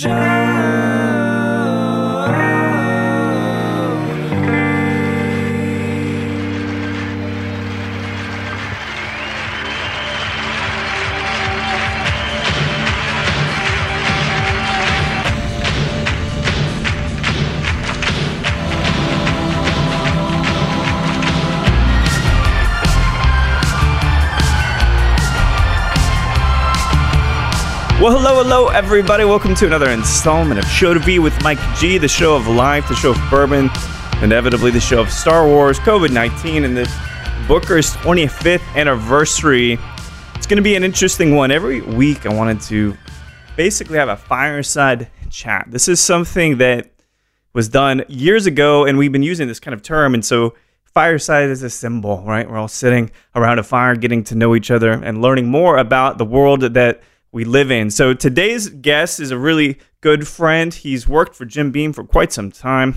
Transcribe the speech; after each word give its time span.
Well, 0.00 0.31
hello, 28.24 28.40
hello, 28.40 28.68
everybody. 28.68 29.24
Welcome 29.24 29.52
to 29.56 29.66
another 29.66 29.90
installment 29.90 30.60
of 30.60 30.64
Show 30.66 30.94
to 30.94 31.00
Be 31.00 31.18
with 31.18 31.34
Mike 31.42 31.58
G, 31.76 31.98
the 31.98 32.06
show 32.06 32.36
of 32.36 32.46
life, 32.46 32.86
the 32.86 32.94
show 32.94 33.10
of 33.10 33.18
bourbon, 33.28 33.68
inevitably 34.22 34.70
the 34.70 34.78
show 34.78 35.00
of 35.00 35.10
Star 35.10 35.44
Wars, 35.44 35.80
COVID 35.80 36.12
19, 36.12 36.62
and 36.62 36.76
this 36.76 36.88
Booker's 37.48 37.90
25th 37.96 38.62
anniversary. 38.76 39.76
It's 40.36 40.46
going 40.46 40.56
to 40.56 40.62
be 40.62 40.76
an 40.76 40.84
interesting 40.84 41.34
one. 41.34 41.50
Every 41.50 41.80
week, 41.80 42.24
I 42.24 42.32
wanted 42.32 42.60
to 42.60 42.96
basically 43.56 43.98
have 43.98 44.08
a 44.08 44.16
fireside 44.16 45.10
chat. 45.28 45.66
This 45.68 45.88
is 45.88 46.00
something 46.00 46.58
that 46.58 46.92
was 47.54 47.68
done 47.68 48.04
years 48.06 48.46
ago, 48.46 48.84
and 48.84 48.98
we've 48.98 49.10
been 49.10 49.24
using 49.24 49.48
this 49.48 49.58
kind 49.58 49.74
of 49.74 49.82
term. 49.82 50.14
And 50.14 50.24
so, 50.24 50.54
fireside 50.84 51.50
is 51.50 51.64
a 51.64 51.70
symbol, 51.70 52.22
right? 52.22 52.48
We're 52.48 52.58
all 52.58 52.68
sitting 52.68 53.10
around 53.34 53.58
a 53.58 53.64
fire, 53.64 53.96
getting 53.96 54.22
to 54.24 54.36
know 54.36 54.54
each 54.54 54.70
other, 54.70 54.92
and 54.92 55.20
learning 55.20 55.48
more 55.48 55.76
about 55.76 56.18
the 56.18 56.24
world 56.24 56.60
that 56.60 57.02
we 57.32 57.44
live 57.44 57.70
in. 57.70 57.90
So 57.90 58.12
today's 58.12 58.68
guest 58.68 59.18
is 59.18 59.30
a 59.30 59.38
really 59.38 59.78
good 60.02 60.28
friend. 60.28 60.72
He's 60.72 61.08
worked 61.08 61.34
for 61.34 61.46
Jim 61.46 61.70
Beam 61.70 61.92
for 61.94 62.04
quite 62.04 62.30
some 62.30 62.52
time. 62.52 62.96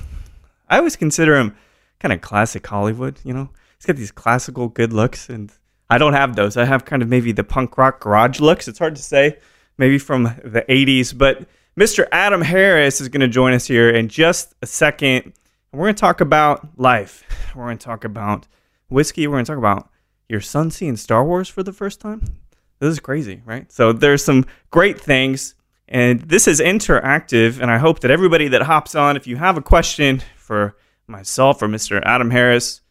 I 0.70 0.78
always 0.78 0.98
consider 0.98 1.38
him 1.38 1.56
kind 2.00 2.12
of 2.12 2.22
classic 2.22 2.68
Hollywood, 2.68 3.20
you 3.24 3.34
know? 3.34 3.50
He's 3.78 3.86
got 3.86 3.96
these 3.96 4.12
classical 4.12 4.68
good 4.68 4.92
looks 4.92 5.30
and 5.30 5.52
I 5.90 5.98
don't 5.98 6.14
have 6.14 6.36
those. 6.36 6.58
I 6.58 6.66
have 6.66 6.84
kind 6.84 7.02
of 7.02 7.08
maybe 7.08 7.32
the 7.32 7.44
punk 7.44 7.78
rock 7.78 8.02
garage 8.02 8.40
looks. 8.40 8.68
It's 8.68 8.80
hard 8.80 8.96
to 8.98 9.02
say, 9.02 9.38
maybe 9.78 9.98
from 9.98 10.24
the 10.24 10.66
80s, 10.68 11.18
but 11.18 11.48
Mr. 11.80 12.06
Adam 12.12 12.42
Harris 12.42 13.00
is 13.00 13.08
going 13.08 13.22
to 13.22 13.28
join 13.28 13.54
us 13.54 13.66
here 13.68 13.90
in 13.90 14.10
just 14.10 14.54
a 14.62 14.66
second. 14.66 15.34
We're 15.72 15.86
going 15.86 15.96
to 15.96 16.02
talk 16.02 16.22
about 16.22 16.78
life. 16.78 17.24
We're 17.56 17.66
going 17.66 17.78
to 17.78 17.86
talk 17.86 18.04
about 18.04 18.48
whiskey. 18.90 19.28
We're 19.28 19.36
going 19.36 19.46
to 19.46 19.52
talk 19.52 19.60
about 19.60 19.90
your 20.28 20.42
son 20.42 20.72
seeing 20.72 20.98
Star 20.98 21.24
Wars 21.24 21.48
for 21.48 21.64
the 21.64 21.74
first 21.74 22.02
time 22.02 22.38
this 22.86 22.94
is 22.94 23.00
crazy, 23.00 23.42
right? 23.46 23.72
So 23.72 23.92
there's 23.92 24.24
some 24.24 24.46
great 24.72 25.00
things, 25.00 25.56
and 25.88 26.22
this 26.22 26.48
is 26.48 26.60
interactive. 26.60 27.60
And 27.62 27.70
I 27.70 27.78
hope 27.78 28.00
that 28.02 28.12
everybody 28.12 28.48
that 28.50 28.64
hops 28.64 28.96
on, 28.96 29.18
if 29.18 29.28
you 29.28 29.38
have 29.38 29.58
a 29.58 29.62
question 29.62 30.22
for 30.36 30.76
myself 31.08 31.62
or 31.62 31.68
Mr. 31.68 32.02
Adam 32.04 32.32
Harris, 32.32 32.82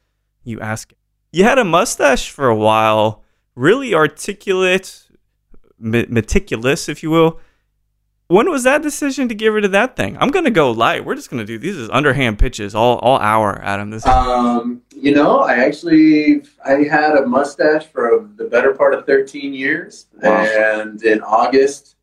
you 0.43 0.61
ask. 0.61 0.93
It. 0.93 0.99
You 1.33 1.45
had 1.45 1.59
a 1.59 1.65
mustache 1.65 2.31
for 2.31 2.49
a 2.49 2.55
while, 2.55 3.25
really 3.55 3.95
articulate, 3.95 5.09
meticulous, 5.79 6.89
if 6.89 7.03
you 7.03 7.11
will. 7.11 7.41
When 8.35 8.51
was 8.51 8.65
that 8.65 8.83
decision 8.83 9.29
to 9.29 9.35
get 9.37 9.47
rid 9.51 9.65
of 9.65 9.71
that 9.71 9.95
thing? 9.95 10.17
I'm 10.19 10.31
gonna 10.31 10.51
go 10.51 10.73
light. 10.73 11.05
We're 11.05 11.15
just 11.15 11.31
gonna 11.31 11.45
do 11.45 11.57
these 11.57 11.77
as 11.77 11.89
underhand 11.91 12.37
pitches 12.37 12.75
all 12.75 12.99
all 12.99 13.21
hour, 13.21 13.63
Adam. 13.63 13.91
This 13.91 14.05
um, 14.09 14.83
you 14.93 15.15
know, 15.15 15.39
I 15.39 15.59
actually 15.59 16.43
I 16.65 16.83
had 16.83 17.17
a 17.17 17.27
mustache 17.27 17.87
for 17.87 18.29
the 18.35 18.47
better 18.47 18.75
part 18.75 18.93
of 18.93 19.07
13 19.07 19.55
years, 19.55 20.07
wow. 20.21 20.43
and 20.43 21.01
in 21.05 21.21
August 21.21 21.95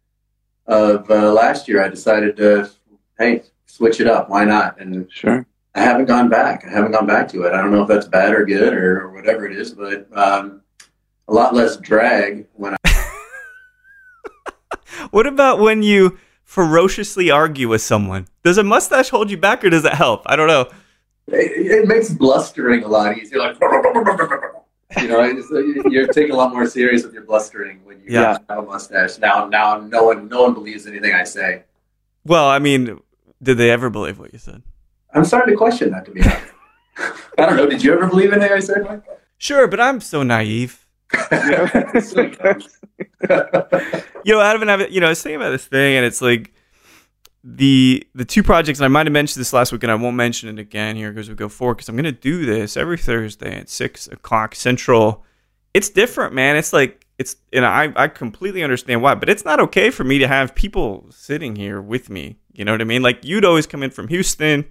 of 0.68 1.12
uh, 1.12 1.34
last 1.34 1.68
year, 1.68 1.84
I 1.84 1.90
decided 1.90 2.38
to 2.38 2.72
hey 3.20 3.44
switch 3.66 4.00
it 4.00 4.08
up. 4.08 4.30
Why 4.30 4.46
not? 4.46 4.80
And 4.80 5.12
sure, 5.12 5.46
I 5.76 5.82
haven't 5.82 6.06
gone 6.06 6.30
back. 6.30 6.64
I 6.66 6.70
haven't 6.70 6.94
gone 6.94 7.08
back 7.08 7.28
to 7.34 7.44
it. 7.44 7.52
I 7.52 7.58
don't 7.58 7.72
know 7.72 7.82
if 7.82 7.90
that's 7.90 8.08
bad 8.08 8.34
or 8.34 8.46
good 8.46 8.74
or, 8.74 9.02
or 9.02 9.12
whatever 9.12 9.46
it 9.48 9.58
is, 9.58 9.74
but 9.74 10.08
um, 10.18 10.62
a 11.28 11.34
lot 11.34 11.54
less 11.54 11.76
drag 11.76 12.48
when 12.54 12.74
I 12.74 12.91
what 15.12 15.28
about 15.28 15.60
when 15.60 15.84
you 15.84 16.18
ferociously 16.44 17.30
argue 17.30 17.70
with 17.70 17.82
someone? 17.82 18.28
Does 18.44 18.58
a 18.58 18.64
mustache 18.64 19.10
hold 19.10 19.30
you 19.32 19.38
back 19.38 19.64
or 19.64 19.70
does 19.70 19.86
it 19.86 19.94
help? 19.94 20.24
I 20.26 20.36
don't 20.36 20.48
know. 20.48 20.70
It, 21.28 21.72
it 21.84 21.88
makes 21.88 22.10
blustering 22.10 22.84
a 22.84 22.88
lot 22.88 23.18
easier. 23.18 23.40
Like, 23.40 23.58
you 25.00 25.08
know, 25.08 25.22
uh, 25.22 25.90
you're 25.90 26.08
taking 26.08 26.32
a 26.32 26.36
lot 26.36 26.54
more 26.54 26.66
serious 26.66 27.04
with 27.04 27.14
your 27.14 27.24
blustering 27.24 27.84
when 27.86 28.00
you 28.00 28.08
yeah. 28.10 28.38
have 28.50 28.60
a 28.60 28.62
mustache. 28.64 29.18
Now, 29.20 29.48
now, 29.48 29.78
no 29.78 30.04
one, 30.04 30.28
no 30.28 30.44
one 30.44 30.54
believes 30.54 30.88
anything 30.88 31.14
I 31.14 31.24
say. 31.24 31.64
Well, 32.26 32.48
I 32.48 32.60
mean, 32.60 33.00
did 33.42 33.58
they 33.58 33.72
ever 33.72 33.90
believe 33.90 34.20
what 34.20 34.34
you 34.34 34.40
said? 34.40 34.64
I'm 35.14 35.26
starting 35.26 35.54
to 35.54 35.58
question 35.58 35.92
that. 35.92 36.06
To 36.06 36.12
be 36.12 36.22
honest, 36.22 36.42
I 37.38 37.46
don't 37.46 37.56
know. 37.56 37.68
Did 37.68 37.84
you 37.84 37.94
ever 37.94 38.08
believe 38.08 38.34
anything 38.34 38.52
I 38.52 38.60
said? 38.60 39.04
Sure, 39.38 39.68
but 39.68 39.80
I'm 39.80 40.02
so 40.02 40.24
naive. 40.24 40.81
You 44.26 44.34
know, 44.34 44.42
Adam 44.42 44.62
and 44.62 44.72
I, 44.72 44.88
you 44.88 45.00
know, 45.00 45.08
I 45.08 45.10
was 45.10 45.22
thinking 45.22 45.38
about 45.38 45.52
this 45.52 45.66
thing, 45.66 45.98
and 45.98 46.06
it's 46.06 46.22
like 46.22 46.54
the 47.44 48.08
the 48.16 48.26
two 48.26 48.44
projects. 48.44 48.80
And 48.80 48.86
I 48.86 48.90
might 48.90 49.06
have 49.06 49.14
mentioned 49.14 49.42
this 49.42 49.54
last 49.54 49.72
week, 49.72 49.84
and 49.84 49.92
I 49.92 49.96
won't 49.96 50.16
mention 50.16 50.50
it 50.50 50.60
again 50.60 50.96
here 50.96 51.12
because 51.12 51.30
we 51.30 51.36
go 51.36 51.50
forward. 51.50 51.76
Because 51.76 51.90
I'm 51.90 51.96
going 51.96 52.06
to 52.06 52.12
do 52.12 52.46
this 52.46 52.78
every 52.78 52.98
Thursday 52.98 53.58
at 53.58 53.70
six 53.70 54.08
o'clock 54.08 54.56
Central. 54.56 55.24
It's 55.74 55.90
different, 55.90 56.34
man. 56.34 56.56
It's 56.56 56.74
like 56.74 57.06
it's, 57.18 57.36
and 57.54 57.66
I 57.66 57.92
I 57.96 58.08
completely 58.08 58.64
understand 58.64 59.02
why, 59.02 59.16
but 59.16 59.30
it's 59.30 59.46
not 59.46 59.60
okay 59.60 59.90
for 59.90 60.04
me 60.04 60.20
to 60.20 60.28
have 60.28 60.56
people 60.56 61.08
sitting 61.10 61.56
here 61.56 61.82
with 61.82 62.10
me. 62.10 62.38
You 62.52 62.66
know 62.66 62.74
what 62.74 62.82
I 62.82 62.86
mean? 62.86 63.02
Like 63.02 63.24
you'd 63.24 63.46
always 63.46 63.68
come 63.68 63.84
in 63.84 63.92
from 63.92 64.08
Houston. 64.10 64.66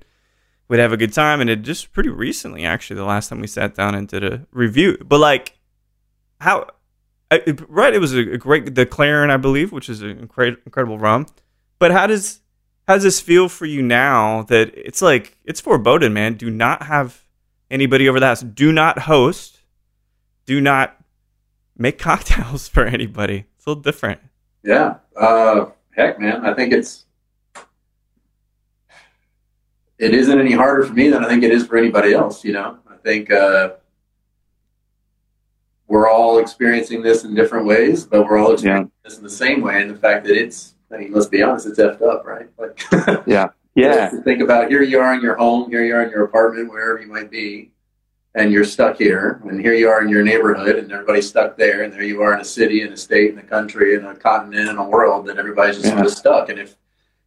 We'd 0.68 0.78
have 0.78 0.92
a 0.92 0.96
good 0.96 1.12
time, 1.12 1.40
and 1.40 1.50
it 1.50 1.62
just 1.62 1.92
pretty 1.92 2.10
recently, 2.10 2.64
actually, 2.64 2.94
the 2.96 3.04
last 3.04 3.28
time 3.28 3.40
we 3.40 3.48
sat 3.48 3.74
down 3.74 3.96
and 3.96 4.06
did 4.06 4.22
a 4.22 4.46
review. 4.52 4.96
But 5.04 5.18
like, 5.18 5.58
how 6.40 6.66
right? 7.68 7.94
It 7.94 8.00
was 8.00 8.14
a, 8.14 8.38
great 8.38 8.74
the 8.74 8.86
Clairin, 8.86 9.30
I 9.30 9.36
believe, 9.36 9.72
which 9.72 9.88
is 9.88 10.02
an 10.02 10.10
incredible 10.18 10.98
rum. 10.98 11.26
But 11.78 11.92
how 11.92 12.06
does 12.06 12.40
how 12.88 12.94
does 12.94 13.04
this 13.04 13.20
feel 13.20 13.48
for 13.48 13.66
you 13.66 13.82
now 13.82 14.42
that 14.44 14.72
it's 14.74 15.00
like 15.00 15.38
it's 15.44 15.60
foreboding, 15.60 16.12
man? 16.12 16.34
Do 16.34 16.50
not 16.50 16.84
have 16.84 17.24
anybody 17.70 18.08
over 18.08 18.18
the 18.18 18.26
house. 18.26 18.42
Do 18.42 18.72
not 18.72 19.00
host. 19.00 19.60
Do 20.46 20.60
not 20.60 20.96
make 21.76 21.98
cocktails 22.00 22.68
for 22.68 22.84
anybody. 22.84 23.46
It's 23.56 23.66
a 23.66 23.70
little 23.70 23.82
different. 23.82 24.20
Yeah. 24.62 24.96
Uh, 25.16 25.66
heck, 25.94 26.18
man. 26.18 26.44
I 26.44 26.54
think 26.54 26.72
it's 26.72 27.06
it 29.98 30.14
isn't 30.14 30.40
any 30.40 30.52
harder 30.52 30.84
for 30.84 30.94
me 30.94 31.10
than 31.10 31.24
I 31.24 31.28
think 31.28 31.44
it 31.44 31.52
is 31.52 31.66
for 31.66 31.76
anybody 31.76 32.12
else. 32.12 32.44
You 32.44 32.54
know, 32.54 32.78
I 32.90 32.96
think 32.96 33.30
uh, 33.30 33.74
we're 35.90 36.08
all 36.08 36.38
experiencing 36.38 37.02
this 37.02 37.24
in 37.24 37.34
different 37.34 37.66
ways, 37.66 38.06
but 38.06 38.24
we're 38.24 38.38
all 38.38 38.52
experiencing 38.52 38.92
yeah. 39.02 39.08
this 39.08 39.18
in 39.18 39.24
the 39.24 39.28
same 39.28 39.60
way. 39.60 39.82
And 39.82 39.90
the 39.90 39.96
fact 39.96 40.24
that 40.24 40.36
it's, 40.36 40.74
I 40.92 40.98
mean, 40.98 41.12
let's 41.12 41.26
be 41.26 41.42
honest, 41.42 41.66
it's 41.66 41.80
effed 41.80 42.00
up, 42.00 42.24
right? 42.24 42.48
Like, 42.58 43.26
yeah, 43.26 43.48
yeah. 43.74 44.08
think 44.22 44.40
about 44.40 44.70
here 44.70 44.82
you 44.82 45.00
are 45.00 45.12
in 45.14 45.20
your 45.20 45.34
home, 45.34 45.68
here 45.68 45.84
you 45.84 45.94
are 45.96 46.04
in 46.04 46.10
your 46.10 46.24
apartment, 46.24 46.70
wherever 46.70 47.00
you 47.00 47.08
might 47.08 47.28
be, 47.28 47.72
and 48.36 48.52
you're 48.52 48.64
stuck 48.64 48.98
here, 48.98 49.42
and 49.44 49.60
here 49.60 49.74
you 49.74 49.88
are 49.88 50.00
in 50.00 50.08
your 50.08 50.22
neighborhood, 50.22 50.76
and 50.76 50.92
everybody's 50.92 51.28
stuck 51.28 51.56
there, 51.56 51.82
and 51.82 51.92
there 51.92 52.04
you 52.04 52.22
are 52.22 52.34
in 52.34 52.40
a 52.40 52.44
city, 52.44 52.82
in 52.82 52.92
a 52.92 52.96
state, 52.96 53.32
in 53.32 53.38
a 53.38 53.42
country, 53.42 53.96
in 53.96 54.04
a 54.04 54.14
continent, 54.14 54.68
in 54.68 54.76
a 54.76 54.88
world 54.88 55.26
that 55.26 55.38
everybody's 55.38 55.74
just 55.74 55.88
yeah. 55.88 55.94
sort 55.94 56.06
of 56.06 56.12
stuck. 56.12 56.48
And 56.50 56.60
if 56.60 56.76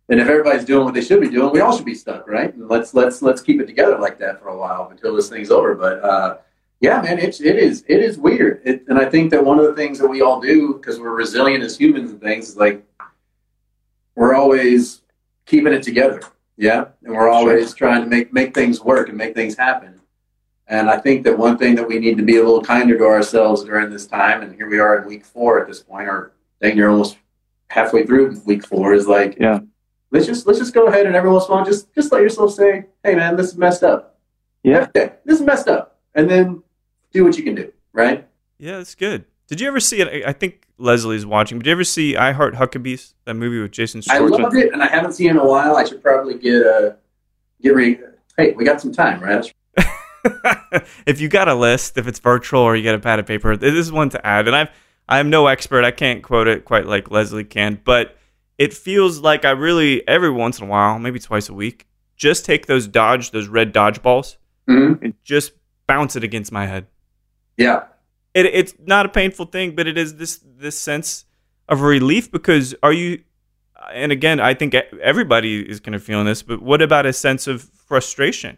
and 0.07 0.21
if 0.21 0.29
everybody's 0.29 0.63
doing 0.63 0.85
what 0.85 0.93
they 0.93 1.01
should 1.01 1.19
be 1.19 1.29
doing, 1.29 1.51
we 1.51 1.59
all 1.59 1.75
should 1.75 1.85
be 1.85 1.95
stuck, 1.95 2.29
right? 2.29 2.53
And 2.53 2.69
let's 2.69 2.93
let's 2.93 3.21
let's 3.21 3.41
keep 3.41 3.59
it 3.59 3.67
together 3.67 3.97
like 3.97 4.19
that 4.19 4.39
for 4.39 4.47
a 4.47 4.57
while 4.57 4.87
until 4.89 5.13
this 5.13 5.27
thing's 5.27 5.51
over. 5.51 5.75
But 5.75 6.01
uh, 6.01 6.37
yeah, 6.79 7.01
man, 7.01 7.19
it's 7.19 7.39
it 7.39 7.55
is 7.55 7.83
it 7.87 8.01
is 8.01 8.17
weird, 8.17 8.61
it, 8.65 8.83
and 8.87 8.99
I 8.99 9.05
think 9.05 9.31
that 9.31 9.43
one 9.43 9.59
of 9.59 9.65
the 9.65 9.73
things 9.73 9.99
that 9.99 10.07
we 10.07 10.21
all 10.21 10.41
do 10.41 10.73
because 10.73 10.99
we're 10.99 11.15
resilient 11.15 11.63
as 11.63 11.77
humans 11.77 12.11
and 12.11 12.21
things 12.21 12.49
is 12.49 12.57
like 12.57 12.83
we're 14.15 14.35
always 14.35 15.01
keeping 15.45 15.73
it 15.73 15.83
together, 15.83 16.21
yeah, 16.57 16.85
and 17.03 17.13
we're 17.13 17.29
always 17.29 17.69
sure. 17.69 17.87
trying 17.87 18.03
to 18.03 18.07
make 18.07 18.33
make 18.33 18.53
things 18.53 18.81
work 18.81 19.09
and 19.09 19.17
make 19.17 19.33
things 19.33 19.55
happen. 19.55 19.99
And 20.67 20.89
I 20.89 20.97
think 20.97 21.23
that 21.25 21.37
one 21.37 21.57
thing 21.57 21.75
that 21.75 21.87
we 21.87 21.99
need 21.99 22.17
to 22.17 22.23
be 22.23 22.37
a 22.37 22.43
little 22.43 22.61
kinder 22.61 22.97
to 22.97 23.03
ourselves 23.03 23.63
during 23.63 23.89
this 23.89 24.07
time, 24.07 24.41
and 24.41 24.55
here 24.55 24.69
we 24.69 24.79
are 24.79 25.01
in 25.01 25.07
week 25.07 25.25
four 25.25 25.61
at 25.61 25.67
this 25.67 25.81
point, 25.81 26.07
or 26.07 26.33
dang, 26.61 26.77
you're 26.77 26.89
almost 26.89 27.17
halfway 27.69 28.05
through 28.05 28.41
week 28.45 28.65
four, 28.65 28.93
is 28.93 29.07
like, 29.07 29.37
yeah, 29.39 29.59
let's 30.11 30.25
just 30.25 30.47
let's 30.47 30.59
just 30.59 30.73
go 30.73 30.87
ahead 30.87 31.05
and 31.05 31.15
every 31.15 31.29
once 31.29 31.45
in 31.45 31.51
a 31.51 31.55
while 31.55 31.65
just 31.65 31.93
just 31.93 32.11
let 32.11 32.21
yourself 32.21 32.53
say, 32.53 32.85
hey 33.03 33.15
man, 33.15 33.35
this 33.35 33.47
is 33.47 33.57
messed 33.57 33.83
up. 33.83 34.17
Yeah, 34.63 34.87
okay, 34.95 35.15
this 35.25 35.39
is 35.39 35.45
messed 35.45 35.67
up, 35.67 35.92
and 36.15 36.29
then 36.29 36.63
do 37.11 37.23
what 37.23 37.37
you 37.37 37.43
can 37.43 37.55
do, 37.55 37.71
right? 37.93 38.27
Yeah, 38.57 38.77
that's 38.77 38.95
good. 38.95 39.25
Did 39.47 39.61
you 39.61 39.67
ever 39.67 39.79
see 39.79 40.01
it? 40.01 40.25
I 40.25 40.33
think 40.33 40.67
Leslie's 40.77 41.25
watching. 41.25 41.59
Did 41.59 41.65
you 41.67 41.71
ever 41.73 41.83
see 41.83 42.15
I 42.15 42.31
Heart 42.31 42.55
Huckabees? 42.55 43.13
That 43.25 43.35
movie 43.35 43.59
with 43.61 43.71
Jason 43.71 44.01
Schwartzman. 44.01 44.09
I 44.11 44.19
loved 44.43 44.55
it, 44.55 44.73
and 44.73 44.81
I 44.81 44.87
haven't 44.87 45.13
seen 45.13 45.27
it 45.27 45.31
in 45.31 45.37
a 45.37 45.45
while. 45.45 45.75
I 45.75 45.83
should 45.83 46.01
probably 46.01 46.35
get 46.37 46.61
a 46.61 46.97
get 47.61 47.75
ready. 47.75 47.99
Hey, 48.37 48.53
we 48.53 48.65
got 48.65 48.81
some 48.81 48.91
time, 48.91 49.19
right? 49.21 49.51
if 51.05 51.19
you 51.19 51.27
got 51.27 51.47
a 51.49 51.55
list, 51.55 51.97
if 51.97 52.07
it's 52.07 52.19
virtual 52.19 52.61
or 52.61 52.75
you 52.75 52.83
get 52.83 52.95
a 52.95 52.99
pad 52.99 53.19
of 53.19 53.25
paper, 53.25 53.57
this 53.57 53.73
is 53.73 53.91
one 53.91 54.09
to 54.09 54.25
add. 54.25 54.47
And 54.47 54.55
I've 54.55 54.69
I'm 55.07 55.29
no 55.29 55.47
expert. 55.47 55.83
I 55.83 55.91
can't 55.91 56.23
quote 56.23 56.47
it 56.47 56.63
quite 56.65 56.85
like 56.85 57.11
Leslie 57.11 57.43
can, 57.43 57.79
but 57.83 58.17
it 58.57 58.73
feels 58.73 59.19
like 59.19 59.43
I 59.45 59.51
really 59.51 60.07
every 60.07 60.31
once 60.31 60.59
in 60.59 60.65
a 60.67 60.69
while, 60.69 60.97
maybe 60.99 61.19
twice 61.19 61.49
a 61.49 61.53
week, 61.53 61.87
just 62.15 62.45
take 62.45 62.67
those 62.67 62.87
dodge, 62.87 63.31
those 63.31 63.47
red 63.47 63.73
dodgeballs, 63.73 64.37
Mhm. 64.69 65.01
and 65.01 65.13
just 65.23 65.51
bounce 65.93 66.15
it 66.15 66.23
against 66.23 66.51
my 66.51 66.65
head. 66.65 66.87
Yeah. 67.55 67.83
It, 68.33 68.47
it's 68.47 68.73
not 68.83 69.05
a 69.05 69.09
painful 69.09 69.45
thing, 69.45 69.75
but 69.75 69.85
it 69.87 69.95
is 69.95 70.15
this 70.15 70.39
this 70.43 70.77
sense 70.77 71.25
of 71.69 71.81
relief 71.81 72.31
because 72.31 72.73
are 72.81 72.91
you? 72.91 73.21
And 73.93 74.11
again, 74.11 74.39
I 74.39 74.53
think 74.55 74.73
everybody 74.73 75.61
is 75.61 75.79
kind 75.79 75.93
of 75.93 76.01
feeling 76.01 76.25
this. 76.25 76.41
But 76.41 76.61
what 76.61 76.81
about 76.81 77.05
a 77.05 77.13
sense 77.13 77.47
of 77.47 77.61
frustration? 77.61 78.57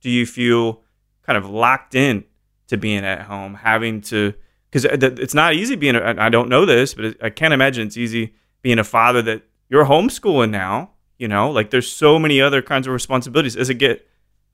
Do 0.00 0.08
you 0.08 0.24
feel 0.24 0.82
kind 1.22 1.36
of 1.36 1.50
locked 1.50 1.94
in 1.94 2.24
to 2.68 2.78
being 2.78 3.04
at 3.04 3.22
home, 3.22 3.54
having 3.54 4.00
to? 4.02 4.32
Because 4.70 4.84
it's 4.84 5.34
not 5.34 5.54
easy 5.54 5.76
being. 5.76 5.96
A, 5.96 6.14
I 6.16 6.30
don't 6.30 6.48
know 6.48 6.64
this, 6.64 6.94
but 6.94 7.16
I 7.22 7.28
can't 7.28 7.52
imagine 7.52 7.86
it's 7.88 7.98
easy 7.98 8.34
being 8.62 8.78
a 8.78 8.84
father 8.84 9.20
that 9.22 9.42
you're 9.68 9.84
homeschooling 9.84 10.50
now. 10.50 10.92
You 11.18 11.28
know, 11.28 11.50
like 11.50 11.68
there's 11.68 11.92
so 11.92 12.18
many 12.18 12.40
other 12.40 12.62
kinds 12.62 12.86
of 12.86 12.94
responsibilities. 12.94 13.56
Does 13.56 13.68
it 13.68 13.74
get 13.74 14.08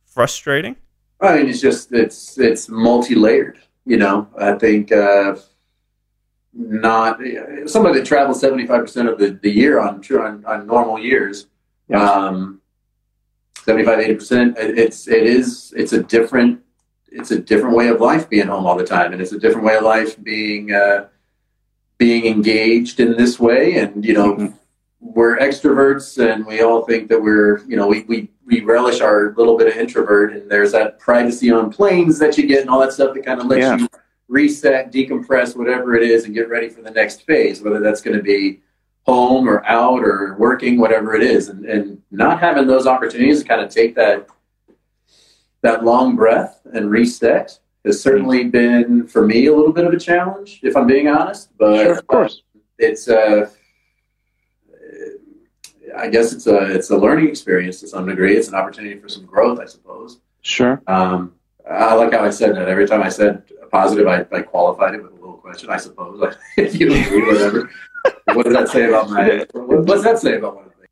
frustrating? 0.06 0.74
I 1.20 1.36
mean, 1.38 1.48
it's 1.48 1.60
just 1.60 1.92
it's 1.92 2.38
it's 2.38 2.68
multi 2.68 3.14
layered. 3.14 3.58
You 3.84 3.96
know, 3.96 4.28
I 4.38 4.52
think 4.54 4.92
uh, 4.92 5.36
not 6.52 7.20
somebody 7.66 7.98
that 7.98 8.06
travels 8.06 8.40
seventy 8.40 8.66
five 8.66 8.82
percent 8.82 9.08
of 9.08 9.18
the, 9.18 9.30
the 9.42 9.50
year 9.50 9.78
on, 9.80 10.02
on 10.10 10.44
on 10.44 10.66
normal 10.66 10.98
years. 10.98 11.46
Yeah. 11.88 12.02
Um, 12.02 12.60
75 13.64 13.98
80 13.98 14.14
percent. 14.14 14.56
It's 14.58 15.08
it 15.08 15.24
is 15.24 15.72
it's 15.76 15.92
a 15.92 16.02
different 16.02 16.60
it's 17.10 17.30
a 17.32 17.38
different 17.38 17.74
way 17.76 17.88
of 17.88 18.00
life 18.00 18.28
being 18.28 18.46
home 18.48 18.66
all 18.66 18.76
the 18.76 18.86
time, 18.86 19.12
and 19.12 19.20
it's 19.22 19.32
a 19.32 19.38
different 19.38 19.66
way 19.66 19.76
of 19.76 19.82
life 19.82 20.22
being 20.22 20.72
uh, 20.72 21.06
being 21.98 22.26
engaged 22.26 23.00
in 23.00 23.16
this 23.16 23.40
way. 23.40 23.78
And 23.78 24.04
you 24.04 24.14
know, 24.14 24.34
Mhm. 24.34 24.54
we're 25.00 25.36
extroverts, 25.38 26.18
and 26.18 26.46
we 26.46 26.60
all 26.62 26.84
think 26.84 27.08
that 27.08 27.20
we're 27.20 27.58
you 27.66 27.76
know 27.76 27.86
we 27.88 28.02
we 28.02 28.30
we 28.46 28.60
relish 28.60 29.00
our 29.00 29.34
little 29.36 29.56
bit 29.58 29.66
of 29.66 29.74
introvert, 29.76 30.32
and 30.32 30.48
there's 30.50 30.72
that 30.72 30.98
privacy 30.98 31.50
on 31.50 31.70
planes 31.70 32.18
that 32.20 32.38
you 32.38 32.46
get, 32.46 32.60
and 32.60 32.70
all 32.70 32.80
that 32.80 32.92
stuff 32.92 33.12
that 33.14 33.24
kind 33.26 33.40
of 33.40 33.46
lets 33.46 33.62
Yeah. 33.62 33.76
you 33.78 33.88
reset, 34.28 34.92
decompress, 34.92 35.56
whatever 35.56 35.94
it 35.96 36.02
is, 36.02 36.24
and 36.24 36.34
get 36.34 36.48
ready 36.48 36.68
for 36.68 36.80
the 36.82 36.90
next 36.90 37.22
phase, 37.26 37.60
whether 37.62 37.80
that's 37.80 38.00
going 38.00 38.16
to 38.16 38.22
be 38.22 38.60
home 39.04 39.48
or 39.48 39.64
out 39.66 40.02
or 40.02 40.36
working, 40.38 40.78
whatever 40.78 41.14
it 41.14 41.22
is, 41.22 41.48
and, 41.48 41.64
and 41.64 42.00
not 42.10 42.40
having 42.40 42.66
those 42.66 42.86
opportunities 42.86 43.42
to 43.42 43.48
kind 43.48 43.60
of 43.60 43.68
take 43.70 43.94
that 43.94 44.28
that 45.62 45.84
long 45.84 46.14
breath 46.14 46.60
and 46.74 46.90
reset 46.90 47.58
has 47.84 48.00
certainly 48.00 48.44
been 48.44 49.06
for 49.06 49.26
me 49.26 49.46
a 49.46 49.54
little 49.54 49.72
bit 49.72 49.84
of 49.84 49.92
a 49.92 49.98
challenge, 49.98 50.60
if 50.62 50.76
I'm 50.76 50.86
being 50.86 51.08
honest. 51.08 51.50
But 51.58 51.82
Sure, 51.84 51.92
of 51.94 52.06
course. 52.06 52.42
it's 52.78 53.08
uh, 53.08 53.48
I 55.96 56.08
guess 56.08 56.32
it's 56.32 56.46
a 56.46 56.74
it's 56.74 56.90
a 56.90 56.96
learning 56.96 57.28
experience 57.28 57.80
to 57.80 57.88
some 57.88 58.06
degree. 58.06 58.36
It's 58.36 58.48
an 58.48 58.54
opportunity 58.54 58.98
for 59.00 59.08
some 59.08 59.24
growth, 59.24 59.58
I 59.60 59.66
suppose. 59.66 60.20
Sure. 60.42 60.82
Um, 60.86 61.34
I 61.68 61.94
like 61.94 62.12
how 62.12 62.24
I 62.24 62.30
said 62.30 62.54
that. 62.56 62.68
Every 62.68 62.86
time 62.86 63.02
I 63.02 63.08
said 63.08 63.42
a 63.62 63.66
positive, 63.66 64.06
I, 64.06 64.24
I 64.32 64.42
qualified 64.42 64.94
it 64.94 65.02
with 65.02 65.12
a 65.12 65.14
little 65.14 65.34
question. 65.34 65.70
I 65.70 65.76
suppose 65.76 66.34
if 66.56 66.78
you 66.78 66.92
agree, 66.92 67.26
whatever. 67.26 67.70
what 68.32 68.44
does 68.44 68.54
that 68.54 68.68
say 68.68 68.88
about 68.88 69.10
my? 69.10 69.46
What, 69.52 69.68
what 69.68 69.86
does 69.86 70.04
that 70.04 70.18
say 70.18 70.36
about 70.36 70.56
my 70.56 70.62
thing? 70.62 70.88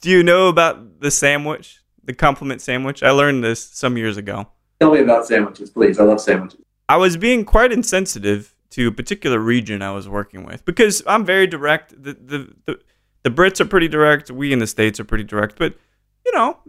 Do 0.00 0.10
you 0.10 0.22
know 0.22 0.48
about 0.48 1.00
the 1.00 1.10
sandwich, 1.10 1.80
the 2.02 2.14
compliment 2.14 2.60
sandwich? 2.60 3.02
I 3.02 3.10
learned 3.10 3.44
this 3.44 3.62
some 3.62 3.96
years 3.96 4.16
ago. 4.16 4.48
Tell 4.80 4.92
me 4.92 5.00
about 5.00 5.26
sandwiches, 5.26 5.70
please. 5.70 5.98
I 5.98 6.04
love 6.04 6.20
sandwiches. 6.20 6.60
I 6.88 6.96
was 6.96 7.16
being 7.16 7.44
quite 7.44 7.72
insensitive 7.72 8.54
to 8.70 8.88
a 8.88 8.92
particular 8.92 9.38
region 9.38 9.80
I 9.82 9.92
was 9.92 10.08
working 10.08 10.44
with 10.44 10.64
because 10.64 11.02
I'm 11.06 11.24
very 11.24 11.46
direct. 11.46 11.90
The, 11.90 12.14
the 12.14 12.54
the 12.64 12.80
the 13.26 13.30
Brits 13.32 13.60
are 13.60 13.64
pretty 13.64 13.88
direct. 13.88 14.30
We 14.30 14.52
in 14.52 14.60
the 14.60 14.68
states 14.68 15.00
are 15.00 15.04
pretty 15.04 15.24
direct, 15.24 15.58
but 15.58 15.74
you 16.24 16.32
know, 16.32 16.60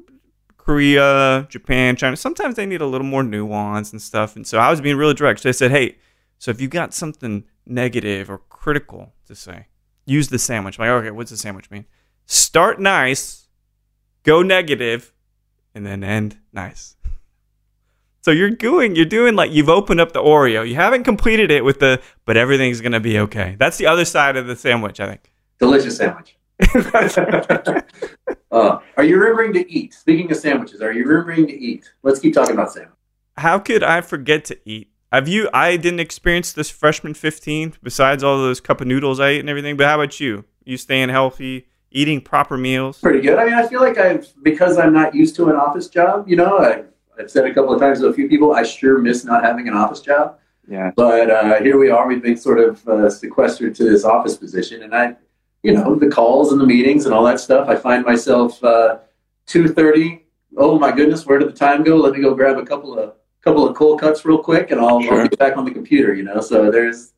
Korea, 0.58 1.46
Japan, 1.52 1.96
China. 1.96 2.16
Sometimes 2.16 2.56
they 2.56 2.66
need 2.66 2.82
a 2.82 2.86
little 2.88 3.06
more 3.06 3.22
nuance 3.22 3.92
and 3.92 4.02
stuff. 4.02 4.36
And 4.36 4.48
so 4.48 4.58
I 4.58 4.72
was 4.72 4.82
being 4.82 4.98
really 4.98 5.14
direct. 5.14 5.42
So 5.42 5.50
I 5.50 5.52
said, 5.52 5.70
"Hey, 5.70 6.00
so 6.40 6.50
if 6.50 6.60
you 6.60 6.68
got 6.68 6.96
something 6.96 7.44
negative 7.68 8.28
or 8.28 8.40
critical 8.50 9.14
to 9.28 9.36
say, 9.36 9.68
use 10.08 10.30
the 10.30 10.40
sandwich." 10.40 10.80
I'm 10.80 10.88
like, 10.88 11.04
okay, 11.04 11.12
what's 11.12 11.30
the 11.30 11.38
sandwich 11.38 11.70
mean? 11.70 11.86
Start 12.26 12.82
nice, 12.82 13.50
go 14.24 14.42
negative, 14.42 15.14
and 15.76 15.86
then 15.86 16.04
end 16.04 16.40
nice. 16.52 16.96
So 18.22 18.32
you're 18.32 18.50
doing 18.50 18.94
you're 18.96 19.06
doing 19.06 19.36
like 19.36 19.52
you've 19.52 19.70
opened 19.70 20.02
up 20.02 20.12
the 20.12 20.22
Oreo. 20.22 20.68
You 20.68 20.76
haven't 20.76 21.06
completed 21.06 21.50
it 21.50 21.64
with 21.64 21.80
the 21.80 22.02
but 22.26 22.36
everything's 22.36 22.82
gonna 22.82 23.00
be 23.00 23.20
okay. 23.20 23.56
That's 23.58 23.78
the 23.78 23.86
other 23.86 24.04
side 24.04 24.36
of 24.36 24.48
the 24.48 24.56
sandwich, 24.58 25.00
I 25.00 25.08
think. 25.08 25.32
Delicious 25.60 25.96
sandwich. 25.98 26.37
uh, 28.52 28.80
are 28.98 29.04
you 29.04 29.18
remembering 29.18 29.54
to 29.54 29.72
eat? 29.72 29.94
Speaking 29.94 30.32
of 30.32 30.38
sandwiches, 30.38 30.82
are 30.82 30.92
you 30.92 31.06
remembering 31.06 31.48
to 31.48 31.54
eat? 31.54 31.92
Let's 32.04 32.20
keep 32.20 32.34
talking 32.34 32.54
about 32.54 32.72
sandwich. 32.72 32.94
How 33.38 33.60
could 33.60 33.84
I 33.84 34.02
forget 34.02 34.46
to 34.46 34.58
eat? 34.66 34.90
Have 35.12 35.28
you 35.28 35.50
I 35.54 35.78
didn't 35.78 36.00
experience 36.00 36.52
this 36.52 36.70
freshman 36.70 37.14
15 37.14 37.76
besides 37.82 38.24
all 38.24 38.38
those 38.38 38.60
cup 38.60 38.82
of 38.82 38.88
noodles 38.88 39.20
I 39.20 39.30
ate 39.30 39.40
and 39.40 39.50
everything, 39.50 39.78
but 39.78 39.86
how 39.86 39.96
about 39.96 40.20
you? 40.20 40.46
You 40.66 40.78
staying 40.78 41.10
healthy, 41.10 41.68
eating 41.92 42.20
proper 42.22 42.58
meals? 42.58 43.00
Pretty 43.00 43.22
good. 43.22 43.38
I 43.38 43.46
mean, 43.46 43.54
I 43.54 43.68
feel 43.68 43.80
like 43.80 43.98
I've 43.98 44.28
because 44.44 44.78
I'm 44.78 44.94
not 44.94 45.16
used 45.16 45.36
to 45.38 45.50
an 45.50 45.56
office 45.56 45.88
job. 45.88 46.28
You 46.28 46.36
know, 46.38 46.58
I, 46.58 46.84
I've 47.18 47.32
said 47.32 47.46
a 47.46 47.54
couple 47.54 47.74
of 47.74 47.80
times 47.80 48.00
to 48.00 48.08
a 48.08 48.14
few 48.14 48.28
people, 48.28 48.54
I 48.54 48.64
sure 48.64 48.98
miss 48.98 49.24
not 49.24 49.44
having 49.44 49.68
an 49.68 49.76
office 49.76 50.02
job. 50.02 50.40
Yeah. 50.68 50.92
But 50.96 51.30
uh, 51.32 51.62
here 51.62 51.78
we 51.78 51.90
are. 51.90 52.06
We've 52.08 52.22
been 52.22 52.36
sort 52.36 52.60
of 52.60 52.86
uh, 52.88 53.10
sequestered 53.10 53.76
to 53.76 53.86
this 53.86 54.04
office 54.04 54.36
position, 54.36 54.84
and 54.84 54.94
I, 54.94 55.16
you 55.64 55.74
know, 55.74 55.96
the 55.96 56.08
calls 56.08 56.52
and 56.52 56.62
the 56.62 56.66
meetings 56.66 57.06
and 57.06 57.14
all 57.14 57.24
that 57.26 57.40
stuff. 57.40 57.68
I 57.68 57.76
find 57.76 58.06
myself 58.06 58.64
uh, 58.64 59.00
two 59.46 59.68
thirty. 59.68 60.26
Oh 60.58 60.80
my 60.80 60.92
goodness, 60.92 61.26
where 61.26 61.40
did 61.40 61.50
the 61.50 61.54
time 61.54 61.84
go? 61.84 61.96
Let 61.98 62.14
me 62.14 62.22
go 62.22 62.34
grab 62.34 62.58
a 62.58 62.66
couple 62.66 62.98
of 62.98 63.14
couple 63.42 63.68
of 63.68 63.76
cold 63.76 64.00
cuts 64.00 64.26
real 64.26 64.40
quick, 64.40 64.72
and 64.72 64.80
I'll, 64.82 65.02
Sure. 65.02 65.22
I'll 65.22 65.28
get 65.28 65.40
back 65.40 65.58
on 65.58 65.66
the 65.66 65.72
computer. 65.72 66.14
You 66.14 66.24
know, 66.24 66.42
so 66.42 66.70
there's, 66.72 67.14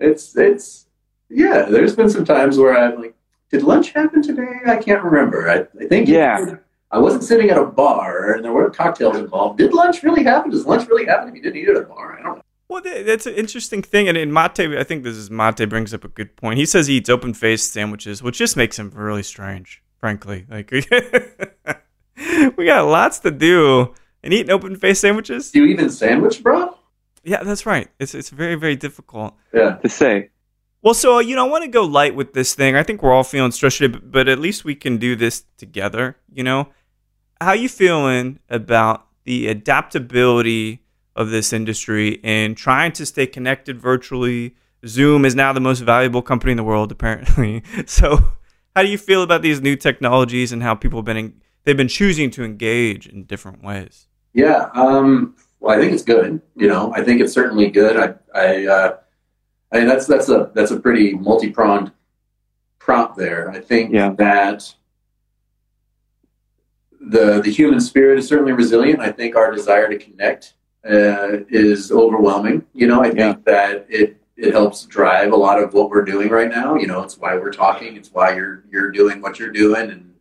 it's 0.00 0.36
it's 0.36 0.86
yeah. 1.28 1.62
There's 1.68 1.94
been 1.96 2.08
some 2.10 2.24
times 2.24 2.58
where 2.58 2.76
I'm 2.76 3.00
like, 3.00 3.14
did 3.50 3.62
lunch 3.62 3.92
happen 3.92 4.22
today? 4.22 4.60
I 4.66 4.76
can't 4.76 5.02
remember. 5.02 5.48
I, 5.48 5.66
I 5.82 5.88
think 5.88 6.08
Yeah. 6.08 6.56
I 6.92 6.98
wasn't 6.98 7.24
sitting 7.24 7.50
at 7.50 7.58
a 7.58 7.64
bar, 7.64 8.34
and 8.34 8.44
there 8.44 8.52
weren't 8.52 8.74
cocktails 8.74 9.16
involved. 9.16 9.58
Did 9.58 9.72
lunch 9.74 10.02
really 10.04 10.22
happen? 10.22 10.50
Does 10.52 10.66
lunch 10.66 10.88
really 10.88 11.04
happen 11.04 11.28
if 11.28 11.34
you 11.34 11.42
didn't 11.42 11.56
eat 11.56 11.68
at 11.68 11.76
a 11.76 11.80
bar? 11.82 12.16
I 12.18 12.22
don't 12.22 12.36
know. 12.36 12.42
Well, 12.68 12.82
that's 12.82 13.26
an 13.26 13.34
interesting 13.34 13.82
thing. 13.82 14.08
And 14.08 14.18
in 14.18 14.32
Mate, 14.32 14.58
I 14.58 14.82
think 14.82 15.04
this 15.04 15.16
is 15.16 15.30
Mate 15.30 15.68
brings 15.68 15.94
up 15.94 16.04
a 16.04 16.08
good 16.08 16.36
point. 16.36 16.58
He 16.58 16.66
says 16.66 16.88
he 16.88 16.96
eats 16.96 17.08
open 17.08 17.32
faced 17.32 17.72
sandwiches, 17.72 18.22
which 18.22 18.38
just 18.38 18.56
makes 18.56 18.78
him 18.78 18.90
really 18.90 19.22
strange, 19.22 19.82
frankly. 20.00 20.46
Like, 20.50 20.70
we 22.56 22.66
got 22.66 22.86
lots 22.86 23.20
to 23.20 23.30
do. 23.30 23.94
And 24.22 24.34
eating 24.34 24.50
open 24.50 24.74
faced 24.74 25.02
sandwiches? 25.02 25.52
Do 25.52 25.60
you 25.60 25.66
even 25.66 25.88
sandwich, 25.88 26.42
bro? 26.42 26.76
Yeah, 27.22 27.44
that's 27.44 27.64
right. 27.64 27.88
It's, 28.00 28.14
it's 28.14 28.30
very, 28.30 28.56
very 28.56 28.74
difficult. 28.74 29.34
Yeah. 29.54 29.76
To 29.76 29.88
say. 29.88 30.30
Well, 30.82 30.94
so, 30.94 31.20
you 31.20 31.36
know, 31.36 31.46
I 31.46 31.48
want 31.48 31.62
to 31.62 31.70
go 31.70 31.84
light 31.84 32.16
with 32.16 32.32
this 32.32 32.54
thing. 32.54 32.74
I 32.74 32.82
think 32.82 33.02
we're 33.02 33.12
all 33.12 33.24
feeling 33.24 33.52
stressed, 33.52 33.78
today, 33.78 33.92
but, 33.92 34.10
but 34.10 34.28
at 34.28 34.40
least 34.40 34.64
we 34.64 34.74
can 34.74 34.98
do 34.98 35.14
this 35.14 35.44
together, 35.56 36.16
you 36.32 36.42
know? 36.42 36.68
How 37.40 37.52
you 37.52 37.68
feeling 37.68 38.40
about 38.48 39.06
the 39.24 39.48
adaptability 39.48 40.82
of 41.16 41.30
this 41.30 41.52
industry 41.52 42.20
and 42.22 42.56
trying 42.56 42.92
to 42.92 43.06
stay 43.06 43.26
connected 43.26 43.80
virtually? 43.80 44.54
Zoom 44.86 45.24
is 45.24 45.34
now 45.34 45.52
the 45.52 45.60
most 45.60 45.80
valuable 45.80 46.22
company 46.22 46.52
in 46.52 46.56
the 46.56 46.64
world, 46.64 46.92
apparently. 46.92 47.62
So, 47.86 48.18
how 48.76 48.82
do 48.82 48.88
you 48.88 48.98
feel 48.98 49.22
about 49.22 49.40
these 49.42 49.60
new 49.62 49.74
technologies 49.74 50.52
and 50.52 50.62
how 50.62 50.74
people 50.74 50.98
have 50.98 51.06
been 51.06 51.40
they've 51.64 51.76
been 51.76 51.88
choosing 51.88 52.30
to 52.32 52.44
engage 52.44 53.06
in 53.06 53.24
different 53.24 53.62
ways? 53.64 54.06
Yeah. 54.34 54.68
Um, 54.74 55.34
well, 55.60 55.76
I 55.76 55.80
think 55.80 55.92
it's 55.92 56.02
good. 56.02 56.42
You 56.54 56.68
know, 56.68 56.92
I 56.94 57.02
think 57.02 57.20
it's 57.22 57.32
certainly 57.32 57.70
good. 57.70 57.96
I, 57.96 58.38
I, 58.38 58.66
uh, 58.66 58.96
I 59.72 59.78
mean, 59.78 59.88
that's 59.88 60.06
that's 60.06 60.28
a 60.28 60.50
that's 60.54 60.70
a 60.70 60.78
pretty 60.78 61.14
multi 61.14 61.50
pronged 61.50 61.90
prompt 62.78 63.16
there. 63.16 63.50
I 63.50 63.60
think 63.60 63.92
Yeah. 63.92 64.12
that 64.18 64.74
the 67.00 67.40
the 67.40 67.50
human 67.50 67.80
spirit 67.80 68.18
is 68.18 68.28
certainly 68.28 68.52
resilient. 68.52 69.00
I 69.00 69.10
think 69.12 69.36
our 69.36 69.50
desire 69.52 69.88
to 69.88 69.98
connect 69.98 70.54
uh, 70.88 71.38
is 71.48 71.90
overwhelming. 71.90 72.64
You 72.74 72.86
know, 72.86 73.00
I 73.00 73.06
think 73.08 73.18
Yeah. 73.18 73.34
that 73.46 73.86
it 73.88 74.16
it 74.36 74.52
helps 74.52 74.84
drive 74.84 75.32
a 75.32 75.36
lot 75.36 75.58
of 75.62 75.72
what 75.72 75.88
we're 75.88 76.04
doing 76.04 76.28
right 76.28 76.50
now. 76.50 76.74
You 76.76 76.86
know, 76.86 77.02
it's 77.02 77.16
why 77.18 77.36
we're 77.38 77.52
talking. 77.52 77.96
It's 77.96 78.12
why 78.12 78.34
you're 78.34 78.64
you're 78.70 78.90
doing 78.90 79.20
what 79.20 79.38
you're 79.38 79.50
doing, 79.52 79.90
and 79.90 80.12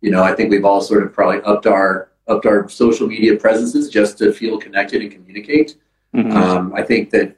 you 0.00 0.10
know, 0.10 0.22
I 0.22 0.34
think 0.34 0.50
we've 0.50 0.64
all 0.64 0.80
sort 0.80 1.02
of 1.02 1.12
probably 1.12 1.42
upped 1.42 1.66
our 1.66 2.08
upped 2.26 2.46
our 2.46 2.68
social 2.68 3.06
media 3.06 3.36
presences 3.36 3.88
just 3.88 4.18
to 4.18 4.32
feel 4.32 4.58
connected 4.58 5.02
and 5.02 5.10
communicate. 5.10 5.76
Mhm. 6.14 6.32
Um, 6.32 6.72
I 6.74 6.82
think 6.82 7.10
that 7.10 7.36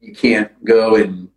you 0.00 0.14
can't 0.14 0.50
go 0.64 0.94
and 0.96 1.28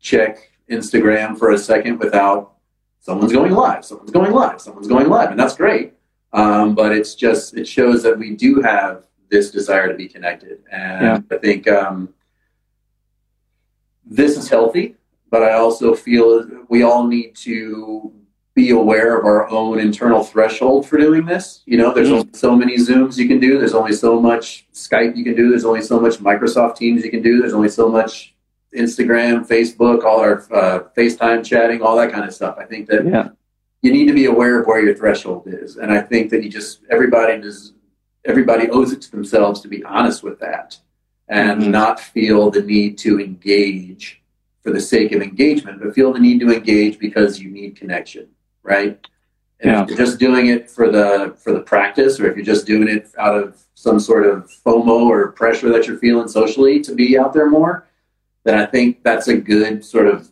check 0.00 0.50
Instagram 0.70 1.38
for 1.38 1.50
a 1.50 1.58
second 1.58 1.98
without 1.98 2.52
someone's 3.00 3.32
going 3.32 3.52
live, 3.52 3.84
someone's 3.84 4.10
going 4.10 4.32
live, 4.32 4.60
someone's 4.60 4.88
going 4.88 5.08
live, 5.08 5.30
and 5.30 5.38
that's 5.38 5.56
great. 5.56 5.92
Um, 6.32 6.74
but 6.74 6.92
it's 6.92 7.14
just 7.14 7.56
it 7.56 7.66
shows 7.66 8.02
that 8.04 8.18
we 8.18 8.34
do 8.36 8.60
have 8.62 9.04
this 9.30 9.50
desire 9.50 9.88
to 9.88 9.94
be 9.94 10.08
connected, 10.08 10.58
and 10.70 11.02
Yeah. 11.06 11.20
I 11.30 11.38
think 11.38 11.68
um, 11.68 12.10
this 14.04 14.36
is 14.36 14.48
healthy. 14.48 14.96
but 15.32 15.44
I 15.44 15.52
also 15.52 15.94
feel 15.94 16.44
we 16.68 16.82
all 16.82 17.06
need 17.06 17.36
to 17.36 18.12
be 18.56 18.70
aware 18.70 19.16
of 19.16 19.24
our 19.24 19.48
own 19.48 19.78
internal 19.78 20.24
threshold 20.24 20.88
for 20.88 20.96
doing 20.98 21.24
this. 21.24 21.62
You 21.66 21.78
know, 21.78 21.94
there's 21.94 22.08
Mm. 22.08 22.12
only 22.18 22.28
so 22.32 22.56
many 22.56 22.76
Zooms 22.78 23.16
you 23.16 23.28
can 23.28 23.38
do. 23.38 23.56
There's 23.56 23.72
only 23.74 23.92
so 23.92 24.20
much 24.20 24.66
Skype 24.74 25.16
you 25.16 25.22
can 25.22 25.36
do. 25.36 25.48
There's 25.50 25.64
only 25.64 25.82
so 25.82 26.00
much 26.00 26.18
Microsoft 26.18 26.74
Teams 26.74 27.04
you 27.04 27.12
can 27.12 27.22
do. 27.22 27.38
There's 27.40 27.52
only 27.52 27.68
so 27.68 27.88
much 27.88 28.34
Instagram, 28.74 29.46
Facebook, 29.46 30.02
all 30.02 30.18
our 30.18 30.42
uh, 30.52 30.80
FaceTime 30.98 31.44
chatting, 31.44 31.80
all 31.80 31.94
that 31.96 32.10
kind 32.10 32.24
of 32.24 32.34
stuff. 32.34 32.56
I 32.58 32.64
think 32.64 32.88
that 32.88 33.06
Yeah. 33.06 33.28
you 33.82 33.92
need 33.92 34.06
to 34.08 34.12
be 34.14 34.24
aware 34.24 34.58
of 34.60 34.66
where 34.66 34.84
your 34.84 34.94
threshold 34.96 35.44
is, 35.46 35.76
and 35.76 35.92
I 35.92 36.00
think 36.00 36.30
that 36.30 36.42
you 36.42 36.50
just 36.50 36.80
everybody 36.90 37.40
does 37.40 37.72
everybody 38.24 38.68
owes 38.68 38.92
it 38.92 39.00
to 39.02 39.10
themselves 39.10 39.60
to 39.60 39.68
be 39.68 39.82
honest 39.84 40.22
with 40.22 40.38
that 40.40 40.78
and 41.28 41.62
Mhm. 41.62 41.70
not 41.70 42.00
feel 42.00 42.50
the 42.50 42.62
need 42.62 42.98
to 42.98 43.20
engage 43.20 44.20
for 44.62 44.70
the 44.70 44.80
sake 44.80 45.12
of 45.12 45.22
engagement, 45.22 45.80
but 45.80 45.94
feel 45.94 46.12
the 46.12 46.18
need 46.20 46.40
to 46.40 46.50
engage 46.52 46.98
because 46.98 47.40
you 47.40 47.50
need 47.50 47.76
connection, 47.76 48.26
right? 48.62 48.98
And 49.60 49.70
Yeah. 49.72 49.82
if 49.82 49.88
you're 49.88 49.98
just 49.98 50.18
doing 50.18 50.46
it 50.48 50.68
for 50.70 50.90
the 50.90 51.34
for 51.38 51.52
the 51.52 51.60
practice, 51.60 52.18
or 52.20 52.26
if 52.26 52.36
you're 52.36 52.44
just 52.44 52.66
doing 52.66 52.88
it 52.88 53.08
out 53.18 53.36
of 53.36 53.58
some 53.74 53.98
sort 54.00 54.26
of 54.26 54.50
FOMO 54.64 55.06
or 55.06 55.32
pressure 55.32 55.70
that 55.70 55.86
you're 55.86 55.98
feeling 55.98 56.28
socially 56.28 56.80
to 56.80 56.94
be 56.94 57.16
out 57.18 57.32
there 57.32 57.48
more, 57.48 57.86
then 58.44 58.58
I 58.58 58.66
think 58.66 59.02
that's 59.02 59.28
a 59.28 59.36
good 59.36 59.84
sort 59.84 60.06
of 60.06 60.28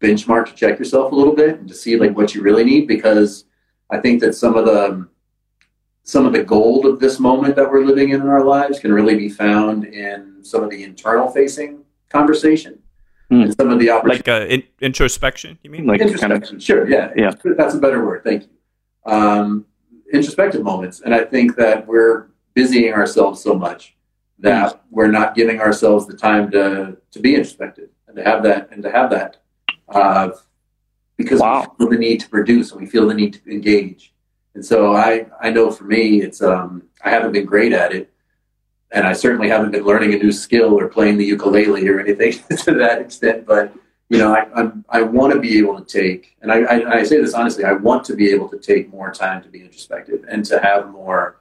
benchmark 0.00 0.46
to 0.46 0.54
check 0.54 0.78
yourself 0.78 1.12
a 1.12 1.14
little 1.14 1.34
bit 1.34 1.58
and 1.58 1.68
to 1.68 1.74
see 1.74 1.96
like 1.96 2.16
what 2.16 2.34
you 2.34 2.40
really 2.42 2.64
need 2.64 2.86
because 2.86 3.44
I 3.90 3.98
think 3.98 4.20
that 4.20 4.34
some 4.34 4.54
of 4.54 4.64
the 4.66 5.06
some 6.08 6.24
of 6.24 6.32
the 6.32 6.42
gold 6.42 6.86
of 6.86 6.98
this 7.00 7.20
moment 7.20 7.54
that 7.54 7.70
we're 7.70 7.84
living 7.84 8.08
in 8.10 8.22
in 8.22 8.26
our 8.28 8.42
lives 8.42 8.78
can 8.78 8.90
really 8.90 9.14
be 9.14 9.28
found 9.28 9.84
in 9.84 10.42
some 10.42 10.62
of 10.64 10.70
the 10.70 10.82
internal 10.82 11.28
facing 11.28 11.84
conversation 12.08 12.78
Hmm. 13.30 13.42
and 13.42 13.54
some 13.60 13.68
of 13.68 13.78
the 13.78 13.90
opportunities. 13.90 14.26
Like 14.26 14.42
uh, 14.42 14.46
in- 14.54 14.62
introspection, 14.80 15.58
you 15.62 15.68
mean? 15.70 15.84
Like 15.86 16.00
kind 16.00 16.08
of 16.10 16.14
introspection, 16.16 16.60
sure, 16.60 16.88
yeah, 16.88 17.12
Yeah. 17.14 17.32
that's 17.58 17.74
a 17.74 17.78
better 17.78 18.02
word. 18.06 18.24
Thank 18.24 18.44
you. 18.44 19.12
Um, 19.12 19.66
introspective 20.10 20.62
moments, 20.62 21.02
and 21.04 21.12
I 21.14 21.24
think 21.24 21.54
that 21.56 21.86
we're 21.86 22.28
busying 22.54 22.94
ourselves 22.94 23.42
so 23.42 23.52
much 23.66 23.94
that 24.38 24.72
Hmm. 24.72 24.78
we're 24.96 25.12
not 25.20 25.34
giving 25.34 25.60
ourselves 25.60 26.06
the 26.06 26.16
time 26.16 26.50
to 26.52 26.96
to 27.14 27.18
be 27.20 27.34
introspective 27.34 27.90
and 28.06 28.16
to 28.16 28.22
have 28.24 28.42
that 28.44 28.70
and 28.72 28.82
to 28.82 28.90
have 28.90 29.10
that 29.10 29.36
uh, 29.90 30.30
because 31.18 31.40
Wow. 31.40 31.66
we 31.78 31.84
feel 31.84 31.90
the 31.94 31.98
need 31.98 32.18
to 32.20 32.28
produce 32.30 32.66
and 32.72 32.80
we 32.80 32.86
feel 32.86 33.06
the 33.06 33.14
need 33.22 33.32
to 33.34 33.40
engage. 33.56 34.14
And 34.58 34.66
so 34.66 34.96
I 34.96 35.24
I 35.40 35.50
know 35.50 35.70
for 35.70 35.84
me 35.84 36.20
it's 36.20 36.42
um, 36.42 36.82
I 37.04 37.10
haven't 37.10 37.30
been 37.30 37.46
great 37.46 37.72
at 37.72 37.92
it. 37.92 38.12
And 38.90 39.06
I 39.06 39.12
certainly 39.12 39.48
haven't 39.48 39.70
been 39.70 39.84
learning 39.84 40.14
a 40.14 40.18
new 40.18 40.32
skill 40.32 40.76
or 40.76 40.88
playing 40.88 41.16
the 41.16 41.24
ukulele 41.24 41.86
or 41.88 42.00
anything 42.00 42.32
to 42.64 42.74
that 42.74 43.00
extent. 43.00 43.46
But 43.46 43.72
you 44.08 44.18
know, 44.18 44.34
I 44.34 44.48
I'm, 44.56 44.84
I 44.88 45.02
want 45.02 45.32
to 45.32 45.38
be 45.38 45.58
able 45.58 45.80
to 45.80 45.84
take, 45.84 46.36
and 46.42 46.50
I, 46.50 46.62
I 46.62 46.92
I 46.96 47.02
say 47.04 47.20
this 47.20 47.34
honestly, 47.34 47.62
I 47.62 47.74
want 47.74 48.04
to 48.06 48.16
be 48.16 48.32
able 48.32 48.48
to 48.48 48.58
take 48.58 48.90
more 48.90 49.12
time 49.12 49.44
to 49.44 49.48
be 49.48 49.60
introspective 49.60 50.24
and 50.28 50.44
to 50.46 50.58
have 50.58 50.90
more 50.90 51.40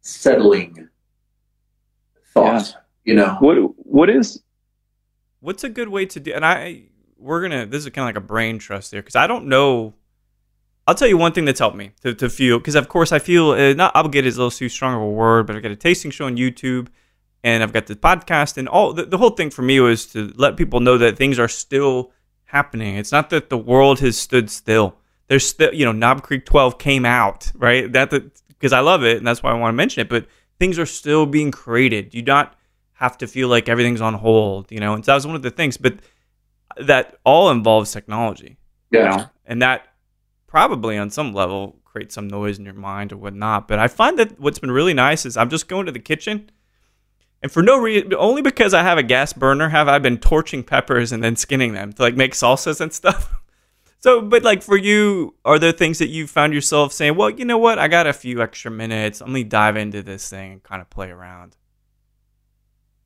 settling 0.00 0.88
thought. 2.32 2.74
You 3.04 3.16
know, 3.16 3.36
what 3.40 3.56
what 3.84 4.08
is 4.08 4.40
What's 5.40 5.64
a 5.64 5.68
good 5.68 5.90
way 5.90 6.06
to 6.06 6.18
do? 6.18 6.32
And 6.32 6.46
I, 6.46 6.84
we're 7.18 7.42
gonna. 7.42 7.66
This 7.66 7.84
is 7.84 7.90
kind 7.90 8.04
of 8.04 8.14
like 8.14 8.24
a 8.24 8.26
brain 8.26 8.58
trust 8.58 8.90
here 8.90 9.02
because 9.02 9.16
I 9.16 9.26
don't 9.26 9.48
know. 9.48 9.92
I'll 10.88 10.94
tell 10.94 11.06
you 11.06 11.18
one 11.18 11.32
thing 11.32 11.44
that's 11.44 11.60
helped 11.60 11.76
me 11.76 11.90
to, 12.00 12.14
to 12.14 12.30
feel 12.30 12.58
because 12.58 12.74
of 12.74 12.88
course 12.88 13.12
I 13.12 13.18
feel 13.18 13.50
uh, 13.50 13.74
not 13.74 13.94
obligated 13.94 14.26
is 14.26 14.38
a 14.38 14.40
little 14.40 14.50
too 14.50 14.70
strong 14.70 14.94
of 14.94 15.02
a 15.02 15.10
word, 15.10 15.46
but 15.46 15.54
I've 15.54 15.62
got 15.62 15.70
a 15.70 15.76
tasting 15.76 16.10
show 16.10 16.24
on 16.24 16.38
YouTube, 16.38 16.88
and 17.44 17.62
I've 17.62 17.74
got 17.74 17.88
the 17.88 17.94
podcast, 17.94 18.56
and 18.56 18.66
all 18.66 18.94
the, 18.94 19.04
the 19.04 19.18
whole 19.18 19.30
thing 19.30 19.50
for 19.50 19.60
me 19.60 19.80
was 19.80 20.06
to 20.12 20.32
let 20.36 20.56
people 20.56 20.80
know 20.80 20.96
that 20.96 21.18
things 21.18 21.38
are 21.38 21.46
still 21.46 22.10
happening. 22.46 22.96
It's 22.96 23.12
not 23.12 23.28
that 23.28 23.50
the 23.50 23.58
world 23.58 24.00
has 24.00 24.16
stood 24.16 24.48
still. 24.48 24.96
There's 25.26 25.46
still, 25.46 25.74
you 25.74 25.84
know, 25.84 25.92
Knob 25.92 26.22
Creek 26.22 26.46
12 26.46 26.78
came 26.78 27.04
out, 27.04 27.52
right? 27.54 27.92
That 27.92 28.10
because 28.48 28.72
I 28.72 28.80
love 28.80 29.04
it, 29.04 29.18
and 29.18 29.26
that's 29.26 29.42
why 29.42 29.50
I 29.50 29.58
want 29.58 29.74
to 29.74 29.76
mention 29.76 30.00
it. 30.00 30.08
But 30.08 30.26
things 30.58 30.78
are 30.78 30.86
still 30.86 31.26
being 31.26 31.50
created. 31.50 32.14
You 32.14 32.22
not 32.22 32.56
have 32.94 33.18
to 33.18 33.26
feel 33.26 33.48
like 33.48 33.68
everything's 33.68 34.00
on 34.00 34.14
hold, 34.14 34.72
you 34.72 34.80
know. 34.80 34.94
And 34.94 35.04
so 35.04 35.12
that 35.12 35.16
was 35.16 35.26
one 35.26 35.36
of 35.36 35.42
the 35.42 35.50
things, 35.50 35.76
but 35.76 35.98
that 36.78 37.18
all 37.24 37.50
involves 37.50 37.92
technology, 37.92 38.56
you 38.90 39.00
yeah, 39.00 39.16
know, 39.16 39.26
and 39.44 39.60
that 39.60 39.87
probably 40.48 40.98
on 40.98 41.10
some 41.10 41.32
level 41.32 41.78
create 41.84 42.10
some 42.12 42.28
noise 42.28 42.58
in 42.58 42.64
your 42.64 42.74
mind 42.74 43.12
or 43.12 43.16
whatnot. 43.16 43.68
But 43.68 43.78
I 43.78 43.88
find 43.88 44.18
that 44.18 44.40
what's 44.40 44.58
been 44.58 44.70
really 44.70 44.94
nice 44.94 45.24
is 45.24 45.36
I'm 45.36 45.50
just 45.50 45.68
going 45.68 45.86
to 45.86 45.92
the 45.92 45.98
kitchen. 46.00 46.50
And 47.42 47.52
for 47.52 47.62
no 47.62 47.78
reason, 47.78 48.12
only 48.14 48.42
because 48.42 48.74
I 48.74 48.82
have 48.82 48.98
a 48.98 49.02
gas 49.02 49.32
burner, 49.32 49.68
have 49.68 49.86
I 49.86 49.98
been 50.00 50.18
torching 50.18 50.64
peppers 50.64 51.12
and 51.12 51.22
then 51.22 51.36
skinning 51.36 51.72
them 51.72 51.92
to 51.92 52.02
like 52.02 52.16
make 52.16 52.32
salsas 52.32 52.80
and 52.80 52.92
stuff. 52.92 53.32
So, 54.00 54.20
but 54.20 54.44
like 54.44 54.62
for 54.62 54.76
you, 54.76 55.34
are 55.44 55.58
there 55.58 55.72
things 55.72 55.98
that 55.98 56.06
you 56.06 56.28
found 56.28 56.54
yourself 56.54 56.92
saying, 56.92 57.16
well, 57.16 57.30
you 57.30 57.44
know 57.44 57.58
what? 57.58 57.80
I 57.80 57.88
got 57.88 58.06
a 58.06 58.12
few 58.12 58.40
extra 58.40 58.70
minutes. 58.70 59.20
Let 59.20 59.28
me 59.28 59.42
dive 59.42 59.76
into 59.76 60.04
this 60.04 60.30
thing 60.30 60.52
and 60.52 60.62
kind 60.62 60.80
of 60.80 60.88
play 60.88 61.10
around. 61.10 61.56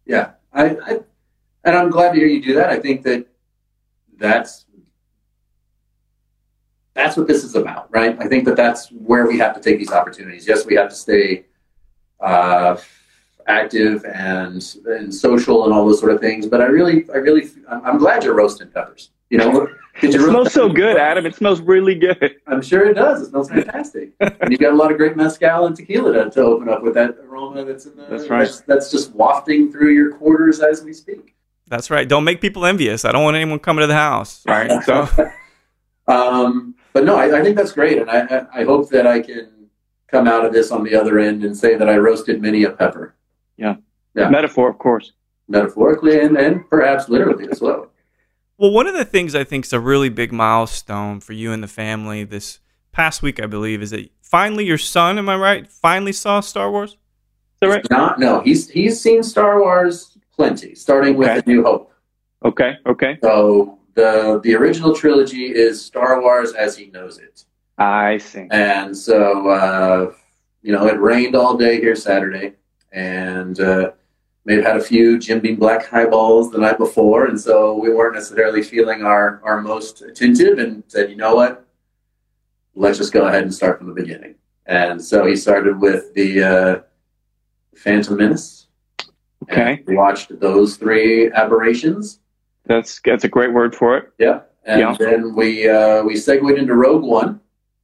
yeah. 0.04 0.32
I, 0.52 0.64
I 0.64 1.00
and 1.64 1.76
I'm 1.76 1.88
glad 1.88 2.12
to 2.12 2.18
hear 2.18 2.26
you 2.26 2.42
do 2.42 2.54
that. 2.56 2.68
I 2.68 2.78
think 2.78 3.04
that 3.04 3.26
that's 4.18 4.66
that's 6.94 7.16
what 7.16 7.26
this 7.26 7.44
is 7.44 7.54
about, 7.54 7.88
right? 7.90 8.16
I 8.20 8.28
think 8.28 8.44
that 8.44 8.56
that's 8.56 8.88
where 8.90 9.26
we 9.26 9.38
have 9.38 9.54
to 9.54 9.60
take 9.60 9.78
these 9.78 9.92
opportunities. 9.92 10.46
Yes, 10.46 10.66
we 10.66 10.74
have 10.74 10.90
to 10.90 10.94
stay 10.94 11.46
uh, 12.20 12.76
active 13.46 14.04
and 14.04 14.76
and 14.86 15.14
social 15.14 15.64
and 15.64 15.72
all 15.72 15.86
those 15.86 16.00
sort 16.00 16.12
of 16.12 16.20
things. 16.20 16.46
But 16.46 16.60
I 16.60 16.66
really, 16.66 17.06
I 17.12 17.18
really, 17.18 17.50
I'm, 17.68 17.84
I'm 17.84 17.98
glad 17.98 18.24
you're 18.24 18.34
roasting 18.34 18.68
peppers. 18.68 19.10
You 19.30 19.38
know, 19.38 19.68
it 20.02 20.12
you 20.12 20.18
roast 20.18 20.30
smells 20.30 20.52
so 20.52 20.68
good, 20.72 20.98
Adam. 20.98 21.24
It 21.24 21.34
smells 21.34 21.60
really 21.60 21.94
good. 21.94 22.36
I'm 22.46 22.60
sure 22.60 22.86
it 22.86 22.94
does. 22.94 23.22
It 23.22 23.30
smells 23.30 23.48
fantastic. 23.48 24.12
and 24.20 24.50
you've 24.50 24.60
got 24.60 24.72
a 24.72 24.76
lot 24.76 24.92
of 24.92 24.98
great 24.98 25.16
mezcal 25.16 25.66
and 25.66 25.74
tequila 25.74 26.12
to, 26.12 26.30
to 26.30 26.40
open 26.42 26.68
up 26.68 26.82
with 26.82 26.94
that 26.94 27.16
aroma 27.24 27.64
that's 27.64 27.86
in 27.86 27.96
the 27.96 28.04
That's 28.04 28.28
right. 28.28 28.40
that's, 28.40 28.60
that's 28.62 28.90
just 28.90 29.12
wafting 29.12 29.72
through 29.72 29.92
your 29.92 30.12
quarters 30.12 30.60
as 30.60 30.82
we 30.82 30.92
speak. 30.92 31.34
That's 31.68 31.90
right. 31.90 32.06
Don't 32.06 32.24
make 32.24 32.42
people 32.42 32.66
envious. 32.66 33.06
I 33.06 33.12
don't 33.12 33.24
want 33.24 33.36
anyone 33.36 33.58
coming 33.58 33.80
to 33.82 33.86
the 33.86 33.94
house. 33.94 34.42
Right. 34.46 34.82
So 34.84 35.08
um, 36.06 36.74
but 36.92 37.04
no, 37.04 37.16
I, 37.16 37.38
I 37.38 37.42
think 37.42 37.56
that's 37.56 37.72
great, 37.72 37.98
and 37.98 38.10
I, 38.10 38.20
I, 38.20 38.60
I 38.60 38.64
hope 38.64 38.90
that 38.90 39.06
I 39.06 39.20
can 39.20 39.68
come 40.08 40.28
out 40.28 40.44
of 40.44 40.52
this 40.52 40.70
on 40.70 40.84
the 40.84 40.94
other 40.94 41.18
end 41.18 41.42
and 41.44 41.56
say 41.56 41.74
that 41.76 41.88
I 41.88 41.96
roasted 41.96 42.40
many 42.42 42.64
a 42.64 42.70
pepper, 42.70 43.14
Yeah. 43.56 43.76
yeah. 44.14 44.28
metaphor, 44.28 44.68
of 44.68 44.78
course. 44.78 45.12
metaphorically 45.48 46.20
and, 46.20 46.36
and 46.36 46.68
perhaps 46.68 47.08
literally 47.08 47.48
as 47.50 47.60
well. 47.60 47.88
Well, 48.58 48.70
one 48.72 48.86
of 48.86 48.94
the 48.94 49.04
things 49.06 49.34
I 49.34 49.42
think 49.44 49.64
is 49.64 49.72
a 49.72 49.80
really 49.80 50.08
big 50.10 50.30
milestone 50.32 51.20
for 51.20 51.32
you 51.32 51.50
and 51.52 51.62
the 51.62 51.68
family 51.68 52.24
this 52.24 52.60
past 52.92 53.22
week, 53.22 53.42
I 53.42 53.46
believe, 53.46 53.80
is 53.82 53.90
that 53.90 54.08
finally 54.20 54.66
your 54.66 54.78
son, 54.78 55.18
am 55.18 55.28
I 55.28 55.36
right, 55.36 55.66
finally 55.70 56.12
saw 56.12 56.40
Star 56.40 56.70
Wars? 56.70 56.90
Is 56.92 56.98
that 57.60 57.66
right? 57.68 57.90
Not 57.90 58.18
no, 58.20 58.40
he's 58.40 58.68
he's 58.68 59.00
seen 59.00 59.22
Star 59.22 59.60
Wars 59.60 60.18
plenty, 60.36 60.74
starting 60.74 61.16
with 61.16 61.28
Okay. 61.28 61.38
A 61.44 61.48
New 61.48 61.62
Hope. 61.64 61.92
Okay. 62.44 62.74
Okay. 62.86 63.18
So 63.22 63.78
the 63.94 64.40
the 64.42 64.54
original 64.54 64.94
trilogy 64.94 65.46
is 65.46 65.84
Star 65.84 66.20
Wars 66.20 66.52
as 66.52 66.76
he 66.76 66.86
knows 66.86 67.18
it. 67.18 67.44
I 67.78 68.18
see. 68.18 68.46
And 68.50 68.96
so, 68.96 69.48
uh, 69.48 70.12
you 70.62 70.72
know, 70.72 70.86
it 70.86 71.00
rained 71.00 71.34
all 71.34 71.56
day 71.56 71.80
here 71.80 71.96
Saturday, 71.96 72.54
and 72.92 73.58
uh, 73.58 73.92
may 74.44 74.56
have 74.56 74.64
had 74.64 74.76
a 74.76 74.82
few 74.82 75.18
Jim 75.18 75.40
Beam 75.40 75.56
Black 75.56 75.86
highballs 75.86 76.50
the 76.50 76.58
night 76.58 76.78
before, 76.78 77.26
and 77.26 77.40
so 77.40 77.74
we 77.74 77.92
weren't 77.92 78.14
necessarily 78.14 78.62
feeling 78.62 79.02
our, 79.02 79.40
our 79.44 79.60
most 79.60 80.02
attentive 80.02 80.58
and 80.58 80.82
said, 80.88 81.10
you 81.10 81.16
know 81.16 81.34
what, 81.34 81.66
let's 82.74 82.98
just 82.98 83.12
go 83.12 83.26
ahead 83.26 83.42
and 83.42 83.54
start 83.54 83.78
from 83.78 83.88
the 83.88 83.94
beginning. 83.94 84.34
And 84.66 85.02
so 85.02 85.26
he 85.26 85.36
started 85.36 85.80
with 85.80 86.14
the 86.14 86.42
uh, 86.42 86.80
Phantom 87.76 88.16
Menace. 88.16 88.66
Okay. 89.44 89.82
Watched 89.88 90.38
those 90.40 90.76
three 90.76 91.30
aberrations. 91.32 92.20
That's 92.66 93.00
that's 93.04 93.24
a 93.24 93.28
great 93.28 93.52
word 93.52 93.74
for 93.74 93.96
it. 93.96 94.12
Yeah. 94.18 94.40
And 94.64 94.80
Yeah. 94.80 94.96
then 94.98 95.34
we 95.34 95.68
uh, 95.68 96.02
we 96.04 96.16
segued 96.16 96.58
into 96.58 96.74
Rogue 96.74 97.02
One. 97.02 97.40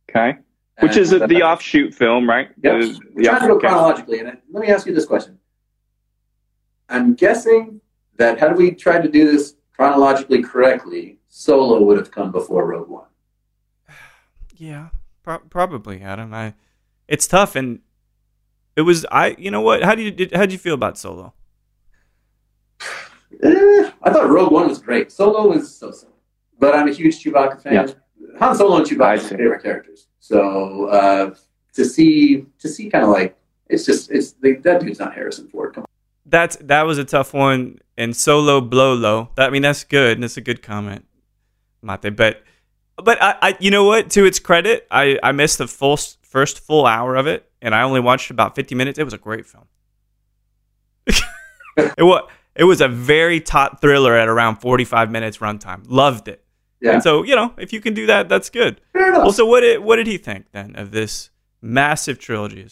Okay. 0.08 0.38
Which 0.80 0.96
is 0.96 1.12
And, 1.12 1.28
the 1.28 1.42
offshoot 1.42 1.92
film, 1.92 2.28
right? 2.28 2.48
Yep. 2.62 2.80
The- 2.80 3.00
We're 3.14 3.22
the 3.22 3.28
trying 3.28 3.40
to 3.42 3.46
go 3.48 3.54
okay. 3.56 3.66
chronologically. 3.68 4.20
And 4.20 4.38
let 4.52 4.60
me 4.62 4.68
ask 4.68 4.86
you 4.86 4.94
this 4.94 5.06
question. 5.06 5.38
I'm 6.88 7.14
guessing 7.14 7.80
that 8.16 8.38
had 8.38 8.56
we 8.56 8.70
tried 8.70 9.02
to 9.02 9.08
do 9.08 9.30
this 9.30 9.56
chronologically 9.76 10.42
correctly, 10.42 11.18
Solo 11.28 11.80
would 11.82 11.98
have 11.98 12.10
come 12.10 12.30
before 12.32 12.66
Rogue 12.66 12.88
One. 12.88 13.06
Yeah, 14.56 14.88
pro- 15.22 15.38
probably, 15.38 16.00
Adam. 16.02 16.34
I, 16.34 16.54
it's 17.06 17.26
tough, 17.28 17.54
and 17.54 17.78
it 18.74 18.82
was 18.82 19.06
I. 19.10 19.36
You 19.38 19.50
know 19.52 19.60
what? 19.60 19.82
How 19.84 19.94
do 19.94 20.02
you 20.02 20.10
did, 20.10 20.32
how 20.32 20.40
would 20.40 20.50
you 20.52 20.58
feel 20.58 20.74
about 20.74 20.98
Solo? 20.98 21.32
Eh, 23.42 23.90
I 24.02 24.12
thought 24.12 24.28
Rogue 24.28 24.52
One 24.52 24.68
was 24.68 24.78
great. 24.78 25.12
Solo 25.12 25.48
was 25.48 25.74
so-so. 25.74 26.08
But 26.58 26.74
I'm 26.74 26.88
a 26.88 26.92
huge 26.92 27.22
Chewbacca 27.22 27.62
fan. 27.62 27.72
Yeah. 27.72 28.38
Han 28.38 28.54
Solo 28.54 28.76
and 28.76 28.86
I 28.86 28.90
Chewbacca 28.90 29.18
are 29.18 29.22
my 29.22 29.36
favorite 29.38 29.62
characters. 29.62 30.08
So 30.18 30.86
uh, 30.86 31.34
to 31.74 31.84
see 31.84 32.46
to 32.58 32.68
see 32.68 32.90
kind 32.90 33.04
of 33.04 33.10
like 33.10 33.36
it's 33.68 33.84
just 33.86 34.10
it's 34.10 34.32
that 34.32 34.80
dude's 34.80 34.98
not 34.98 35.14
Harrison 35.14 35.48
Ford. 35.48 35.74
Come 35.74 35.82
on. 35.82 35.88
That's 36.26 36.56
that 36.56 36.82
was 36.82 36.98
a 36.98 37.04
tough 37.04 37.32
one, 37.32 37.78
and 37.96 38.14
Solo 38.14 38.60
blow 38.60 38.94
low. 38.94 39.30
That 39.36 39.48
I 39.48 39.50
mean, 39.50 39.62
that's 39.62 39.84
good. 39.84 40.16
and 40.16 40.22
That's 40.22 40.36
a 40.36 40.40
good 40.42 40.62
comment. 40.62 41.04
mate. 41.82 42.16
But 42.16 42.42
but 43.02 43.22
I, 43.22 43.36
I 43.40 43.56
you 43.60 43.70
know 43.70 43.84
what? 43.84 44.10
To 44.10 44.24
its 44.24 44.38
credit, 44.38 44.86
I 44.90 45.18
I 45.22 45.32
missed 45.32 45.58
the 45.58 45.68
full 45.68 45.96
first 46.22 46.60
full 46.60 46.86
hour 46.86 47.16
of 47.16 47.26
it, 47.26 47.50
and 47.62 47.74
I 47.74 47.82
only 47.82 48.00
watched 48.00 48.30
about 48.30 48.54
fifty 48.54 48.74
minutes. 48.74 48.98
It 48.98 49.04
was 49.04 49.14
a 49.14 49.18
great 49.18 49.46
film. 49.46 49.64
it 51.06 52.02
was 52.02 52.28
it 52.58 52.64
was 52.64 52.80
a 52.80 52.88
very 52.88 53.40
taut 53.40 53.80
thriller 53.80 54.14
at 54.14 54.28
around 54.28 54.56
forty 54.56 54.84
five 54.84 55.10
minutes 55.10 55.38
runtime. 55.38 55.84
Loved 55.86 56.28
it. 56.28 56.44
Yeah. 56.80 56.94
And 56.94 57.02
so 57.02 57.22
you 57.22 57.34
know, 57.34 57.54
if 57.56 57.72
you 57.72 57.80
can 57.80 57.94
do 57.94 58.06
that, 58.06 58.28
that's 58.28 58.50
good. 58.50 58.80
Fair 58.92 59.08
enough. 59.08 59.22
Well, 59.22 59.32
so 59.32 59.46
what 59.46 59.60
did 59.60 59.80
what 59.80 59.96
did 59.96 60.06
he 60.06 60.18
think 60.18 60.46
then 60.52 60.76
of 60.76 60.90
this 60.90 61.30
massive 61.62 62.18
trilogy? 62.18 62.66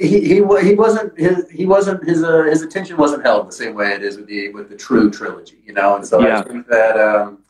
he, 0.00 0.20
he 0.20 0.34
he 0.36 0.74
wasn't 0.74 1.18
his 1.18 1.50
he 1.50 1.66
wasn't 1.66 2.02
his 2.04 2.22
uh, 2.22 2.44
his 2.44 2.62
attention 2.62 2.96
wasn't 2.96 3.22
held 3.22 3.48
the 3.48 3.52
same 3.52 3.74
way 3.74 3.92
it 3.92 4.02
is 4.02 4.16
with 4.16 4.26
the 4.26 4.48
with 4.50 4.68
the 4.68 4.76
true 4.76 5.10
trilogy, 5.10 5.58
you 5.64 5.72
know. 5.72 5.96
And 5.96 6.06
so 6.06 6.20
Yeah. 6.20 6.40
I 6.40 6.42
think 6.42 6.66
that 6.68 6.98
um, 6.98 7.44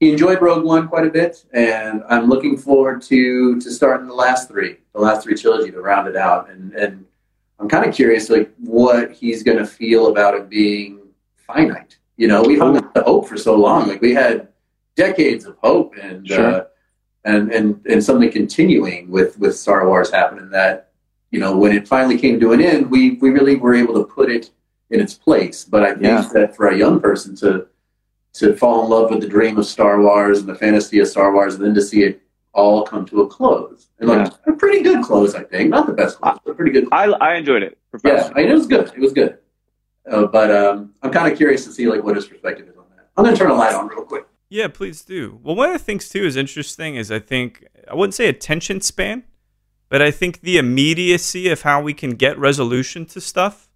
he 0.00 0.10
enjoyed 0.10 0.40
Rogue 0.40 0.64
One 0.64 0.88
quite 0.88 1.06
a 1.06 1.10
bit, 1.10 1.44
and 1.52 2.02
I'm 2.08 2.28
looking 2.28 2.56
forward 2.56 3.02
to 3.02 3.60
to 3.60 3.70
starting 3.70 4.06
the 4.06 4.14
last 4.14 4.48
three, 4.48 4.78
the 4.92 5.00
last 5.00 5.22
three 5.24 5.34
trilogy 5.36 5.70
to 5.70 5.80
round 5.80 6.08
it 6.08 6.16
out. 6.16 6.50
And 6.50 6.72
and 6.74 7.04
I'm 7.64 7.70
kind 7.70 7.88
of 7.88 7.94
curious, 7.94 8.28
like 8.28 8.52
what 8.58 9.12
he's 9.12 9.42
going 9.42 9.56
to 9.56 9.66
feel 9.66 10.08
about 10.08 10.34
it 10.34 10.50
being 10.50 11.00
finite. 11.36 11.96
You 12.18 12.28
know, 12.28 12.42
we 12.42 12.58
hung 12.58 12.76
on 12.76 12.92
to 12.92 13.02
hope 13.02 13.26
for 13.26 13.38
so 13.38 13.54
long, 13.56 13.88
like 13.88 14.02
we 14.02 14.12
had 14.12 14.48
decades 14.96 15.46
of 15.46 15.56
hope 15.62 15.94
and. 16.00 16.28
Sure. 16.28 16.46
Uh, 16.46 16.64
and, 17.26 17.50
and, 17.52 17.80
and 17.86 18.04
something 18.04 18.30
continuing 18.30 19.10
with, 19.10 19.38
with 19.38 19.56
Star 19.56 19.88
Wars 19.88 20.10
happening 20.10 20.50
that 20.50 20.90
you 21.30 21.40
know, 21.40 21.56
when 21.56 21.72
it 21.72 21.88
finally 21.88 22.18
came 22.18 22.38
to 22.38 22.52
an 22.52 22.60
end, 22.60 22.90
we, 22.90 23.12
we 23.12 23.30
really 23.30 23.56
were 23.56 23.74
able 23.74 23.94
to 23.94 24.04
put 24.04 24.30
it 24.30 24.50
in 24.90 25.00
its 25.00 25.14
place. 25.14 25.64
But 25.64 25.82
I 25.82 25.92
think 25.92 26.02
Yeah. 26.02 26.28
that 26.34 26.54
for 26.54 26.68
a 26.68 26.76
young 26.76 27.00
person 27.00 27.34
to 27.36 27.66
to 28.34 28.54
fall 28.54 28.84
in 28.84 28.90
love 28.90 29.10
with 29.10 29.20
the 29.20 29.28
dream 29.28 29.56
of 29.58 29.64
Star 29.64 30.00
Wars 30.02 30.40
and 30.40 30.48
the 30.48 30.54
fantasy 30.54 30.98
of 30.98 31.08
Star 31.08 31.32
Wars, 31.32 31.54
and 31.54 31.64
then 31.64 31.74
to 31.74 31.80
see 31.80 32.02
it 32.02 32.20
all 32.54 32.84
come 32.84 33.04
to 33.06 33.22
a 33.22 33.26
close, 33.26 33.88
and 33.98 34.08
like 34.08 34.32
a 34.46 34.52
pretty 34.52 34.82
good 34.82 35.04
close, 35.04 35.34
I 35.34 35.42
think, 35.44 35.70
not 35.70 35.86
the 35.86 35.92
best 35.92 36.20
close, 36.20 36.38
but 36.44 36.52
a 36.52 36.54
pretty 36.54 36.70
good. 36.72 36.88
I, 36.92 37.04
I 37.06 37.34
enjoyed 37.34 37.62
it. 37.62 37.76
Yeah, 38.04 38.30
I 38.34 38.40
mean, 38.42 38.50
it 38.50 38.54
was 38.54 38.66
good. 38.66 38.88
It 38.94 39.00
was 39.00 39.12
good. 39.12 39.38
Uh, 40.10 40.26
but 40.26 40.50
um, 40.50 40.94
I'm 41.02 41.10
kind 41.10 41.30
of 41.30 41.36
curious 41.36 41.64
to 41.64 41.72
see 41.72 41.88
like 41.88 42.02
what 42.02 42.16
his 42.16 42.26
perspective 42.26 42.68
is 42.68 42.76
on 42.76 42.84
that. 42.96 43.08
I'm 43.16 43.24
gonna 43.24 43.36
turn 43.36 43.50
a 43.50 43.54
light 43.54 43.74
on 43.74 43.88
real 43.88 44.02
quick. 44.04 44.26
Yeah, 44.48 44.68
please 44.68 45.02
do. 45.02 45.40
Well, 45.42 45.56
one 45.56 45.70
of 45.70 45.78
the 45.78 45.84
things 45.84 46.08
too 46.08 46.24
is 46.24 46.36
interesting 46.36 46.96
is 46.96 47.10
I 47.10 47.18
think 47.18 47.66
I 47.90 47.94
wouldn't 47.94 48.14
say 48.14 48.28
attention 48.28 48.80
span, 48.82 49.24
but 49.88 50.00
I 50.02 50.10
think 50.10 50.40
the 50.42 50.58
immediacy 50.58 51.48
of 51.48 51.62
how 51.62 51.80
we 51.82 51.94
can 51.94 52.10
get 52.10 52.38
resolution 52.38 53.06
to 53.06 53.20
stuff. 53.20 53.68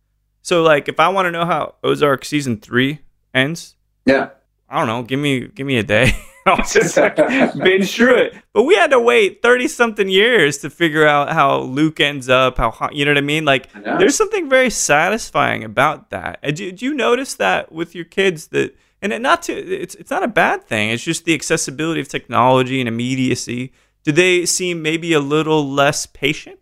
So 0.43 0.63
like 0.63 0.89
if 0.89 1.01
I 1.01 1.09
want 1.09 1.27
to 1.27 1.31
know 1.31 1.47
how 1.47 1.75
Ozark 1.83 2.25
season 2.25 2.59
3 2.61 3.01
ends, 3.35 3.75
Yeah, 4.07 4.31
I 4.69 4.79
don't 4.79 4.87
know, 4.87 5.03
give 5.03 5.19
me 5.19 5.49
give 5.49 5.67
me 5.67 5.79
a 5.79 5.83
day. 5.83 6.13
Like, 6.97 7.55
binge 7.55 7.95
through 7.95 8.17
it. 8.17 8.35
but 8.53 8.63
we 8.65 8.75
had 8.75 8.91
to 8.91 9.01
wait 9.01 9.43
30 9.43 9.69
something 9.69 10.09
years 10.09 10.59
to 10.59 10.71
figure 10.71 11.07
out 11.07 11.33
how 11.33 11.61
Luke 11.61 12.01
ends 12.01 12.29
up, 12.29 12.59
how 12.59 12.89
you 12.93 13.05
know 13.05 13.13
what 13.13 13.19
I 13.19 13.23
mean? 13.23 13.45
Like 13.45 13.69
I 13.75 13.99
there's 13.99 14.17
something 14.17 14.49
very 14.49 14.71
satisfying 14.71 15.65
about 15.65 16.11
that. 16.11 16.39
And 16.43 16.57
do, 16.57 16.73
do 16.73 16.85
you 16.85 16.95
notice 16.95 17.35
that 17.35 17.73
with 17.73 17.95
your 17.95 18.05
kids 18.05 18.49
that 18.49 18.77
and 19.03 19.13
it 19.13 19.21
not 19.21 19.43
to 19.43 19.53
it's 19.53 19.95
it's 19.97 20.11
not 20.11 20.23
a 20.23 20.29
bad 20.29 20.65
thing. 20.65 20.91
It's 20.91 21.03
just 21.03 21.25
the 21.25 21.35
accessibility 21.35 22.01
of 22.01 22.09
technology 22.09 22.81
and 22.81 22.89
immediacy. 22.89 23.73
Do 24.05 24.13
they 24.13 24.47
seem 24.47 24.83
maybe 24.83 25.13
a 25.13 25.21
little 25.21 25.69
less 25.69 26.07
patient? 26.07 26.61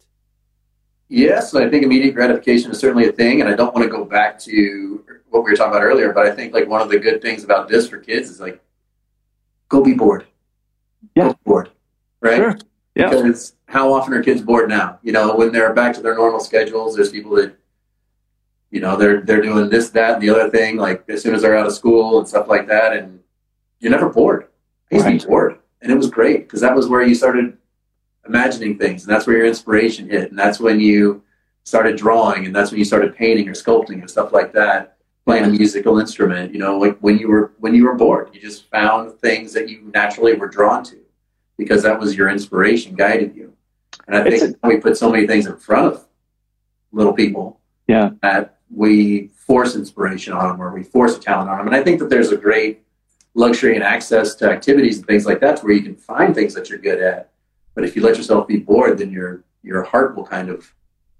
Yes, 1.09 1.55
I 1.55 1.71
think 1.71 1.85
immediate 1.85 2.14
gratification 2.14 2.71
is 2.73 2.78
certainly 2.78 3.09
a 3.09 3.12
thing, 3.12 3.40
and 3.40 3.49
I 3.49 3.55
don't 3.55 3.73
want 3.73 3.85
to 3.85 3.90
go 3.90 4.05
back 4.05 4.38
to 4.40 5.05
what 5.28 5.45
we 5.45 5.52
were 5.52 5.57
talking 5.57 5.73
about 5.73 5.85
earlier. 5.85 6.12
But 6.12 6.26
I 6.26 6.33
think 6.33 6.52
like 6.52 6.69
one 6.69 6.81
of 6.81 6.88
the 6.88 6.99
good 6.99 7.23
things 7.23 7.45
about 7.45 7.69
this 7.69 7.88
for 7.88 7.99
kids 7.99 8.28
is 8.28 8.40
like, 8.40 8.61
go 9.68 9.82
be 9.82 9.94
bored. 9.94 10.26
Yeah. 11.14 11.28
Be 11.28 11.38
bored, 11.44 11.70
right? 12.20 12.37
Sure. 12.37 12.58
Yeah. 12.94 13.11
Because 13.11 13.54
how 13.66 13.92
often 13.92 14.14
are 14.14 14.23
kids 14.23 14.40
bored 14.42 14.68
now? 14.68 14.99
You 15.02 15.12
know, 15.12 15.37
when 15.37 15.52
they're 15.52 15.75
back 15.75 15.94
to 15.94 16.00
their 16.00 16.14
normal 16.14 16.40
schedules, 16.40 16.94
there's 16.94 17.11
people 17.11 17.34
that, 17.36 17.54
you 18.71 18.80
know, 18.80 18.97
they're 18.97 19.21
they're 19.21 19.43
doing 19.43 19.69
this, 19.69 19.91
that, 19.91 20.14
and 20.14 20.23
the 20.23 20.30
other 20.30 20.50
thing. 20.50 20.76
Like 20.76 21.04
as 21.08 21.23
soon 21.23 21.34
as 21.34 21.43
they're 21.43 21.56
out 21.56 21.67
of 21.67 21.75
school 21.75 22.19
and 22.19 22.26
stuff 22.26 22.49
like 22.49 22.67
that, 22.69 22.97
and 22.97 23.21
you're 23.80 23.91
never 23.91 24.08
bored. 24.08 24.49
I 24.91 24.95
used 24.97 25.06
to 25.06 25.12
be 25.12 25.26
bored, 25.26 25.58
and 25.82 25.91
it 25.91 25.97
was 25.97 26.08
great 26.08 26.47
because 26.47 26.60
that 26.60 26.75
was 26.75 26.88
where 26.88 27.02
you 27.02 27.14
started 27.14 27.58
imagining 28.26 28.78
things, 28.78 29.04
and 29.04 29.14
that's 29.14 29.26
where 29.26 29.36
your 29.36 29.47
inspiration 29.47 30.08
hit, 30.08 30.30
and 30.30 30.38
that's 30.38 30.60
when 30.60 30.80
you 30.80 31.23
started 31.64 31.97
drawing, 31.97 32.47
and 32.47 32.54
that's 32.54 32.71
when 32.71 32.78
you 32.78 32.84
started 32.84 33.14
painting 33.14 33.49
or 33.49 33.52
sculpting 33.52 34.00
and 34.00 34.10
stuff 34.10 34.32
like 34.32 34.52
that. 34.52 34.96
Playing 35.26 35.45
a 35.45 35.49
musical 35.49 35.99
instrument, 35.99 36.52
you 36.52 36.60
know, 36.60 36.78
like 36.78 36.97
when 37.00 37.19
you 37.19 37.26
were 37.26 37.50
when 37.58 37.75
you 37.75 37.84
were 37.84 37.97
bored, 37.97 38.30
you 38.32 38.41
just 38.41 38.71
found 38.71 39.19
things 39.19 39.52
that 39.54 39.69
you 39.69 39.91
naturally 39.93 40.34
were 40.34 40.47
drawn 40.47 40.84
to 40.84 40.99
because 41.58 41.82
that 41.82 41.99
was 41.99 42.15
your 42.17 42.28
inspiration 42.30 42.95
guided 42.95 43.34
you. 43.34 43.52
And 44.06 44.15
I 44.17 44.23
think 44.30 44.56
we 44.62 44.76
put 44.76 44.97
so 44.97 45.10
many 45.10 45.26
things 45.26 45.47
in 45.47 45.56
front 45.56 45.86
of 45.93 46.06
little 46.93 47.12
people 47.12 47.58
Yeah. 47.89 48.10
that 48.23 48.60
we 48.71 49.32
force 49.34 49.75
inspiration 49.75 50.32
on 50.32 50.47
them 50.49 50.62
or 50.62 50.73
we 50.73 50.84
force 50.84 51.17
a 51.17 51.21
talent 51.21 51.50
on 51.50 51.58
them. 51.58 51.67
And 51.67 51.75
I 51.75 51.82
think 51.82 51.99
that 51.99 52.08
there's 52.08 52.30
a 52.30 52.36
great 52.36 52.84
luxury 53.34 53.75
and 53.75 53.82
access 53.82 54.36
to 54.36 54.49
activities 54.49 54.99
and 54.99 55.06
things 55.08 55.26
like 55.26 55.41
that 55.41 55.58
where 55.65 55.73
you 55.73 55.82
can 55.82 55.97
find 55.97 56.36
things 56.36 56.54
that 56.54 56.71
you're 56.71 56.78
good 56.78 57.00
at. 57.02 57.30
But 57.75 57.82
if 57.82 57.97
you 57.97 58.02
let 58.02 58.17
yourself 58.17 58.47
be 58.47 58.58
bored, 58.58 58.99
then 58.99 59.10
your 59.10 59.43
your 59.65 59.82
heart 59.82 60.15
will 60.15 60.25
kind 60.25 60.50
of 60.50 60.73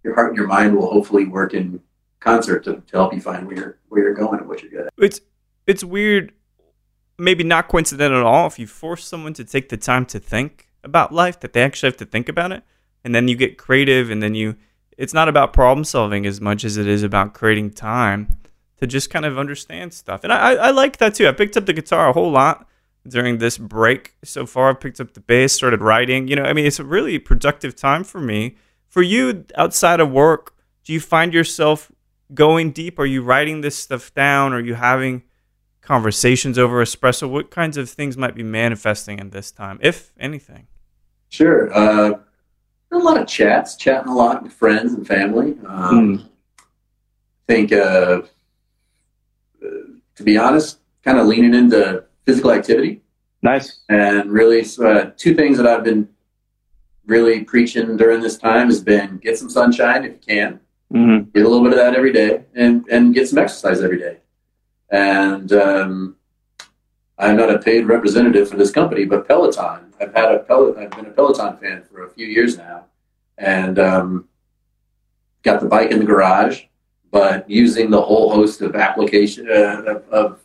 your 0.05 0.15
heart 0.15 0.29
and 0.29 0.37
your 0.37 0.47
mind 0.47 0.77
will 0.77 0.93
hopefully 0.93 1.25
work 1.25 1.55
in 1.55 1.81
concert 2.21 2.65
to, 2.65 2.77
to 2.77 2.97
help 2.97 3.15
you 3.15 3.21
find 3.21 3.47
where 3.47 3.57
you're 3.57 3.79
where 3.89 4.03
you're 4.03 4.15
going 4.15 4.41
and 4.41 4.49
what 4.49 4.63
you're 4.63 4.71
good 4.71 4.87
at. 4.87 4.93
It's 4.99 5.21
it's 5.67 5.85
weird, 5.85 6.33
maybe 7.19 7.45
not 7.45 7.69
coincidental 7.69 8.21
at 8.21 8.27
all. 8.27 8.47
If 8.47 8.59
you 8.59 8.67
force 8.67 9.05
someone 9.05 9.35
to 9.35 9.45
take 9.45 9.69
the 9.69 9.77
time 9.77 10.07
to 10.07 10.19
think 10.19 10.69
about 10.85 11.13
life, 11.13 11.41
that 11.41 11.53
they 11.53 11.63
actually 11.63 11.89
have 11.89 11.97
to 11.99 12.07
think 12.07 12.29
about 12.29 12.53
it, 12.53 12.63
and 13.05 13.15
then 13.15 13.29
you 13.29 13.37
get 13.37 13.59
creative, 13.59 14.11
and 14.11 14.23
then 14.23 14.35
you. 14.35 14.57
It's 14.97 15.13
not 15.13 15.29
about 15.29 15.53
problem 15.53 15.85
solving 15.85 16.25
as 16.25 16.41
much 16.41 16.65
as 16.65 16.79
it 16.79 16.87
is 16.87 17.03
about 17.03 17.35
creating 17.35 17.73
time 17.73 18.39
to 18.79 18.87
just 18.87 19.11
kind 19.11 19.27
of 19.27 19.39
understand 19.39 19.93
stuff. 19.93 20.25
And 20.25 20.33
I, 20.33 20.53
I, 20.53 20.55
I 20.55 20.71
like 20.71 20.97
that 20.99 21.15
too. 21.15 21.29
I 21.29 21.33
picked 21.33 21.57
up 21.57 21.67
the 21.67 21.75
guitar 21.75 22.09
a 22.09 22.13
whole 22.15 22.31
lot 22.31 22.67
during 23.07 23.39
this 23.39 23.59
break 23.59 24.15
so 24.25 24.47
far. 24.47 24.71
I 24.71 24.73
picked 24.75 25.01
up 25.01 25.15
the 25.15 25.21
bass, 25.21 25.53
started 25.53 25.81
writing. 25.81 26.29
You 26.29 26.37
know, 26.37 26.45
I 26.45 26.53
mean, 26.53 26.67
it's 26.67 26.79
a 26.79 26.85
really 26.85 27.19
productive 27.19 27.77
time 27.77 28.05
for 28.05 28.21
me. 28.21 28.57
For 28.89 29.03
you, 29.03 29.45
outside 29.57 30.01
of 30.01 30.11
work, 30.11 30.55
do 30.85 30.93
you 30.93 31.01
find 31.01 31.35
yourself 31.35 31.93
going 32.35 32.71
deep? 32.73 32.99
Are 32.99 33.07
you 33.07 33.23
writing 33.23 33.61
this 33.61 33.77
stuff 33.77 34.13
down? 34.15 34.53
Are 34.53 34.61
you 34.61 34.75
having 34.75 35.23
conversations 35.81 36.59
over 36.59 36.83
espresso? 36.83 37.29
What 37.29 37.51
kinds 37.51 37.77
of 37.77 37.89
things 37.89 38.17
might 38.17 38.35
be 38.35 38.43
manifesting 38.43 39.19
in 39.19 39.31
this 39.31 39.51
time, 39.51 39.79
if 39.83 40.13
anything? 40.19 40.67
Sure. 41.29 41.73
Uh, 41.73 42.19
a 42.93 42.99
lot 42.99 43.21
of 43.21 43.27
chats, 43.27 43.77
chatting 43.77 44.09
a 44.09 44.15
lot 44.15 44.43
with 44.43 44.53
friends 44.53 44.95
and 44.95 45.07
family. 45.07 45.57
Um, 45.67 46.29
think, 47.47 47.73
uh, 47.73 48.23
uh, 49.63 49.69
to 50.15 50.23
be 50.23 50.39
honest, 50.39 50.79
kind 51.05 51.19
of 51.19 51.27
leaning 51.27 51.55
into 51.55 52.05
physical 52.25 52.51
activity 52.53 53.03
Nice. 53.43 53.81
and 53.89 54.33
really 54.33 54.65
uh, 54.83 55.11
two 55.17 55.35
things 55.35 55.57
that 55.59 55.67
I've 55.67 55.85
been 55.85 56.09
really 57.07 57.45
preaching 57.45 57.97
during 57.97 58.21
this 58.21 58.37
time 58.37 58.67
has 58.67 58.83
been 58.83 59.19
get 59.19 59.39
some 59.39 59.49
sunshine 59.49 60.05
if 60.05 60.13
you 60.13 60.19
can, 60.27 60.61
hmm 60.91 61.21
get 61.35 61.45
a 61.45 61.49
little 61.49 61.63
bit 61.63 61.73
of 61.73 61.79
that 61.79 61.95
every 61.95 62.13
day, 62.13 62.45
and 62.55 62.87
and 62.89 63.15
get 63.15 63.29
some 63.29 63.39
exercise 63.39 63.83
every 63.83 63.99
day. 63.99 64.19
And 64.91 65.53
um, 65.53 66.17
I'm 67.19 67.37
not 67.37 67.51
a 67.51 67.59
paid 67.59 67.87
representative 67.87 68.49
for 68.49 68.57
this 68.57 68.71
company, 68.71 69.05
but 69.05 69.27
Peloton. 69.27 69.93
I've 70.01 70.15
had 70.15 70.33
a 70.33 70.39
Pel- 70.41 70.79
I've 70.79 70.91
been 70.91 71.07
a 71.07 71.11
Peloton 71.11 71.57
fan 71.57 71.83
for 71.91 72.05
a 72.05 72.11
few 72.11 72.27
years 72.27 72.57
now, 72.57 72.85
and 73.39 73.79
um, 73.79 74.29
got 75.43 75.61
the 75.61 75.69
bike 75.69 75.91
in 75.91 75.99
the 75.99 76.05
garage. 76.05 76.65
But 77.11 77.49
using 77.49 77.91
the 77.91 78.03
whole 78.03 78.31
host 78.31 78.61
of 78.61 78.77
application 78.77 79.49
uh, 79.51 79.83
of, 79.87 80.09
of 80.11 80.41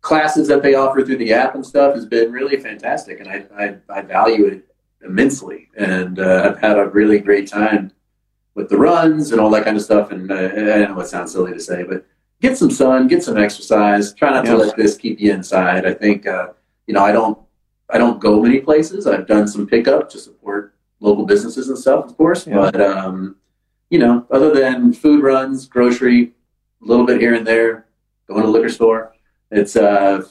classes 0.00 0.48
that 0.48 0.62
they 0.62 0.74
offer 0.74 1.04
through 1.04 1.18
the 1.18 1.32
app 1.32 1.54
and 1.54 1.66
stuff 1.66 1.94
has 1.94 2.06
been 2.06 2.32
really 2.32 2.56
fantastic, 2.56 3.20
and 3.20 3.28
I 3.28 3.44
I, 3.56 3.98
I 3.98 4.02
value 4.02 4.46
it 4.46 4.66
immensely. 5.04 5.68
And 5.76 6.18
uh, 6.18 6.50
I've 6.50 6.60
had 6.60 6.78
a 6.78 6.86
really 6.86 7.18
great 7.18 7.48
time 7.48 7.92
with 8.54 8.68
the 8.68 8.76
runs 8.76 9.32
and 9.32 9.40
all 9.40 9.50
that 9.50 9.64
kind 9.64 9.76
of 9.76 9.82
stuff. 9.82 10.10
And 10.10 10.30
uh, 10.30 10.34
I 10.34 10.86
know 10.86 11.00
it 11.00 11.06
sounds 11.06 11.32
silly 11.32 11.52
to 11.52 11.60
say, 11.60 11.82
but 11.84 12.04
get 12.40 12.56
some 12.58 12.70
sun, 12.70 13.06
get 13.08 13.22
some 13.22 13.36
exercise. 13.38 14.12
Try 14.14 14.30
not 14.30 14.44
Yeah. 14.44 14.52
to 14.52 14.56
let 14.58 14.76
this 14.76 14.96
keep 14.96 15.20
you 15.20 15.32
inside. 15.32 15.86
I 15.86 15.94
think 15.94 16.26
uh, 16.26 16.48
you 16.86 16.94
know 16.94 17.04
I 17.04 17.12
don't 17.12 17.38
I 17.88 17.98
don't 17.98 18.20
go 18.20 18.40
many 18.42 18.60
places. 18.60 19.06
I've 19.06 19.26
done 19.26 19.46
some 19.48 19.66
pickup 19.66 20.08
to 20.10 20.18
support 20.18 20.74
local 21.00 21.24
businesses 21.26 21.68
and 21.68 21.78
stuff, 21.78 22.04
of 22.06 22.16
course. 22.16 22.46
Yeah. 22.46 22.56
But 22.56 22.80
um, 22.80 23.36
you 23.88 23.98
know, 23.98 24.26
other 24.30 24.52
than 24.54 24.92
food 24.92 25.22
runs, 25.22 25.66
grocery, 25.66 26.32
a 26.82 26.86
little 26.86 27.04
bit 27.06 27.20
here 27.20 27.34
and 27.34 27.46
there, 27.46 27.86
going 28.28 28.42
to 28.42 28.46
the 28.46 28.52
liquor 28.52 28.68
store. 28.68 29.14
It's 29.50 29.74
uh, 29.76 30.22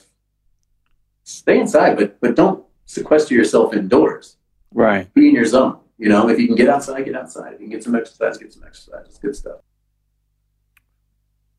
stay 1.24 1.60
inside, 1.60 1.98
but 1.98 2.20
but 2.22 2.36
don't 2.36 2.64
sequester 2.86 3.34
yourself 3.36 3.74
indoors 3.74 4.38
Right. 4.74 5.14
be 5.14 5.30
in 5.30 5.36
your 5.36 5.46
zone. 5.46 5.78
You 6.00 6.08
know, 6.08 6.30
if 6.30 6.40
you 6.40 6.48
can 6.48 6.56
get 6.56 6.70
outside, 6.70 7.04
get 7.04 7.16
outside. 7.16 7.54
If 7.54 7.60
you 7.60 7.68
can 7.68 7.72
get 7.72 7.84
some 7.84 7.94
exercise, 7.94 8.38
get 8.38 8.54
some 8.54 8.64
exercise. 8.64 9.06
It's 9.06 9.20
good 9.20 9.36
stuff. 9.36 9.60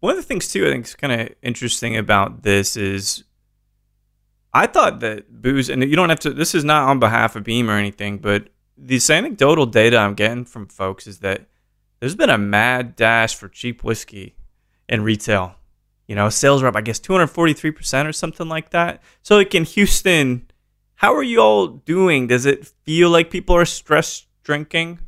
One 0.01 0.13
of 0.13 0.17
the 0.17 0.23
things 0.23 0.49
too, 0.49 0.67
I 0.67 0.71
think 0.71 0.87
is 0.87 0.95
kind 0.95 1.13
of 1.13 1.29
interesting 1.43 1.95
about 1.95 2.43
this 2.43 2.75
is 2.75 3.25
I 4.55 4.67
thought 4.67 5.01
that 5.01 5.43
booze, 5.43 5.69
and 5.69 5.83
you 5.83 5.95
don't 5.95 6.09
have 6.09 6.21
to. 6.21 6.31
This 6.31 6.55
is 6.55 6.65
not 6.65 6.89
on 6.89 6.99
behalf 6.99 7.37
of 7.37 7.45
Beam 7.45 7.69
or 7.69 7.75
anything, 7.75 8.17
but 8.17 8.49
this 8.79 9.11
anecdotal 9.11 9.67
data 9.67 9.99
I'm 9.99 10.15
getting 10.15 10.47
from 10.47 10.69
folks 10.69 11.07
is 11.07 11.19
that 11.19 11.47
there's 12.01 12.17
been 12.17 12.31
a 12.31 12.39
mad 12.39 12.97
dash 12.97 13.35
for 13.35 13.47
cheap 13.47 13.85
whiskey 13.85 14.35
in 14.89 15.03
retail. 15.03 15.55
You 16.09 16.17
know, 16.17 16.31
sales 16.31 16.63
are 16.63 16.67
up, 16.67 16.77
I 16.77 16.81
guess, 16.81 16.99
243% 16.99 18.09
or 18.09 18.13
something 18.13 18.49
like 18.49 18.71
that. 18.71 19.03
So, 19.21 19.37
like 19.37 19.55
in 19.55 19.65
Houston, 19.65 20.51
how 20.95 21.15
are 21.15 21.23
you 21.23 21.41
all 21.41 21.67
doing? 21.69 22.27
Does 22.27 22.47
it 22.47 22.67
feel 22.85 23.11
like 23.11 23.31
people 23.31 23.55
are 23.55 23.67
stress 23.67 24.27
drinking? 24.55 24.99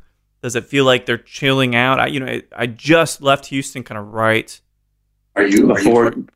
Does 0.41 0.55
it 0.55 0.65
feel 0.65 0.85
like 0.85 1.05
they're 1.05 1.17
chilling 1.17 1.75
out? 1.75 1.99
I, 1.99 2.07
you 2.07 2.19
know, 2.21 2.39
I 2.55 2.67
just 2.67 3.21
left 3.21 3.47
Houston 3.47 3.83
kind 3.83 3.97
of 3.97 4.07
right 4.13 4.59
Are 5.35 5.45
you? 5.45 5.67
Before, 5.67 6.07
Are 6.07 6.13
you 6.15 6.27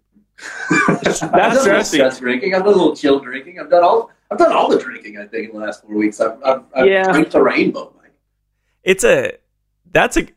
I've 0.88 1.02
done 1.04 1.56
stressing. 1.62 2.10
drinking. 2.20 2.54
I've 2.56 2.64
done 2.64 2.74
a 2.74 2.78
little 2.78 2.96
chill 2.96 3.20
drinking. 3.20 3.60
I've 3.60 3.70
done 3.70 3.84
all. 3.84 4.12
I've 4.30 4.38
done 4.38 4.52
all 4.52 4.70
the 4.70 4.78
drinking. 4.80 5.18
I 5.18 5.26
think 5.26 5.50
in 5.52 5.56
the 5.60 5.66
last 5.66 5.84
four 5.84 5.96
weeks. 5.96 6.20
I've, 6.20 6.38
I've, 6.44 6.64
I've 6.76 6.86
Yeah. 6.88 7.12
drank 7.12 7.32
the 7.32 7.42
rainbow. 7.42 7.94
Mike. 8.02 8.12
it's 8.84 9.04
a 9.06 9.34
that's 9.92 10.18
a 10.18 10.28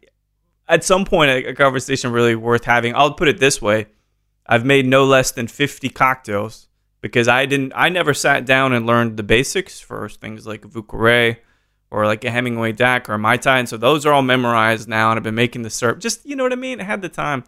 at 0.68 0.85
some 0.85 1.04
point 1.04 1.28
a, 1.30 1.46
a 1.50 1.54
conversation 1.54 2.12
really 2.12 2.37
worth 2.37 2.64
having 2.64 2.94
i'll 2.94 3.12
put 3.14 3.26
it 3.26 3.38
this 3.40 3.61
way 3.61 3.87
i've 4.46 4.64
made 4.64 4.87
no 4.87 5.04
less 5.04 5.33
than 5.33 5.48
50 5.48 5.88
cocktails 5.90 6.68
because 7.00 7.26
i 7.26 7.44
didn't 7.46 7.72
i 7.74 7.88
never 7.88 8.14
sat 8.14 8.46
down 8.46 8.72
and 8.72 8.87
learned 8.87 9.16
the 9.16 9.24
basics 9.24 9.80
for 9.80 10.09
things 10.09 10.46
like 10.46 10.64
a 10.64 10.68
Vieux 10.68 10.85
Carré 10.85 11.38
or 11.90 12.07
like 12.07 12.24
a 12.24 12.31
hemingway 12.31 12.72
dac 12.72 13.09
or 13.09 13.14
a 13.14 13.18
mai 13.18 13.37
tai 13.37 13.59
and 13.59 13.68
so 13.68 13.76
those 13.76 14.07
are 14.07 14.12
all 14.12 14.22
memorized 14.22 14.88
now 14.88 15.11
and 15.11 15.18
i've 15.18 15.24
been 15.24 15.35
making 15.35 15.62
the 15.62 15.70
syrup 15.70 15.98
just 15.98 16.24
you 16.26 16.37
know 16.37 16.42
what 16.42 16.53
i 16.53 16.57
mean 16.57 16.81
i 16.81 16.85
had 16.85 17.03
the 17.03 17.09
time 17.09 17.44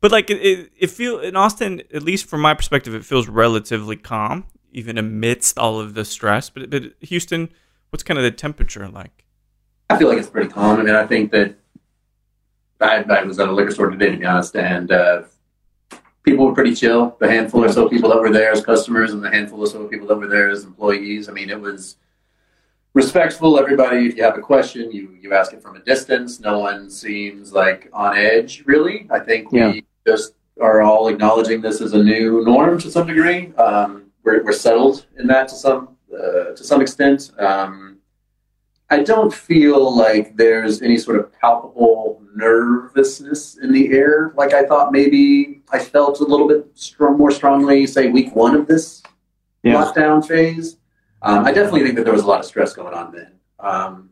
but 0.00 0.12
like 0.12 0.30
it, 0.30 0.36
it, 0.36 0.70
it 0.78 1.24
in 1.24 1.36
austin 1.36 1.82
at 1.92 2.02
least 2.02 2.26
from 2.26 2.40
my 2.40 2.54
perspective 2.54 2.94
it 2.94 3.04
feels 3.04 3.28
relatively 3.28 3.96
calm 3.96 4.44
even 4.72 4.98
amidst 4.98 5.58
all 5.58 5.80
of 5.80 5.94
the 5.94 6.04
stress 6.04 6.50
but, 6.50 6.70
but 6.70 6.82
houston 7.00 7.48
what's 7.90 8.02
kind 8.02 8.18
of 8.18 8.24
the 8.24 8.30
temperature 8.30 8.88
like 8.88 9.26
I 9.88 9.98
feel 9.98 10.08
like 10.08 10.18
it's 10.18 10.28
pretty 10.28 10.50
calm. 10.50 10.80
I 10.80 10.82
mean, 10.82 10.94
I 10.94 11.06
think 11.06 11.30
that 11.32 11.54
I, 12.80 13.04
I 13.08 13.22
was 13.22 13.38
at 13.38 13.48
a 13.48 13.52
liquor 13.52 13.70
store 13.70 13.90
today, 13.90 14.10
to 14.10 14.16
be 14.16 14.24
honest, 14.24 14.56
and 14.56 14.90
uh, 14.90 15.22
people 16.22 16.46
were 16.46 16.54
pretty 16.54 16.74
chill. 16.74 17.16
The 17.20 17.30
handful 17.30 17.64
or 17.64 17.70
so 17.70 17.88
people 17.88 18.10
that 18.10 18.20
were 18.20 18.32
there 18.32 18.50
as 18.50 18.64
customers, 18.64 19.12
and 19.12 19.22
the 19.22 19.30
handful 19.30 19.60
or 19.60 19.66
so 19.66 19.86
people 19.86 20.08
that 20.08 20.16
were 20.16 20.26
there 20.26 20.50
as 20.50 20.64
employees. 20.64 21.28
I 21.28 21.32
mean, 21.32 21.50
it 21.50 21.60
was 21.60 21.96
respectful. 22.96 23.58
Everybody, 23.58 24.06
if 24.08 24.16
you 24.16 24.22
have 24.24 24.38
a 24.38 24.40
question, 24.52 24.90
you 24.90 25.04
you 25.22 25.34
ask 25.34 25.52
it 25.52 25.62
from 25.62 25.76
a 25.76 25.80
distance. 25.92 26.40
No 26.40 26.58
one 26.68 26.90
seems 26.90 27.52
like 27.52 27.80
on 27.92 28.16
edge, 28.16 28.52
really. 28.72 29.06
I 29.10 29.20
think 29.20 29.40
Yeah. 29.52 29.70
we 29.72 29.84
just 30.06 30.32
are 30.68 30.80
all 30.80 31.08
acknowledging 31.08 31.60
this 31.60 31.80
as 31.86 31.92
a 31.92 32.02
new 32.02 32.42
norm 32.44 32.78
to 32.84 32.90
some 32.90 33.06
degree. 33.06 33.52
Um, 33.66 33.88
we're, 34.24 34.42
we're 34.42 34.52
settled 34.68 34.96
in 35.18 35.26
that 35.32 35.48
to 35.48 35.54
some 35.54 35.80
uh, 36.12 36.54
to 36.58 36.64
some 36.70 36.80
extent. 36.80 37.30
Um, 37.38 37.98
I 38.88 39.02
don't 39.02 39.32
feel 39.48 39.80
like 40.04 40.36
there's 40.36 40.80
any 40.80 40.96
sort 40.96 41.16
of 41.20 41.24
palpable 41.38 42.22
nervousness 42.34 43.58
in 43.62 43.72
the 43.72 43.84
air, 43.92 44.32
like 44.36 44.52
I 44.54 44.62
thought 44.64 44.92
maybe 44.92 45.60
I 45.76 45.78
felt 45.78 46.20
a 46.20 46.24
little 46.32 46.46
bit 46.48 46.62
strong, 46.74 47.18
more 47.18 47.30
strongly, 47.40 47.86
say 47.86 48.08
week 48.18 48.30
one 48.36 48.54
of 48.54 48.66
this 48.68 49.02
Yeah. 49.62 49.74
lockdown 49.76 50.18
phase. 50.24 50.76
Um, 51.26 51.44
I 51.44 51.52
definitely 51.52 51.82
think 51.82 51.96
that 51.96 52.04
there 52.04 52.12
was 52.12 52.22
a 52.22 52.26
lot 52.26 52.38
of 52.38 52.46
stress 52.46 52.72
going 52.72 52.94
on 52.94 53.12
then. 53.12 53.32
Um, 53.58 54.10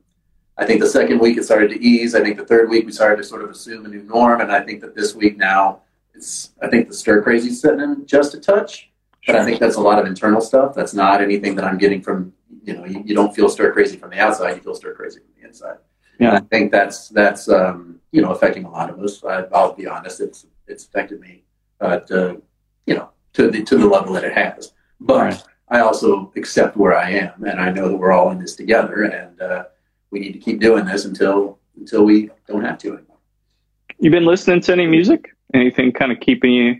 I 0.57 0.67
think 0.67 0.81
the 0.81 0.89
second 0.89 1.21
week 1.21 1.37
it 1.37 1.45
started 1.45 1.71
to 1.71 1.81
ease. 1.81 2.15
I 2.15 2.23
think 2.23 2.37
the 2.37 2.45
third 2.45 2.69
week 2.69 2.87
we 2.87 2.93
started 2.93 3.17
to 3.19 3.25
sort 3.25 3.43
of 3.43 3.51
assume 3.51 3.87
a 3.87 3.89
new 3.89 4.03
norm, 4.03 4.41
and 4.41 4.51
I 4.51 4.61
think 4.61 4.81
that 4.81 4.95
this 4.97 5.15
week 5.15 5.37
now 5.37 5.83
it's. 6.13 6.51
I 6.61 6.69
think 6.69 6.89
the 6.89 6.95
stir 6.95 7.23
crazy's 7.23 7.61
setting 7.61 7.81
in 7.81 8.07
just 8.07 8.35
a 8.35 8.41
touch, 8.41 8.91
but 9.27 9.37
I 9.37 9.45
think 9.45 9.61
that's 9.61 9.77
a 9.77 9.81
lot 9.81 9.99
of 9.99 10.07
internal 10.07 10.41
stuff. 10.41 10.75
That's 10.75 10.95
not 10.95 11.21
anything 11.21 11.55
that 11.57 11.65
I'm 11.65 11.79
getting 11.79 12.03
from 12.03 12.33
you 12.65 12.75
know. 12.75 12.85
You, 12.85 13.03
you 13.07 13.15
don't 13.15 13.35
feel 13.35 13.49
stir 13.49 13.73
crazy 13.73 13.97
from 13.97 14.11
the 14.11 14.19
outside; 14.19 14.57
you 14.57 14.63
feel 14.63 14.75
stir 14.75 14.95
crazy 14.95 15.21
from 15.21 15.41
the 15.41 15.49
inside. 15.49 15.79
Yeah. 16.19 16.29
And 16.29 16.39
I 16.39 16.41
think 16.41 16.73
that's 16.73 17.09
that's 17.09 17.49
um, 17.49 18.01
you 18.13 18.23
know 18.23 18.31
affecting 18.31 18.65
a 18.65 18.71
lot 18.71 18.91
of 18.91 19.01
us. 19.01 19.23
I, 19.25 19.45
I'll 19.53 19.73
be 19.73 19.87
honest; 19.87 20.21
it's 20.21 20.47
it's 20.67 20.85
affected 20.85 21.21
me, 21.21 21.45
uh, 21.81 22.01
you 22.87 22.95
know, 22.95 23.11
to 23.35 23.51
the 23.51 23.63
to 23.63 23.77
the 23.77 23.87
level 23.87 24.13
that 24.15 24.25
it 24.25 24.33
has. 24.33 24.73
But 25.01 25.21
Right. 25.21 25.45
I 25.69 25.81
also 25.81 26.33
accept 26.37 26.77
where 26.77 26.95
I 26.97 27.11
am, 27.11 27.43
and 27.45 27.59
I 27.61 27.71
know 27.71 27.89
that 27.89 27.97
we're 27.97 28.13
all 28.13 28.31
in 28.31 28.39
this 28.39 28.55
together, 28.55 29.05
and 29.05 29.41
uh, 29.41 29.65
we 30.11 30.21
need 30.21 30.33
to 30.33 30.39
keep 30.39 30.61
doing 30.61 30.85
this 30.85 31.05
until 31.05 31.59
until 31.77 32.05
we 32.05 32.31
don't 32.47 32.63
have 32.65 32.79
to 32.79 32.89
anymore. 32.89 33.17
You 33.99 34.11
been 34.11 34.27
listening 34.27 34.61
to 34.63 34.73
any 34.73 34.87
music? 34.87 35.31
Anything 35.55 35.93
kind 35.93 36.13
of 36.13 36.21
keeping 36.21 36.53
you 36.53 36.77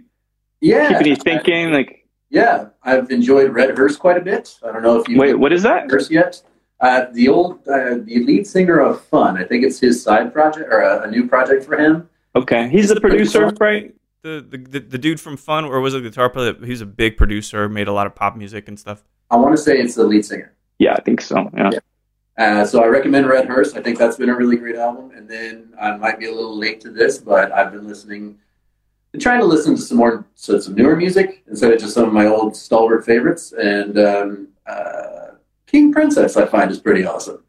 Yeah, 0.61 0.89
keeping 0.89 1.07
you 1.07 1.13
I- 1.15 1.17
thinking? 1.17 1.73
Like, 1.73 2.07
yeah, 2.31 2.67
I've 2.83 3.11
enjoyed 3.11 3.53
Red 3.55 3.77
Hearse 3.77 3.97
quite 3.97 4.19
a 4.19 4.21
bit. 4.21 4.57
I 4.67 4.73
don't 4.73 4.83
know 4.83 5.01
if 5.01 5.09
you 5.09 5.19
wait, 5.19 5.35
what 5.35 5.53
is 5.53 5.63
that? 5.63 5.91
Hearse 5.91 6.11
yet. 6.11 6.43
Uh, 6.81 7.07
the 7.13 7.29
old 7.29 7.67
uh, 7.67 7.97
the 8.03 8.23
lead 8.25 8.47
singer 8.47 8.81
of 8.81 9.01
Fun. 9.07 9.39
I 9.39 9.45
think 9.45 9.65
it's 9.65 9.81
his 9.81 10.03
side 10.03 10.33
project 10.33 10.69
or 10.71 10.81
a, 10.83 11.03
a 11.09 11.11
new 11.11 11.27
project 11.27 11.65
for 11.65 11.77
him. 11.79 12.09
Okay, 12.37 12.69
he's 12.69 12.89
the 12.89 13.01
producer. 13.01 13.47
right? 13.61 13.95
The, 14.25 14.43
the 14.49 14.57
the 14.57 14.81
the 14.81 14.97
dude 14.97 15.21
from 15.21 15.37
Fun, 15.37 15.67
or 15.67 15.81
was 15.81 15.93
it 15.93 16.03
the 16.03 16.09
guitar 16.09 16.31
player? 16.31 16.55
He's 16.65 16.81
a 16.81 16.87
big 16.87 17.19
producer, 17.19 17.69
made 17.69 17.89
a 17.89 17.93
lot 17.93 18.07
of 18.07 18.15
pop 18.15 18.37
music 18.37 18.69
and 18.69 18.81
stuff. 18.81 19.05
I 19.31 19.37
want 19.37 19.55
to 19.55 19.63
say 19.63 19.79
it's 19.79 19.97
the 19.97 20.05
lead 20.05 20.25
singer. 20.25 20.55
Yeah, 20.79 20.95
I 20.95 21.03
think 21.03 21.21
so. 21.21 21.51
Yeah. 21.55 21.71
Yeah. 21.75 21.79
Uh, 22.39 22.65
so 22.65 22.83
I 22.83 22.87
recommend 22.87 23.29
Red 23.29 23.47
Hearse. 23.47 23.75
I 23.75 23.83
think 23.83 23.99
that's 23.99 24.17
been 24.17 24.31
a 24.31 24.35
really 24.35 24.57
great 24.57 24.77
album. 24.77 25.11
And 25.15 25.29
then 25.29 25.75
I 25.79 25.95
might 25.99 26.19
be 26.19 26.25
a 26.25 26.33
little 26.33 26.57
late 26.57 26.81
to 26.81 26.91
this, 26.91 27.19
but 27.19 27.53
I've 27.53 27.71
been 27.71 27.87
listening, 27.87 28.39
been 29.13 29.21
trying 29.21 29.41
to 29.41 29.47
listen 29.47 29.77
to 29.77 29.83
some 29.83 29.99
more, 29.99 30.27
so 30.35 30.59
some 30.59 30.75
newer 30.75 30.97
music 30.97 31.45
instead 31.47 31.73
of 31.75 31.79
just 31.79 31.93
some 31.93 32.05
of 32.05 32.15
my 32.15 32.27
old 32.27 32.57
stalwart 32.57 33.05
favorites. 33.05 33.53
And 33.53 33.99
um, 33.99 34.49
uh, 34.67 35.33
King 35.67 35.93
Princess, 35.93 36.39
I 36.39 36.47
find 36.47 36.71
is 36.71 36.81
pretty 36.81 37.05
awesome. 37.05 37.45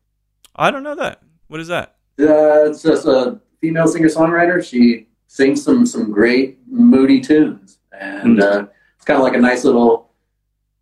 I 0.56 0.72
don't 0.72 0.84
know 0.84 0.96
that. 0.96 1.22
What 1.48 1.62
is 1.62 1.70
that? 1.70 1.96
Uh, 2.20 2.70
it's 2.70 2.84
just 2.84 3.06
a 3.06 3.40
female 3.62 3.88
singer 3.88 4.10
songwriter. 4.10 4.64
She 4.64 5.08
sings 5.36 5.62
some 5.62 5.86
some 5.86 6.12
great 6.14 6.58
moody 6.66 7.20
tunes, 7.20 7.80
and 7.92 8.38
Mm. 8.38 8.42
uh, 8.42 8.68
it's 8.96 9.04
kind 9.04 9.18
of 9.18 9.24
like 9.24 9.34
a 9.36 9.38
nice 9.52 9.66
little 9.66 10.12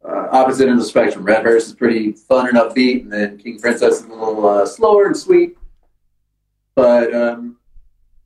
uh, 0.08 0.28
opposite 0.32 0.66
end 0.68 0.74
of 0.78 0.84
the 0.84 0.86
spectrum. 0.86 1.24
Red 1.24 1.44
Hearse 1.44 1.66
is 1.68 1.74
pretty 1.74 2.12
fun 2.12 2.48
and 2.50 2.58
upbeat, 2.58 3.02
and 3.02 3.12
then 3.12 3.38
King 3.40 3.58
Princess 3.60 4.02
is 4.02 4.06
a 4.06 4.10
little 4.10 4.46
uh, 4.48 4.66
slower 4.68 5.08
and 5.08 5.18
sweet. 5.18 5.58
But 6.76 7.14
um, 7.16 7.58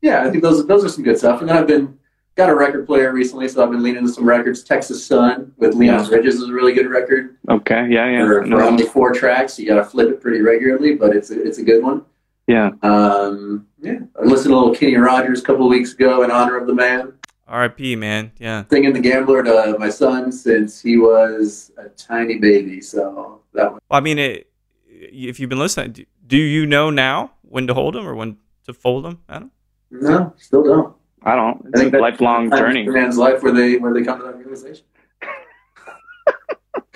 yeah, 0.01 0.23
I 0.25 0.29
think 0.29 0.43
those 0.43 0.67
those 0.67 0.83
are 0.83 0.89
some 0.89 1.05
good 1.05 1.17
stuff. 1.17 1.39
And 1.39 1.49
then 1.49 1.55
I've 1.55 1.67
been 1.67 1.97
got 2.35 2.49
a 2.49 2.55
record 2.55 2.85
player 2.85 3.13
recently, 3.13 3.47
so 3.47 3.63
I've 3.63 3.71
been 3.71 3.81
leaning 3.81 3.99
into 4.01 4.11
some 4.11 4.25
records. 4.27 4.63
Texas 4.63 5.05
Sun 5.05 5.53
with 5.57 5.75
Leon 5.75 6.03
Yeah. 6.03 6.09
Bridges 6.09 6.35
is 6.35 6.49
a 6.49 6.53
really 6.53 6.73
good 6.73 6.89
record. 6.89 7.37
Okay. 7.49 7.87
Yeah. 7.89 8.05
Yeah. 8.11 8.25
For, 8.25 8.45
for 8.47 8.63
only 8.63 8.83
four 8.85 9.13
tracks, 9.13 9.57
you 9.57 9.65
got 9.65 9.75
to 9.75 9.85
flip 9.85 10.09
it 10.09 10.19
pretty 10.19 10.41
regularly, 10.41 10.95
but 10.95 11.15
it's 11.15 11.31
a, 11.31 11.41
it's 11.41 11.57
a 11.59 11.63
good 11.63 11.81
one. 11.81 12.03
Yeah. 12.47 12.71
Um, 12.81 13.67
yeah, 13.81 13.99
I 14.19 14.23
listened 14.23 14.51
to 14.51 14.55
a 14.55 14.57
little 14.57 14.73
Kenny 14.75 14.95
Rogers 14.95 15.41
a 15.41 15.43
couple 15.43 15.65
of 15.65 15.69
weeks 15.69 15.93
ago 15.93 16.23
in 16.23 16.31
honor 16.31 16.57
of 16.57 16.65
the 16.67 16.73
man. 16.73 17.13
R.I.P. 17.47 17.95
Man. 17.95 18.31
Yeah. 18.39 18.63
Singing 18.69 18.93
the 18.93 18.99
Gambler 18.99 19.43
to 19.43 19.75
my 19.79 19.89
son 19.89 20.31
since 20.31 20.81
he 20.81 20.97
was 20.97 21.71
a 21.77 21.89
tiny 21.89 22.39
baby. 22.39 22.81
So 22.81 23.41
that 23.53 23.71
was 23.71 23.79
Well, 23.89 23.97
I 23.97 24.01
mean, 24.01 24.17
it, 24.19 24.49
if 24.89 25.39
you've 25.39 25.49
been 25.49 25.59
listening, 25.59 25.91
do, 25.93 26.05
do 26.25 26.37
you 26.37 26.65
know 26.65 26.89
now 26.89 27.31
when 27.43 27.67
to 27.67 27.73
hold 27.73 27.95
them 27.95 28.05
or 28.07 28.15
when 28.15 28.37
to 28.65 28.73
fold 28.73 29.05
them? 29.05 29.19
I 29.29 29.39
don't. 29.39 29.51
no, 29.91 30.33
still 30.37 30.63
don't. 30.63 30.95
I 31.23 31.35
don't. 31.35 31.61
I 31.65 31.69
It's 31.69 31.81
think 31.81 31.93
a 31.93 31.97
lifelong 31.99 32.49
journey. 32.49 32.85
the 32.85 32.91
man's 32.91 33.17
life 33.17 33.41
where 33.43 33.51
they 33.53 33.77
where 33.77 33.93
they 33.93 34.03
come 34.03 34.19
to 34.19 34.25
that 34.25 34.37
realization. 34.37 34.85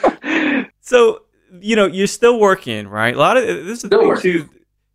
So 0.83 1.21
you 1.61 1.75
know, 1.75 1.85
you're 1.85 2.07
still 2.07 2.39
working, 2.39 2.87
right? 2.87 3.15
A 3.15 3.17
lot 3.17 3.37
of 3.37 3.43
this 3.45 3.77
is 3.77 3.81
the 3.83 3.87
Still 3.87 3.99
thing 3.99 4.07
working. 4.09 4.31
too. 4.33 4.49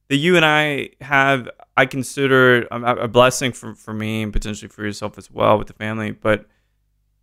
That 0.08 0.16
you 0.16 0.36
and 0.36 0.44
I 0.44 0.90
have, 1.00 1.48
I 1.76 1.86
consider 1.86 2.62
a, 2.70 2.96
a 3.02 3.08
blessing 3.08 3.52
for 3.52 3.74
for 3.74 3.92
me 3.92 4.22
and 4.22 4.32
potentially 4.32 4.68
for 4.68 4.84
yourself 4.84 5.18
as 5.18 5.30
well 5.30 5.58
with 5.58 5.66
the 5.66 5.72
family. 5.72 6.12
But 6.12 6.46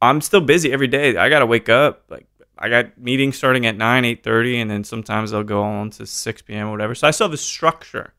I'm 0.02 0.20
still 0.20 0.42
busy 0.42 0.74
every 0.74 0.88
day. 0.88 1.16
I 1.16 1.30
gotta 1.30 1.46
wake 1.46 1.70
up. 1.70 2.04
Like 2.10 2.28
I 2.58 2.68
got 2.70 2.98
meetings 2.98 3.38
starting 3.38 3.66
at 3.66 3.78
nine, 3.78 4.04
eight 4.04 4.22
thirty, 4.22 4.60
and 4.60 4.70
then 4.70 4.84
sometimes 4.84 5.32
they'll 5.32 5.44
go 5.44 5.64
on 5.64 5.92
to 5.92 6.06
six 6.06 6.42
p.m. 6.42 6.68
or 6.68 6.72
whatever. 6.72 6.94
So 6.94 7.08
I 7.08 7.12
still 7.12 7.28
have 7.28 7.34
a 7.34 7.38
structure. 7.38 8.14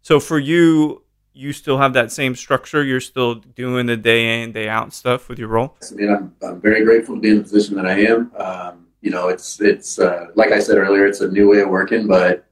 So 0.00 0.20
for 0.20 0.38
you, 0.38 1.02
you 1.34 1.52
still 1.52 1.76
have 1.76 1.92
that 1.92 2.10
same 2.10 2.34
structure. 2.34 2.82
You're 2.82 3.00
still 3.00 3.34
doing 3.34 3.86
the 3.86 3.96
day 3.96 4.42
in, 4.42 4.52
day 4.52 4.68
out 4.68 4.94
stuff 4.94 5.28
with 5.28 5.38
your 5.38 5.48
role. 5.48 5.76
I 5.82 5.94
mean, 5.94 6.10
I'm, 6.10 6.34
I'm 6.42 6.60
very 6.60 6.82
grateful 6.82 7.14
to 7.14 7.20
be 7.20 7.28
in 7.28 7.36
the 7.36 7.42
position 7.42 7.76
that 7.76 7.86
I 7.86 8.00
am. 8.00 8.32
Um, 8.38 8.86
you 9.02 9.10
know, 9.10 9.28
it's 9.28 9.60
it's 9.60 9.98
uh, 9.98 10.28
like 10.34 10.50
I 10.50 10.60
said 10.60 10.78
earlier, 10.78 11.06
it's 11.06 11.20
a 11.20 11.28
new 11.28 11.50
way 11.50 11.60
of 11.60 11.68
working, 11.68 12.06
but 12.06 12.47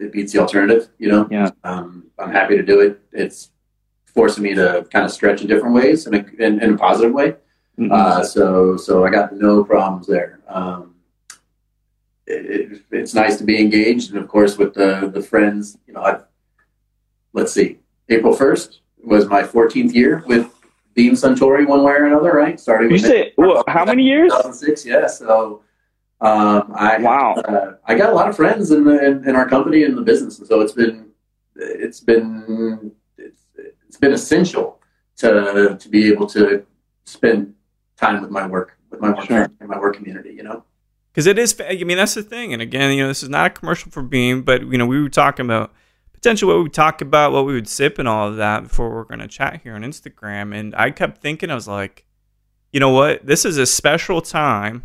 it 0.00 0.12
beats 0.12 0.32
the 0.32 0.38
alternative. 0.40 0.88
You 0.98 1.08
know, 1.10 1.28
Yeah. 1.30 1.50
um, 1.62 2.06
I'm 2.18 2.32
happy 2.32 2.56
to 2.56 2.62
do 2.62 2.80
it. 2.80 3.00
It's 3.12 3.50
forcing 4.06 4.42
me 4.42 4.54
to 4.54 4.86
kind 4.90 5.04
of 5.04 5.12
stretch 5.12 5.42
in 5.42 5.46
different 5.46 5.74
ways 5.74 6.06
in 6.06 6.14
a, 6.14 6.24
in, 6.44 6.60
in 6.60 6.74
a 6.74 6.76
positive 6.76 7.12
way. 7.12 7.36
Mhm. 7.78 7.92
Uh, 7.92 8.24
so 8.24 8.76
so 8.76 9.04
I 9.04 9.10
got 9.10 9.32
no 9.34 9.62
problems 9.64 10.06
there. 10.06 10.40
Um, 10.48 10.96
it, 12.26 12.44
it, 12.72 12.82
it's 12.90 13.14
nice 13.14 13.36
to 13.38 13.44
be 13.44 13.60
engaged, 13.60 14.10
and 14.12 14.18
of 14.22 14.28
course 14.28 14.58
with 14.58 14.74
the 14.74 15.10
the 15.12 15.22
friends. 15.22 15.78
You 15.86 15.94
know, 15.94 16.02
I've, 16.02 16.24
let's 17.32 17.52
see, 17.52 17.78
April 18.08 18.34
first 18.34 18.80
was 19.02 19.26
my 19.28 19.42
14th 19.42 19.94
year 19.94 20.22
with 20.26 20.52
Beam 20.94 21.14
Suntory, 21.14 21.66
one 21.66 21.82
way 21.82 21.92
or 21.92 22.04
another, 22.06 22.32
right? 22.32 22.60
Starting 22.60 22.88
you 22.90 22.94
with 22.94 23.02
say 23.02 23.32
well, 23.38 23.64
how 23.66 23.84
many 23.86 24.02
years? 24.02 24.30
2006, 24.32 24.84
yeah. 24.84 25.06
So 25.06 25.62
Um, 26.20 26.72
I 26.74 26.98
Wow. 26.98 27.34
uh, 27.34 27.72
I 27.84 27.94
got 27.94 28.10
a 28.10 28.14
lot 28.14 28.28
of 28.28 28.36
friends 28.36 28.70
in, 28.70 28.84
the, 28.84 29.04
in 29.04 29.28
in 29.28 29.36
our 29.36 29.48
company 29.48 29.84
and 29.84 29.96
the 29.96 30.02
business, 30.02 30.38
and 30.38 30.46
so 30.46 30.60
it's 30.60 30.72
been 30.72 31.10
it's 31.56 32.00
been 32.00 32.92
it's, 33.16 33.42
it's 33.88 33.96
been 33.96 34.12
essential 34.12 34.80
to 35.18 35.76
to 35.78 35.88
be 35.88 36.08
able 36.12 36.26
to 36.28 36.64
spend 37.04 37.54
time 37.96 38.20
with 38.22 38.30
my 38.30 38.46
work 38.46 38.76
with 38.90 39.00
my 39.00 39.10
work 39.10 39.24
Sure. 39.26 39.48
in 39.60 39.66
my 39.68 39.78
work 39.78 39.96
community. 39.96 40.32
You 40.34 40.42
know, 40.42 40.64
Because 41.12 41.26
it 41.26 41.38
is, 41.38 41.58
I 41.60 41.84
mean, 41.84 41.96
that's 41.96 42.14
the 42.14 42.22
thing. 42.22 42.52
And 42.52 42.60
again, 42.62 42.92
you 42.92 43.02
know, 43.02 43.08
this 43.08 43.22
is 43.22 43.28
not 43.28 43.46
a 43.46 43.50
commercial 43.50 43.90
for 43.90 44.02
Beam, 44.02 44.42
but, 44.42 44.62
you 44.62 44.78
know, 44.78 44.86
we 44.86 45.00
were 45.02 45.08
talking 45.08 45.46
about 45.46 45.72
potentially 46.12 46.48
what 46.52 46.58
we 46.58 46.62
would 46.64 46.74
talk 46.74 47.00
about, 47.00 47.32
what 47.32 47.46
we 47.46 47.54
would 47.54 47.68
sip 47.68 47.98
and 47.98 48.06
all 48.08 48.28
of 48.28 48.36
that 48.36 48.64
before 48.64 48.90
we're 48.90 49.04
going 49.04 49.20
to 49.20 49.28
chat 49.28 49.60
here 49.62 49.74
on 49.74 49.82
Instagram. 49.82 50.54
And 50.54 50.74
I 50.74 50.90
kept 50.90 51.20
thinking, 51.22 51.50
I 51.50 51.54
was 51.54 51.68
like, 51.68 52.04
you 52.72 52.80
know 52.80 52.90
what? 52.90 53.24
This 53.26 53.44
is 53.44 53.58
a 53.58 53.66
special 53.66 54.20
time 54.20 54.82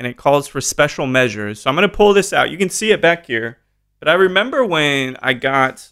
and 0.00 0.06
it 0.06 0.16
calls 0.16 0.48
for 0.48 0.62
special 0.62 1.06
measures. 1.06 1.60
So 1.60 1.68
I'm 1.68 1.76
going 1.76 1.88
to 1.88 1.94
pull 1.94 2.14
this 2.14 2.32
out. 2.32 2.50
You 2.50 2.56
can 2.56 2.70
see 2.70 2.90
it 2.90 3.02
back 3.02 3.26
here. 3.26 3.58
But 3.98 4.08
I 4.08 4.14
remember 4.14 4.64
when 4.64 5.18
I 5.20 5.34
got 5.34 5.90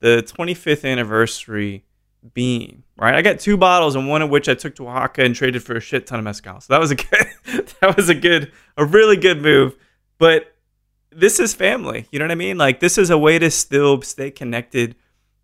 the 0.00 0.24
25th 0.26 0.90
anniversary 0.90 1.84
Beam, 2.32 2.84
right? 2.96 3.14
I 3.14 3.20
got 3.20 3.40
two 3.40 3.58
bottles, 3.58 3.94
and 3.94 4.08
one 4.08 4.22
of 4.22 4.30
which 4.30 4.48
I 4.48 4.54
took 4.54 4.76
to 4.76 4.88
Oaxaca 4.88 5.24
and 5.24 5.34
traded 5.34 5.62
for 5.62 5.76
a 5.76 5.80
shit 5.80 6.06
ton 6.06 6.18
of 6.18 6.24
mezcal. 6.24 6.60
So 6.60 6.72
that 6.72 6.80
was 6.80 6.92
a 6.92 6.94
good, 6.94 7.26
that 7.80 7.94
was 7.94 8.08
a 8.08 8.14
good, 8.14 8.50
a 8.78 8.86
really 8.86 9.16
good 9.16 9.42
move. 9.42 9.76
But 10.18 10.54
this 11.10 11.38
is 11.38 11.52
family. 11.52 12.06
You 12.10 12.20
know 12.20 12.24
what 12.24 12.32
I 12.32 12.36
mean? 12.36 12.56
Like 12.56 12.80
this 12.80 12.96
is 12.96 13.10
a 13.10 13.18
way 13.18 13.38
to 13.38 13.50
still 13.50 14.00
stay 14.00 14.30
connected 14.30 14.96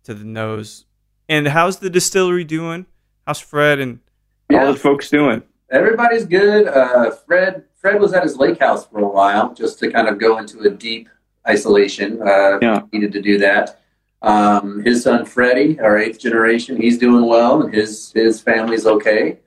to 0.05 0.15
the 0.15 0.25
nose. 0.25 0.85
And 1.27 1.47
how's 1.49 1.77
the 1.77 1.91
distillery 1.91 2.43
doing? 2.43 2.87
How's 3.27 3.39
Fred 3.39 3.79
and 3.79 3.99
All 4.51 4.73
the 4.73 4.79
folks 4.79 5.09
doing. 5.11 5.43
Everybody's 5.69 6.25
good. 6.25 6.67
Uh, 6.67 7.11
Fred 7.11 7.65
Fred 7.79 7.99
was 7.99 8.13
at 8.13 8.23
his 8.23 8.37
lake 8.37 8.59
house 8.59 8.85
for 8.85 8.99
a 8.99 9.07
while 9.07 9.53
just 9.53 9.79
to 9.79 9.91
kind 9.91 10.07
of 10.07 10.19
go 10.19 10.37
into 10.37 10.59
a 10.61 10.69
deep 10.69 11.09
isolation. 11.47 12.21
Uh, 12.21 12.59
Yeah. 12.61 12.81
Needed 12.91 13.13
to 13.13 13.21
do 13.21 13.37
that. 13.39 13.79
Um, 14.21 14.83
his 14.83 15.03
son 15.03 15.25
Freddie, 15.25 15.79
our 15.79 15.97
eighth 15.97 16.19
generation, 16.19 16.75
he's 16.75 16.97
doing 16.97 17.25
well, 17.25 17.61
and 17.61 17.73
his 17.73 18.11
his 18.13 18.41
family's 18.41 18.85
okay. 18.85 19.39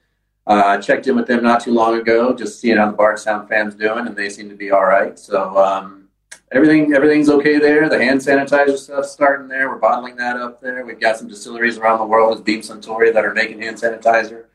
Uh, 0.46 0.78
checked 0.78 1.06
in 1.06 1.14
with 1.14 1.26
them 1.26 1.42
not 1.42 1.60
too 1.60 1.72
long 1.72 1.98
ago, 2.00 2.34
just 2.34 2.58
seeing 2.58 2.76
how 2.78 2.86
the 2.90 2.96
Bardstown 2.96 3.46
fam's 3.46 3.74
doing, 3.74 4.06
and 4.06 4.16
they 4.16 4.28
seem 4.28 4.48
to 4.48 4.56
be 4.56 4.70
all 4.70 4.84
right. 4.86 5.18
So 5.18 5.56
um, 5.58 6.08
everything 6.50 6.94
everything's 6.94 7.28
okay 7.28 7.58
there. 7.58 7.88
The 7.90 8.02
hand 8.02 8.20
sanitizer 8.20 8.78
stuff's 8.78 9.12
starting 9.12 9.46
there. 9.46 9.68
We're 9.68 9.78
bottling 9.78 10.16
that 10.16 10.36
up 10.36 10.60
there. 10.60 10.84
We've 10.86 10.98
got 10.98 11.18
some 11.18 11.28
distilleries 11.28 11.76
around 11.76 11.98
the 11.98 12.06
world 12.06 12.34
with 12.34 12.44
Beam 12.44 12.60
Suntory 12.60 13.12
that 13.12 13.26
are 13.26 13.34
making 13.34 13.60
hand 13.60 13.76
sanitizer. 13.76 14.46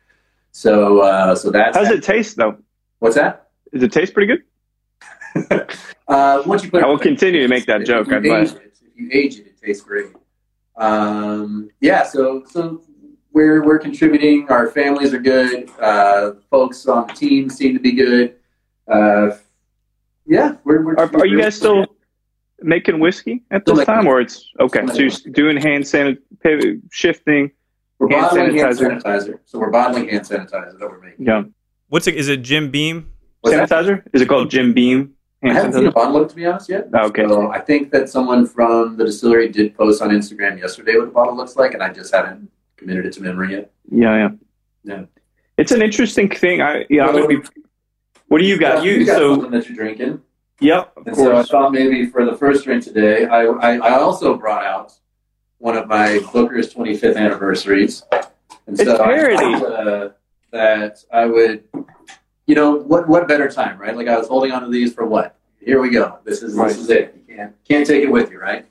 So 0.52 1.02
uh, 1.02 1.36
so 1.36 1.52
that's 1.52 1.78
How's 1.78 1.92
it 1.92 2.04
taste 2.04 2.38
though? 2.38 2.58
What's 3.00 3.16
that? 3.16 3.47
Does 3.78 3.84
it 3.84 3.92
taste 3.92 4.14
pretty 4.14 4.28
good? 4.34 5.68
Uh, 6.08 6.42
once 6.46 6.64
you 6.64 6.72
put, 6.72 6.82
I 6.82 6.88
will 6.88 6.98
continue 6.98 7.42
to 7.42 7.50
make 7.50 7.66
that 7.66 7.82
if 7.82 7.88
joke. 7.88 8.08
You 8.08 8.16
I'm 8.16 8.26
age 8.26 8.52
glad. 8.52 8.62
it, 8.64 8.78
if 8.82 8.96
you 8.96 9.10
age 9.12 9.40
it, 9.40 9.48
it 9.48 9.62
tastes 9.62 9.84
great. 9.84 10.06
Um, 10.78 11.70
yeah, 11.82 12.04
so 12.04 12.46
so 12.50 12.82
we're 13.34 13.62
we're 13.62 13.78
contributing. 13.78 14.48
Our 14.50 14.70
families 14.70 15.14
are 15.14 15.20
good. 15.20 15.70
Uh, 15.78 16.36
folks 16.50 16.88
on 16.88 17.08
the 17.08 17.14
team 17.14 17.50
seem 17.50 17.74
to 17.74 17.80
be 17.82 17.92
good. 17.92 18.36
Uh, 18.88 19.32
yeah, 20.26 20.56
we're. 20.64 20.82
we're 20.82 20.96
Are, 20.96 21.14
are 21.18 21.26
you 21.26 21.42
guys 21.42 21.58
still 21.58 21.86
making 22.62 23.02
whiskey 23.02 23.44
at 23.52 23.64
Still 23.64 23.76
this 23.76 23.86
making 23.86 23.96
time, 23.96 24.08
or 24.08 24.22
it's 24.22 24.50
okay? 24.62 24.88
Still 24.88 24.96
So 24.96 25.02
you're 25.26 25.34
doing 25.34 25.58
hand 25.58 25.84
sanit, 25.84 26.20
shifting. 26.90 27.52
We're 28.00 28.10
hand 28.10 28.22
bottling 28.22 28.58
hand 28.58 28.78
sanitizer? 28.78 29.02
sanitizer. 29.04 29.40
So 29.44 29.60
we're 29.60 29.72
bottling 29.72 30.08
hand 30.08 30.24
sanitizer 30.24 30.80
that 30.80 30.90
we're 30.90 31.02
making. 31.02 31.26
Yeah, 31.26 31.44
what's 31.90 32.08
it? 32.08 32.16
Is 32.16 32.30
it 32.30 32.44
Jim 32.44 32.72
Beam? 32.72 33.12
Sanitizer. 33.46 34.04
Is 34.14 34.22
it 34.22 34.28
called 34.28 34.50
Jim 34.50 34.74
Beam? 34.74 35.14
I 35.44 35.54
haven't 35.54 35.74
seen 35.74 35.86
a 35.86 35.92
bottle 35.92 36.18
of 36.18 36.24
it 36.24 36.30
to 36.30 36.36
be 36.36 36.46
honest 36.46 36.68
yet. 36.68 36.88
Oh, 36.94 37.08
okay. 37.08 37.28
So 37.28 37.52
I 37.52 37.60
think 37.60 37.92
that 37.92 38.10
someone 38.10 38.48
from 38.48 38.98
the 38.98 39.06
distillery 39.06 39.50
did 39.50 39.78
post 39.78 40.02
on 40.02 40.10
Instagram 40.10 40.60
yesterday 40.60 40.96
what 40.96 41.06
the 41.06 41.12
bottle 41.12 41.36
looks 41.36 41.56
like, 41.56 41.74
and 41.74 41.84
I 41.84 41.94
just 41.94 42.14
haven't 42.14 42.50
committed 42.76 43.06
it 43.06 43.14
to 43.14 43.22
memory 43.22 43.52
yet. 43.52 43.72
Yeah, 43.92 44.16
yeah. 44.16 44.30
Yeah. 44.84 45.06
It's 45.58 45.72
an 45.72 45.82
interesting 45.82 46.30
thing. 46.30 46.62
I 46.62 46.86
yeah. 46.90 47.06
I'm 47.06 47.14
gonna 47.14 47.28
be, 47.28 47.42
what 48.28 48.40
do 48.40 48.46
you 48.46 48.58
got? 48.58 48.84
You, 48.84 49.06
got 49.06 49.18
so 49.18 49.34
something 49.36 49.52
that 49.52 49.68
you're 49.68 49.76
drinking. 49.76 50.22
yep. 50.60 50.92
And 51.06 51.16
so 51.16 51.38
I 51.38 51.44
thought 51.44 51.72
maybe 51.72 52.08
for 52.08 52.26
the 52.26 52.36
first 52.36 52.64
drink 52.64 52.84
today, 52.84 53.26
I, 53.26 53.44
I, 53.46 53.78
I 53.78 54.00
also 54.00 54.36
brought 54.36 54.66
out 54.66 54.94
one 55.60 55.78
of 55.78 55.88
my 55.88 56.20
Booker's 56.34 56.74
25th 56.74 57.16
anniversaries. 57.16 58.04
And 58.12 58.80
It's 58.80 58.84
so 58.84 59.04
I 59.04 59.36
thought, 59.36 59.64
uh, 59.64 60.10
that 60.52 61.04
I 61.12 61.26
would, 61.26 61.67
you 62.48 62.56
know, 62.56 62.72
what 62.76 63.08
what 63.08 63.28
better 63.28 63.50
time, 63.50 63.78
right? 63.78 63.96
Like 63.96 64.08
I 64.08 64.18
was 64.18 64.28
holding 64.28 64.52
on 64.52 64.64
to 64.64 64.70
these 64.70 64.94
for 64.94 65.06
what? 65.06 65.36
Here 65.60 65.80
we 65.82 65.90
go. 65.90 66.18
This 66.24 66.42
is 66.42 66.56
Right. 66.56 66.70
this 66.70 66.78
is 66.78 66.90
it. 66.90 67.14
You 67.28 67.36
can't 67.36 67.56
can't 67.68 67.86
take 67.86 68.04
it 68.04 68.10
with 68.12 68.32
you, 68.32 68.40
right? 68.40 68.66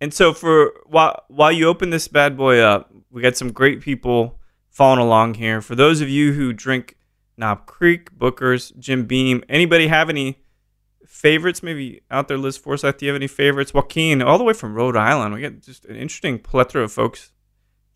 And 0.00 0.14
so 0.14 0.32
for 0.32 0.72
while 0.86 1.24
while 1.28 1.52
you 1.52 1.66
open 1.66 1.90
this 1.90 2.08
bad 2.08 2.36
boy 2.36 2.60
up, 2.60 2.90
we 3.10 3.20
got 3.20 3.36
some 3.36 3.52
great 3.52 3.80
people 3.80 4.38
following 4.70 5.00
along 5.00 5.34
here. 5.34 5.60
For 5.60 5.74
those 5.74 6.00
of 6.00 6.08
you 6.08 6.32
who 6.32 6.52
drink 6.52 6.96
Knob 7.36 7.66
Creek, 7.66 8.12
Booker's, 8.12 8.70
Jim 8.78 9.04
Beam, 9.06 9.42
anybody 9.48 9.88
have 9.88 10.08
any 10.08 10.38
favorites 11.04 11.62
maybe 11.62 12.02
out 12.10 12.28
there? 12.28 12.38
Liz 12.38 12.56
Forsyth, 12.56 12.98
do 12.98 13.06
you 13.06 13.10
have 13.12 13.16
any 13.18 13.26
favorites? 13.26 13.74
Joaquin, 13.74 14.22
all 14.22 14.38
the 14.38 14.44
way 14.44 14.52
from 14.52 14.74
Rhode 14.74 14.96
Island. 14.96 15.34
We 15.34 15.40
got 15.40 15.60
just 15.60 15.84
an 15.86 15.96
interesting 15.96 16.38
plethora 16.38 16.84
of 16.84 16.92
folks 16.92 17.32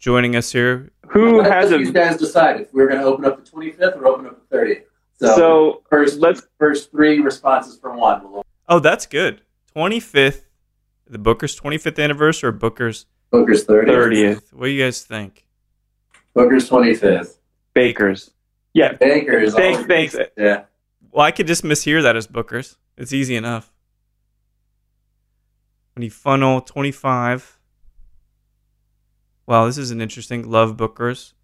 joining 0.01 0.35
us 0.35 0.51
here. 0.51 0.91
Who 1.11 1.41
has 1.43 1.71
let 1.71 1.81
you 1.81 1.93
guys 1.93 2.17
decide 2.17 2.61
if 2.61 2.75
we're 2.75 2.89
going 2.89 3.01
to 3.01 3.07
open 3.07 3.25
up 3.25 3.45
the 3.45 3.49
25th 3.49 3.97
or 3.97 4.07
open 4.09 4.27
up 4.27 4.49
the 4.49 4.57
30th. 4.57 4.83
So, 5.23 5.37
so 5.37 5.83
first 5.89 6.19
let's 6.19 6.43
first 6.59 6.91
three 6.91 7.21
responses 7.21 7.79
from 7.79 7.97
one. 7.97 8.31
We'll 8.31 8.45
Oh, 8.69 8.81
that's 8.81 9.07
good. 9.07 9.43
25th, 9.77 10.43
the 11.07 11.19
Booker's 11.19 11.59
25th 11.59 12.03
anniversary 12.03 12.49
or 12.49 12.53
Booker's 12.53 13.07
Booker's 13.31 13.65
30th. 13.65 13.87
30th 13.87 14.53
What 14.53 14.67
do 14.67 14.73
you 14.73 14.85
guys 14.85 15.03
think? 15.03 15.47
Booker's 16.35 16.69
25th. 16.69 17.39
Bakers. 17.73 18.31
Yeah. 18.75 18.95
Baker's. 18.95 19.55
Thanks. 19.55 19.85
Thanks. 19.85 20.17
Yeah. 20.37 20.65
Well, 21.13 21.25
I 21.25 21.31
could 21.31 21.47
just 21.47 21.63
mishear 21.63 22.03
that 22.03 22.17
as 22.17 22.27
Booker's. 22.27 22.77
It's 22.97 23.13
easy 23.13 23.37
enough. 23.37 23.73
When 25.95 26.03
you 26.03 26.11
funnel 26.11 26.61
25. 26.61 27.59
Wow, 29.47 29.67
this 29.67 29.79
is 29.79 29.91
an 29.91 30.01
interesting. 30.01 30.51
Love 30.51 30.77
Booker's. 30.77 31.35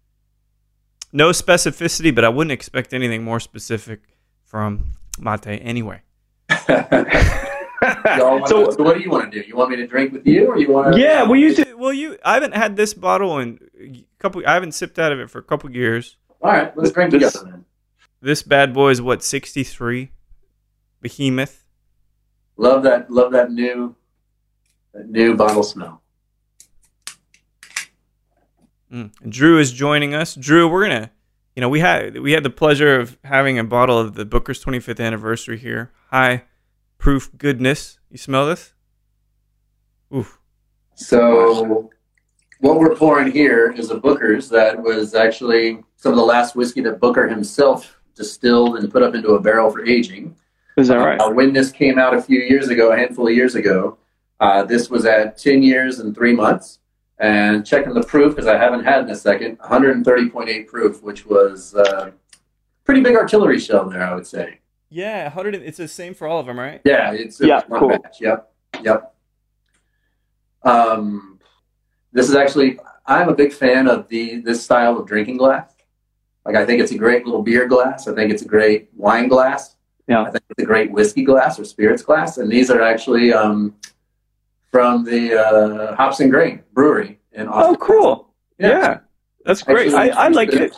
No 1.11 1.29
specificity, 1.29 2.13
but 2.13 2.23
I 2.23 2.29
wouldn't 2.29 2.51
expect 2.51 2.93
anything 2.93 3.23
more 3.23 3.39
specific 3.39 4.01
from 4.45 4.91
Mate 5.19 5.47
anyway. 5.61 6.01
Y'all 6.69 8.31
wanna- 8.41 8.47
so 8.47 8.69
so 8.71 8.83
what 8.83 8.95
do 8.97 9.01
you 9.01 9.09
want 9.09 9.31
to 9.31 9.41
do? 9.41 9.47
You 9.47 9.55
want 9.55 9.69
me 9.71 9.77
to 9.77 9.87
drink 9.87 10.11
with 10.13 10.25
you, 10.27 10.47
or 10.47 10.57
you 10.57 10.71
want 10.71 10.93
to? 10.93 10.99
yeah, 10.99 11.27
we 11.27 11.39
used 11.39 11.57
to. 11.63 11.75
Well, 11.75 11.93
you 11.93 12.17
I 12.25 12.33
haven't 12.35 12.53
had 12.53 12.75
this 12.75 12.93
bottle 12.93 13.39
in 13.39 13.59
a 13.81 14.05
couple 14.19 14.43
I 14.45 14.53
haven't 14.53 14.73
sipped 14.73 14.99
out 14.99 15.11
of 15.11 15.19
it 15.19 15.29
for 15.29 15.39
a 15.39 15.43
couple 15.43 15.71
years. 15.71 16.17
All 16.41 16.51
right, 16.51 16.75
let's 16.77 16.91
drink 16.91 17.11
This- 17.11 17.33
together 17.33 17.51
then. 17.51 17.65
This 18.21 18.43
bad 18.43 18.73
boy 18.73 18.89
is 18.89 19.01
what 19.01 19.23
63 19.23 20.11
Behemoth. 21.01 21.63
Love 22.57 22.83
that. 22.83 23.09
Love 23.09 23.31
that 23.31 23.49
new, 23.51 23.95
that 24.93 25.09
new 25.09 25.37
bottle 25.37 25.63
smell. 25.63 26.01
Mm. 28.91 29.11
And 29.21 29.31
Drew 29.31 29.59
is 29.59 29.71
joining 29.71 30.13
us. 30.13 30.35
Drew, 30.35 30.67
we're 30.67 30.83
gonna, 30.83 31.11
you 31.55 31.61
know, 31.61 31.69
we 31.69 31.79
had 31.79 32.19
we 32.19 32.31
had 32.31 32.43
the 32.43 32.49
pleasure 32.49 32.99
of 32.99 33.17
having 33.23 33.59
a 33.59 33.63
bottle 33.63 33.97
of 33.97 34.15
the 34.15 34.25
Booker's 34.25 34.63
25th 34.63 35.03
anniversary 35.03 35.57
here. 35.57 35.91
High 36.09 36.43
proof 36.97 37.31
goodness. 37.37 37.99
You 38.09 38.17
smell 38.17 38.45
this? 38.47 38.73
Oof. 40.15 40.39
So, 40.95 41.89
what 42.59 42.77
we're 42.77 42.95
pouring 42.95 43.31
here 43.31 43.71
is 43.71 43.89
a 43.89 43.95
Booker's 43.95 44.49
that 44.49 44.81
was 44.81 45.15
actually 45.15 45.83
some 45.95 46.11
of 46.11 46.17
the 46.17 46.23
last 46.23 46.55
whiskey 46.55 46.81
that 46.81 46.99
Booker 46.99 47.27
himself 47.27 47.99
distilled 48.15 48.77
and 48.77 48.91
put 48.91 49.01
up 49.01 49.15
into 49.15 49.29
a 49.29 49.39
barrel 49.39 49.71
for 49.71 49.85
aging. 49.85 50.35
Is 50.77 50.89
that 50.89 50.97
right? 50.97 51.19
Uh, 51.19 51.31
when 51.31 51.53
this 51.53 51.71
came 51.71 51.97
out 51.97 52.13
a 52.13 52.21
few 52.21 52.39
years 52.41 52.69
ago, 52.69 52.91
a 52.91 52.97
handful 52.97 53.27
of 53.27 53.33
years 53.33 53.55
ago, 53.55 53.97
uh, 54.39 54.63
this 54.63 54.89
was 54.89 55.05
at 55.05 55.37
10 55.37 55.63
years 55.63 55.99
and 55.99 56.15
three 56.15 56.33
months. 56.33 56.79
And 57.19 57.65
checking 57.65 57.93
the 57.93 58.03
proof, 58.03 58.33
because 58.35 58.47
I 58.47 58.57
haven't 58.57 58.85
had 58.85 59.03
in 59.03 59.09
a 59.09 59.15
second, 59.15 59.59
130.8 59.59 60.67
proof, 60.67 61.03
which 61.03 61.25
was 61.25 61.75
uh, 61.75 62.11
pretty 62.85 63.01
big 63.01 63.15
artillery 63.17 63.59
shell 63.59 63.89
there, 63.89 64.01
I 64.01 64.15
would 64.15 64.25
say. 64.25 64.59
Yeah, 64.89 65.23
100. 65.25 65.55
It's 65.55 65.77
the 65.77 65.87
same 65.89 66.13
for 66.13 66.27
all 66.27 66.39
of 66.39 66.45
them, 66.45 66.57
right? 66.57 66.79
Yeah, 66.85 67.11
it's, 67.11 67.41
it's 67.41 67.47
Yeah, 67.47 67.61
cool. 67.77 67.89
batch. 67.89 68.21
Yep, 68.21 68.51
yep. 68.83 69.13
Um, 70.63 71.39
this 72.13 72.29
is 72.29 72.35
actually, 72.35 72.79
I'm 73.05 73.27
a 73.29 73.35
big 73.35 73.51
fan 73.53 73.87
of 73.87 74.07
the 74.07 74.41
this 74.41 74.63
style 74.63 74.97
of 74.97 75.05
drinking 75.05 75.37
glass. 75.37 75.73
Like, 76.45 76.55
I 76.55 76.65
think 76.65 76.81
it's 76.81 76.91
a 76.91 76.97
great 76.97 77.25
little 77.25 77.43
beer 77.43 77.67
glass. 77.67 78.07
I 78.07 78.15
think 78.15 78.31
it's 78.31 78.41
a 78.43 78.47
great 78.47 78.89
wine 78.95 79.27
glass. 79.27 79.75
Yeah. 80.07 80.21
I 80.23 80.31
think 80.31 80.43
it's 80.49 80.63
a 80.63 80.65
great 80.65 80.91
whiskey 80.91 81.23
glass 81.23 81.59
or 81.59 81.65
spirits 81.65 82.01
glass. 82.01 82.37
And 82.37 82.49
these 82.49 82.71
are 82.71 82.81
actually 82.81 83.31
um, 83.33 83.75
from 84.71 85.03
the 85.03 85.35
uh, 85.39 85.95
Hops 85.95 86.19
and 86.19 86.31
Grain 86.31 86.63
Brewery 86.73 87.19
in 87.33 87.47
Austin. 87.47 87.75
Oh, 87.75 87.77
cool. 87.77 88.33
Yeah, 88.57 88.99
that's 89.45 89.63
great. 89.63 89.93
Actually, 89.93 90.11
I, 90.11 90.25
I 90.25 90.27
like 90.29 90.53
it. 90.53 90.77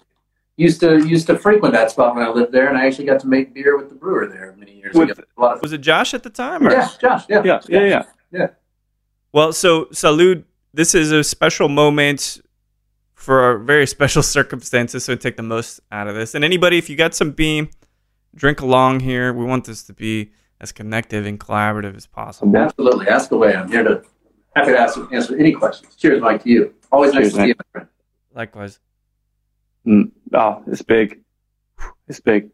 used 0.57 0.79
to 0.81 1.05
used 1.07 1.27
to 1.27 1.37
frequent 1.37 1.73
that 1.73 1.91
spot 1.91 2.15
when 2.15 2.23
I 2.25 2.29
lived 2.29 2.51
there, 2.51 2.67
and 2.69 2.77
I 2.77 2.85
actually 2.85 3.05
got 3.05 3.19
to 3.21 3.27
make 3.27 3.53
beer 3.53 3.77
with 3.77 3.89
the 3.89 3.95
brewer 3.95 4.27
there 4.27 4.55
many 4.57 4.75
years 4.77 4.93
With- 4.95 5.09
ago. 5.11 5.23
Of 5.37 5.61
Was 5.61 5.73
it 5.73 5.79
Josh 5.79 6.13
at 6.13 6.23
the 6.23 6.29
time? 6.29 6.67
Or? 6.67 6.71
yeah, 6.71 6.89
Josh, 6.99 7.25
yeah, 7.29 7.41
Yeah, 7.43 7.59
yeah, 7.67 8.03
yeah. 8.31 8.47
Well, 9.33 9.53
so 9.53 9.85
Salud, 9.85 10.43
this 10.73 10.93
is 10.93 11.11
a 11.11 11.23
special 11.23 11.69
moment 11.69 12.41
for 13.15 13.39
our 13.41 13.57
very 13.57 13.87
special 13.87 14.21
circumstances, 14.37 15.03
so 15.05 15.15
take 15.15 15.37
the 15.37 15.43
most 15.43 15.79
out 15.91 16.07
of 16.07 16.15
this. 16.15 16.35
And 16.35 16.43
anybody, 16.43 16.77
if 16.77 16.89
you 16.89 16.95
got 16.95 17.15
some 17.15 17.31
beam, 17.31 17.69
drink 18.35 18.61
along 18.61 18.99
here. 19.01 19.33
We 19.33 19.45
want 19.45 19.65
this 19.65 19.83
to 19.83 19.93
be 19.93 20.31
as 20.61 20.71
connective 20.71 21.25
and 21.25 21.39
collaborative 21.39 21.97
as 21.97 22.07
possible. 22.07 22.55
Absolutely. 22.55 23.07
Ask 23.07 23.31
away. 23.31 23.53
I'm 23.53 23.69
here 23.69 23.83
to 23.83 24.03
happy 24.55 24.71
to 24.71 24.79
ask, 24.79 24.97
answer 25.11 25.37
any 25.37 25.51
questions. 25.51 25.95
Cheers, 25.95 26.21
Mike, 26.21 26.43
to 26.43 26.49
you. 26.49 26.73
Always 26.91 27.13
nice 27.13 27.23
Cheers, 27.23 27.33
to 27.33 27.39
see 27.41 27.47
you, 27.47 27.55
my 27.57 27.63
friend. 27.71 27.87
Likewise. 28.33 28.79
Mm. 29.85 30.11
Oh, 30.33 30.63
it's 30.67 30.83
big. 30.83 31.21
It's 32.07 32.19
big. 32.19 32.51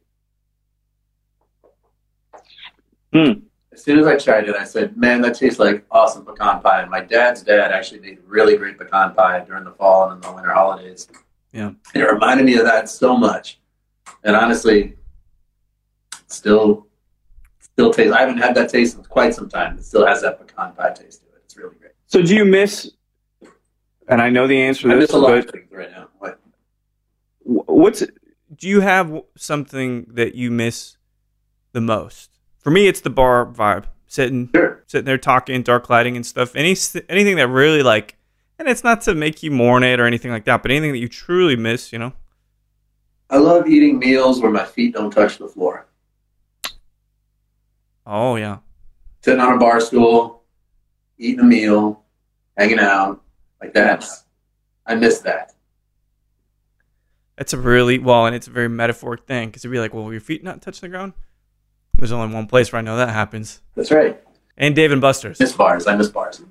Mm. 3.13 3.41
As 3.74 3.84
soon 3.84 4.00
as 4.00 4.08
I 4.08 4.17
tried 4.17 4.48
it, 4.48 4.56
I 4.56 4.63
said, 4.63 4.96
"Man, 4.96 5.22
that 5.22 5.36
tastes 5.36 5.60
like 5.60 5.86
awesome 5.91 6.26
pecan 6.26 6.62
pie." 6.62 6.82
And 6.82 6.89
my 6.89 7.02
dad's 7.02 7.43
dad 7.43 7.72
actually 7.72 8.00
made 8.00 8.20
really 8.26 8.58
great 8.58 8.78
pecan 8.78 9.13
pie 9.13 9.41
during 9.41 9.65
the 9.65 9.72
fall 9.72 10.10
and 10.10 10.24
in 10.24 10.30
the 10.30 10.34
winter 10.34 10.52
holidays. 10.52 11.08
Yeah. 11.52 11.72
And 11.93 12.04
it 12.04 12.06
reminded 12.06 12.46
me 12.46 12.56
of 12.56 12.65
that 12.65 12.89
so 12.89 13.17
much. 13.17 13.60
And 14.24 14.36
honestly, 14.36 14.96
still, 16.28 16.87
still 17.78 17.94
tastes. 17.94 18.12
I 18.12 18.22
haven't 18.22 18.40
had 18.40 18.56
that 18.56 18.70
taste 18.72 18.98
in 18.98 19.04
quite 19.04 19.36
some 19.36 19.48
time. 19.48 19.78
It 19.78 19.86
still 19.86 20.04
has 20.04 20.24
that 20.24 20.40
pecan 20.40 20.74
pie 20.74 20.94
taste 20.94 21.22
to 21.22 21.28
it. 21.28 21.42
It's 21.46 21.56
really 21.56 21.76
great. 21.80 21.92
So 22.08 22.24
do 22.24 22.36
you 22.36 22.44
miss? 22.44 22.92
And 24.08 24.20
I 24.20 24.30
know 24.30 24.48
the 24.48 24.60
answer 24.60 24.88
I 24.88 24.94
to 24.94 25.00
miss 25.00 25.10
this, 25.10 25.16
a 25.16 25.20
lot 25.20 25.28
but 25.30 25.38
of 25.38 25.50
things 25.52 25.72
right 25.72 25.92
now. 25.92 26.08
What? 26.18 26.40
what's 27.44 28.00
Do 28.56 28.68
you 28.68 28.82
have 28.82 29.22
something 29.36 30.08
that 30.13 30.34
you 30.34 30.50
miss 30.50 30.98
the 31.74 31.82
most? 31.82 32.32
For 32.58 32.72
me, 32.72 32.88
it's 32.88 33.02
the 33.02 33.12
bar 33.12 33.46
vibe. 33.46 33.86
Sitting, 34.08 34.50
Sure. 34.56 34.84
sitting 34.88 35.06
there 35.06 35.18
talking, 35.20 35.62
dark 35.62 35.90
lighting 35.90 36.16
and 36.16 36.26
stuff. 36.26 36.56
Any 36.56 36.76
anything 37.10 37.36
that 37.36 37.48
really 37.50 37.84
like, 37.84 38.16
and 38.58 38.68
it's 38.68 38.84
not 38.84 39.02
to 39.02 39.13
make 39.13 39.44
you 39.44 39.52
mourn 39.52 39.84
it 39.84 40.00
or 40.00 40.06
anything 40.06 40.32
like 40.32 40.46
that, 40.46 40.63
but 40.63 40.72
anything 40.72 40.94
that 40.94 40.98
you 40.98 41.10
truly 41.10 41.58
miss, 41.58 41.94
you 41.94 42.00
know. 42.00 42.13
I 43.30 43.38
love 43.38 43.68
eating 43.68 44.00
meals 44.00 44.42
where 44.42 44.50
my 44.50 44.63
feet 44.66 44.96
don't 44.96 45.12
touch 45.12 45.38
the 45.38 45.48
floor. 45.50 45.87
Oh 48.10 48.38
yeah. 48.38 48.60
Sitting 49.22 49.41
on 49.41 49.54
a 49.54 49.58
bar 49.58 49.82
stool, 49.82 50.43
eating 51.17 51.41
a 51.41 51.43
meal, 51.43 52.04
hanging 52.58 52.80
out 52.80 53.22
like 53.62 53.74
that. 53.74 54.06
I 54.86 54.96
miss 54.96 55.20
that. 55.20 55.54
That's 57.36 57.52
a 57.54 57.58
really 57.58 58.00
well, 58.00 58.26
and 58.26 58.36
it's 58.36 58.48
a 58.48 58.52
very 58.52 58.70
metaphoric 58.70 59.26
thing 59.28 59.50
because 59.50 59.63
it'd 59.65 59.72
be 59.74 59.80
like, 59.80 59.93
well, 59.93 60.06
will 60.06 60.12
your 60.13 60.22
feet 60.22 60.43
not 60.43 60.62
touch 60.62 60.80
the 60.80 60.88
ground? 60.88 61.13
There's 61.98 62.12
only 62.13 62.34
one 62.34 62.48
place 62.48 62.72
where 62.72 62.80
I 62.80 62.82
know 62.82 62.96
that 62.98 63.10
happens, 63.10 63.62
That's 63.76 63.91
right. 63.91 64.20
and 64.56 64.76
Dave 64.76 64.91
and 64.91 65.02
Buster's. 65.02 65.39
miss 65.39 65.52
bars. 65.52 65.86
I 65.86 65.96
miss 65.96 66.10
bars. 66.10 66.41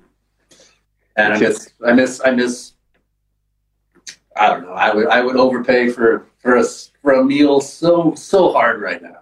And 1.15 1.33
I 1.33 1.39
miss, 1.39 1.69
I 1.85 1.93
miss, 1.93 2.21
I 2.23 2.31
miss. 2.31 2.73
I 4.35 4.49
don't 4.49 4.61
know. 4.63 4.73
I 4.73 4.93
would, 4.93 5.07
I 5.07 5.21
would 5.21 5.35
overpay 5.35 5.89
for 5.89 6.27
for 6.37 6.57
a 6.57 6.63
for 7.01 7.13
a 7.13 7.23
meal 7.23 7.59
so 7.59 8.13
so 8.13 8.51
hard 8.53 8.79
right 8.81 9.01
now. 9.01 9.17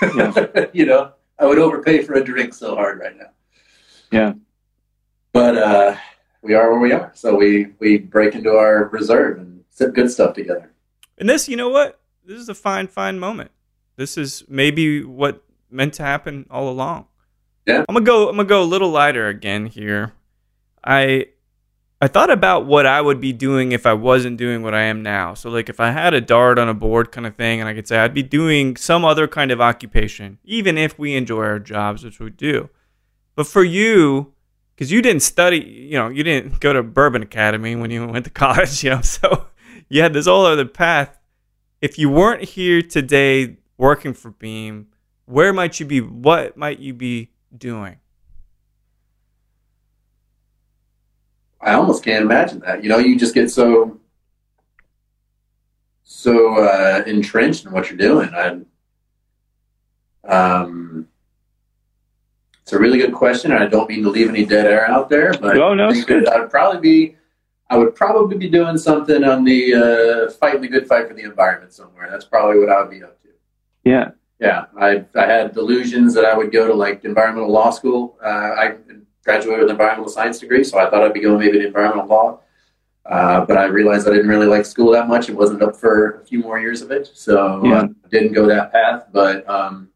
you 0.72 0.86
know, 0.86 1.12
I 1.40 1.46
would 1.46 1.58
overpay 1.58 2.02
for 2.02 2.14
a 2.14 2.24
drink 2.24 2.52
so 2.52 2.74
hard 2.74 3.00
right 3.00 3.16
now. 3.16 3.30
Yeah. 4.12 4.34
But 5.32 5.56
uh, 5.56 5.96
we 6.42 6.54
are 6.54 6.70
where 6.70 6.80
we 6.80 6.92
are, 6.92 7.10
so 7.14 7.34
we 7.34 7.68
we 7.78 7.98
break 7.98 8.34
into 8.34 8.50
our 8.50 8.88
reserve 8.88 9.38
and 9.38 9.64
sip 9.70 9.94
good 9.94 10.10
stuff 10.10 10.34
together. 10.34 10.70
And 11.16 11.28
this, 11.28 11.48
you 11.48 11.56
know 11.56 11.68
what? 11.68 12.00
This 12.24 12.38
is 12.38 12.48
a 12.48 12.54
fine, 12.54 12.88
fine 12.88 13.18
moment. 13.18 13.50
This 13.96 14.18
is 14.18 14.44
maybe 14.48 15.04
what 15.04 15.42
meant 15.70 15.94
to 15.94 16.02
happen 16.02 16.46
all 16.50 16.68
along. 16.68 17.06
Yeah. 17.66 17.84
I'm 17.88 17.94
gonna 17.94 18.04
go. 18.04 18.28
I'm 18.28 18.36
gonna 18.36 18.48
go 18.48 18.62
a 18.62 18.64
little 18.64 18.90
lighter 18.90 19.28
again 19.28 19.66
here. 19.66 20.12
I 20.84 21.26
I 22.02 22.08
thought 22.08 22.30
about 22.30 22.64
what 22.64 22.86
I 22.86 23.02
would 23.02 23.20
be 23.20 23.32
doing 23.32 23.72
if 23.72 23.84
I 23.84 23.92
wasn't 23.92 24.38
doing 24.38 24.62
what 24.62 24.74
I 24.74 24.82
am 24.82 25.02
now. 25.02 25.34
So 25.34 25.50
like 25.50 25.68
if 25.68 25.80
I 25.80 25.90
had 25.90 26.14
a 26.14 26.20
dart 26.20 26.58
on 26.58 26.68
a 26.68 26.74
board 26.74 27.12
kind 27.12 27.26
of 27.26 27.36
thing, 27.36 27.60
and 27.60 27.68
I 27.68 27.74
could 27.74 27.86
say 27.86 27.98
I'd 27.98 28.14
be 28.14 28.22
doing 28.22 28.76
some 28.76 29.04
other 29.04 29.28
kind 29.28 29.50
of 29.50 29.60
occupation, 29.60 30.38
even 30.44 30.78
if 30.78 30.98
we 30.98 31.14
enjoy 31.14 31.44
our 31.44 31.58
jobs, 31.58 32.02
which 32.02 32.18
we 32.18 32.30
do. 32.30 32.70
But 33.34 33.46
for 33.46 33.62
you, 33.62 34.32
because 34.74 34.90
you 34.90 35.02
didn't 35.02 35.20
study, 35.20 35.58
you 35.58 35.98
know, 35.98 36.08
you 36.08 36.24
didn't 36.24 36.58
go 36.60 36.72
to 36.72 36.82
Bourbon 36.82 37.22
Academy 37.22 37.76
when 37.76 37.90
you 37.90 38.06
went 38.08 38.24
to 38.24 38.30
college, 38.30 38.82
you 38.82 38.90
know, 38.90 39.00
so 39.02 39.48
you 39.90 40.00
had 40.00 40.14
this 40.14 40.26
whole 40.26 40.46
other 40.46 40.64
path. 40.64 41.18
If 41.82 41.98
you 41.98 42.08
weren't 42.08 42.44
here 42.44 42.80
today 42.80 43.58
working 43.76 44.14
for 44.14 44.30
Beam, 44.30 44.88
where 45.26 45.52
might 45.52 45.78
you 45.78 45.86
be? 45.86 46.00
What 46.00 46.56
might 46.56 46.78
you 46.78 46.94
be 46.94 47.30
doing? 47.56 47.99
I 51.60 51.74
almost 51.74 52.04
can't 52.04 52.24
imagine 52.24 52.60
that. 52.60 52.82
You 52.82 52.88
know, 52.88 52.98
you 52.98 53.18
just 53.18 53.34
get 53.34 53.50
so 53.50 53.98
so 56.04 56.58
uh, 56.58 57.02
entrenched 57.06 57.66
in 57.66 57.72
what 57.72 57.88
you're 57.88 57.98
doing. 57.98 58.30
I, 58.34 58.60
um, 60.24 61.08
it's 62.62 62.72
a 62.72 62.78
really 62.78 62.98
good 62.98 63.12
question, 63.14 63.52
and 63.52 63.62
I 63.62 63.66
don't 63.66 63.88
mean 63.88 64.02
to 64.04 64.10
leave 64.10 64.28
any 64.28 64.44
dead 64.44 64.66
air 64.66 64.88
out 64.88 65.08
there, 65.08 65.32
but 65.40 65.56
Oh, 65.56 65.74
no, 65.74 65.88
I 65.88 66.00
good. 66.02 66.28
I'd 66.28 66.50
probably 66.50 66.80
be 66.80 67.16
I 67.68 67.78
would 67.78 67.94
probably 67.94 68.36
be 68.36 68.48
doing 68.48 68.76
something 68.76 69.22
on 69.22 69.44
the 69.44 69.74
uh, 69.74 70.30
fighting 70.32 70.60
the 70.60 70.68
good 70.68 70.88
fight 70.88 71.08
for 71.08 71.14
the 71.14 71.22
environment 71.22 71.72
somewhere. 71.72 72.08
That's 72.10 72.24
probably 72.24 72.58
what 72.58 72.68
I 72.68 72.80
would 72.80 72.90
be 72.90 73.02
up 73.02 73.20
to. 73.22 73.28
yeah. 73.84 74.10
Yeah, 74.40 74.64
I 74.78 75.04
I 75.14 75.26
had 75.26 75.52
delusions 75.52 76.14
that 76.14 76.24
I 76.24 76.34
would 76.34 76.50
go 76.50 76.66
to 76.66 76.72
like 76.72 77.04
environmental 77.04 77.50
law 77.52 77.68
school. 77.70 78.16
Uh, 78.24 78.28
I 78.28 78.76
graduated 79.24 79.60
with 79.60 79.68
an 79.70 79.74
environmental 79.76 80.08
science 80.08 80.38
degree, 80.38 80.64
so 80.64 80.78
I 80.78 80.88
thought 80.88 81.02
I'd 81.02 81.12
be 81.14 81.20
going 81.20 81.38
maybe 81.38 81.58
to 81.58 81.66
environmental 81.66 82.06
law. 82.06 82.40
Uh, 83.06 83.44
but 83.44 83.56
I 83.56 83.64
realized 83.64 84.06
I 84.06 84.12
didn't 84.12 84.28
really 84.28 84.46
like 84.46 84.64
school 84.64 84.92
that 84.92 85.08
much 85.08 85.28
and 85.28 85.36
wasn't 85.36 85.62
up 85.62 85.74
for 85.74 86.20
a 86.20 86.24
few 86.24 86.40
more 86.40 86.60
years 86.60 86.82
of 86.82 86.90
it, 86.90 87.10
so 87.12 87.64
Yeah. 87.64 87.80
uh, 87.80 87.88
didn't 88.10 88.32
go 88.32 88.46
that 88.46 88.72
path. 88.72 89.06
But 89.12 89.48
um, 89.48 89.88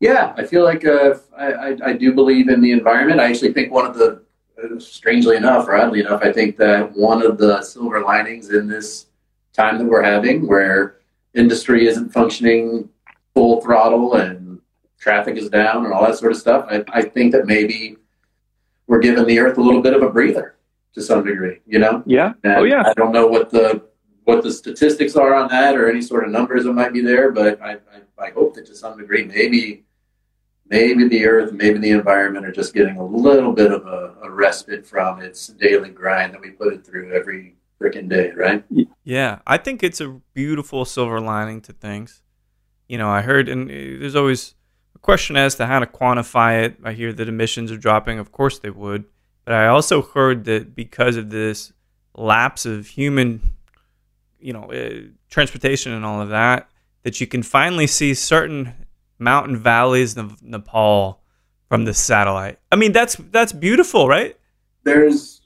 yeah, 0.00 0.32
I 0.36 0.44
feel 0.44 0.62
like 0.64 0.84
uh, 0.84 1.14
I, 1.36 1.46
I, 1.52 1.76
I 1.86 1.92
do 1.94 2.12
believe 2.12 2.48
in 2.48 2.60
the 2.60 2.72
environment. 2.72 3.20
I 3.20 3.30
actually 3.30 3.52
think 3.52 3.72
one 3.72 3.86
of 3.86 3.96
the, 3.96 4.22
uh, 4.62 4.78
strangely 4.78 5.36
enough, 5.36 5.66
or 5.66 5.76
oddly 5.76 6.00
enough, 6.00 6.22
I 6.22 6.32
think 6.32 6.56
that 6.58 6.92
one 6.96 7.22
of 7.24 7.38
the 7.38 7.62
silver 7.62 8.00
linings 8.02 8.50
in 8.50 8.68
this 8.68 9.06
time 9.54 9.78
that 9.78 9.84
we're 9.86 10.02
having, 10.02 10.46
where 10.46 10.96
industry 11.34 11.86
isn't 11.86 12.10
functioning 12.12 12.88
full 13.34 13.60
throttle 13.62 14.14
and 14.14 14.60
traffic 15.00 15.36
is 15.36 15.48
down 15.48 15.84
and 15.84 15.92
all 15.92 16.04
that 16.04 16.16
sort 16.16 16.32
of 16.32 16.38
stuff, 16.38 16.66
I, 16.70 16.84
I 16.92 17.02
think 17.02 17.32
that 17.32 17.46
maybe 17.46 17.96
we're 18.92 18.98
giving 18.98 19.24
the 19.24 19.38
earth 19.38 19.56
a 19.56 19.60
little 19.62 19.80
bit 19.80 19.94
of 19.94 20.02
a 20.02 20.10
breather 20.10 20.56
to 20.92 21.00
some 21.00 21.24
degree, 21.24 21.60
you 21.66 21.78
know? 21.78 22.02
Yeah. 22.04 22.34
Oh, 22.34 22.38
and 22.44 22.56
Oh, 22.58 22.64
yeah. 22.64 22.82
I 22.86 22.92
don't 22.92 23.10
know 23.10 23.26
what 23.26 23.48
the 23.48 23.82
what 24.24 24.42
the 24.42 24.52
statistics 24.52 25.16
are 25.16 25.34
on 25.34 25.48
that 25.48 25.74
or 25.76 25.88
any 25.90 26.02
sort 26.02 26.24
of 26.24 26.30
numbers 26.30 26.64
that 26.64 26.74
might 26.74 26.92
be 26.92 27.00
there, 27.00 27.32
but 27.32 27.60
I, 27.62 27.72
I, 27.72 28.26
I 28.26 28.30
hope 28.32 28.52
that 28.54 28.66
to 28.66 28.76
some 28.76 28.98
degree 28.98 29.24
maybe 29.24 29.84
maybe 30.68 31.08
the 31.08 31.24
earth, 31.24 31.52
maybe 31.54 31.78
the 31.78 31.90
environment 31.90 32.44
are 32.44 32.52
just 32.52 32.74
getting 32.74 32.98
a 32.98 33.04
little 33.04 33.52
bit 33.52 33.72
of 33.72 33.86
a, 33.86 34.14
a 34.24 34.30
respite 34.30 34.86
from 34.86 35.22
its 35.22 35.46
daily 35.46 35.88
grind 35.88 36.34
that 36.34 36.42
we 36.42 36.50
put 36.50 36.74
it 36.74 36.84
through 36.84 37.14
every 37.14 37.56
freaking 37.80 38.10
day, 38.10 38.30
right? 38.36 38.62
Yeah, 39.04 39.38
I 39.46 39.56
think 39.56 39.82
it's 39.82 40.02
a 40.02 40.20
beautiful 40.34 40.84
silver 40.84 41.18
lining 41.18 41.62
to 41.62 41.72
things. 41.72 42.22
You 42.88 42.98
know, 42.98 43.08
I 43.08 43.22
heard, 43.22 43.48
and 43.48 43.70
there's 43.70 44.14
always 44.14 44.50
a 44.50 44.54
question 45.02 45.36
as 45.36 45.56
to 45.56 45.66
how 45.66 45.78
to 45.80 45.86
quantify 45.86 46.62
it. 46.64 46.76
I 46.84 46.92
hear 46.92 47.12
that 47.12 47.28
emissions 47.28 47.70
are 47.70 47.76
dropping. 47.76 48.18
Of 48.18 48.32
course 48.32 48.58
they 48.58 48.70
would. 48.70 49.04
But 49.44 49.54
I 49.54 49.66
also 49.66 50.02
heard 50.02 50.44
that 50.44 50.74
because 50.74 51.16
of 51.16 51.30
this 51.30 51.72
lapse 52.16 52.64
of 52.64 52.86
human, 52.86 53.40
you 54.40 54.52
know, 54.52 54.70
uh, 54.72 55.08
transportation 55.28 55.92
and 55.92 56.04
all 56.04 56.20
of 56.22 56.28
that, 56.28 56.68
that 57.02 57.20
you 57.20 57.26
can 57.26 57.42
finally 57.42 57.86
see 57.88 58.14
certain 58.14 58.72
mountain 59.18 59.56
valleys 59.56 60.16
of 60.16 60.40
Nepal 60.42 61.20
from 61.68 61.84
the 61.84 61.94
satellite. 61.94 62.58
I 62.70 62.76
mean, 62.76 62.92
that's 62.92 63.16
that's 63.16 63.52
beautiful, 63.52 64.08
right? 64.08 64.36
there's 64.84 65.40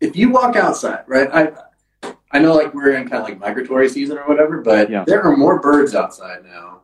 if 0.00 0.16
you 0.16 0.30
walk 0.30 0.56
outside, 0.56 1.04
right? 1.06 1.28
I 1.32 2.12
I 2.32 2.38
know 2.40 2.54
like 2.54 2.74
we're 2.74 2.90
in 2.92 3.08
kind 3.08 3.22
of 3.22 3.28
like 3.28 3.38
migratory 3.38 3.88
season 3.88 4.18
or 4.18 4.22
whatever, 4.26 4.60
but 4.62 4.90
Yeah. 4.90 5.04
there 5.06 5.22
are 5.22 5.36
more 5.36 5.58
birds 5.60 5.94
outside 5.94 6.44
now, 6.44 6.79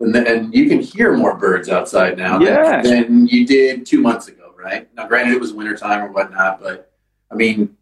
and, 0.00 0.14
the, 0.14 0.26
and 0.26 0.54
you 0.54 0.68
can 0.68 0.80
hear 0.80 1.16
more 1.16 1.36
birds 1.36 1.68
outside 1.68 2.16
now 2.16 2.40
Yeah. 2.40 2.82
than, 2.82 3.00
than 3.02 3.26
you 3.26 3.46
did 3.46 3.84
two 3.86 4.00
months 4.00 4.28
ago, 4.28 4.52
right? 4.56 4.88
Now, 4.94 5.06
granted, 5.08 5.34
it 5.34 5.40
was 5.40 5.52
wintertime 5.52 6.02
or 6.02 6.12
whatnot, 6.12 6.60
but 6.60 6.92
I 7.30 7.34
mean, 7.34 7.76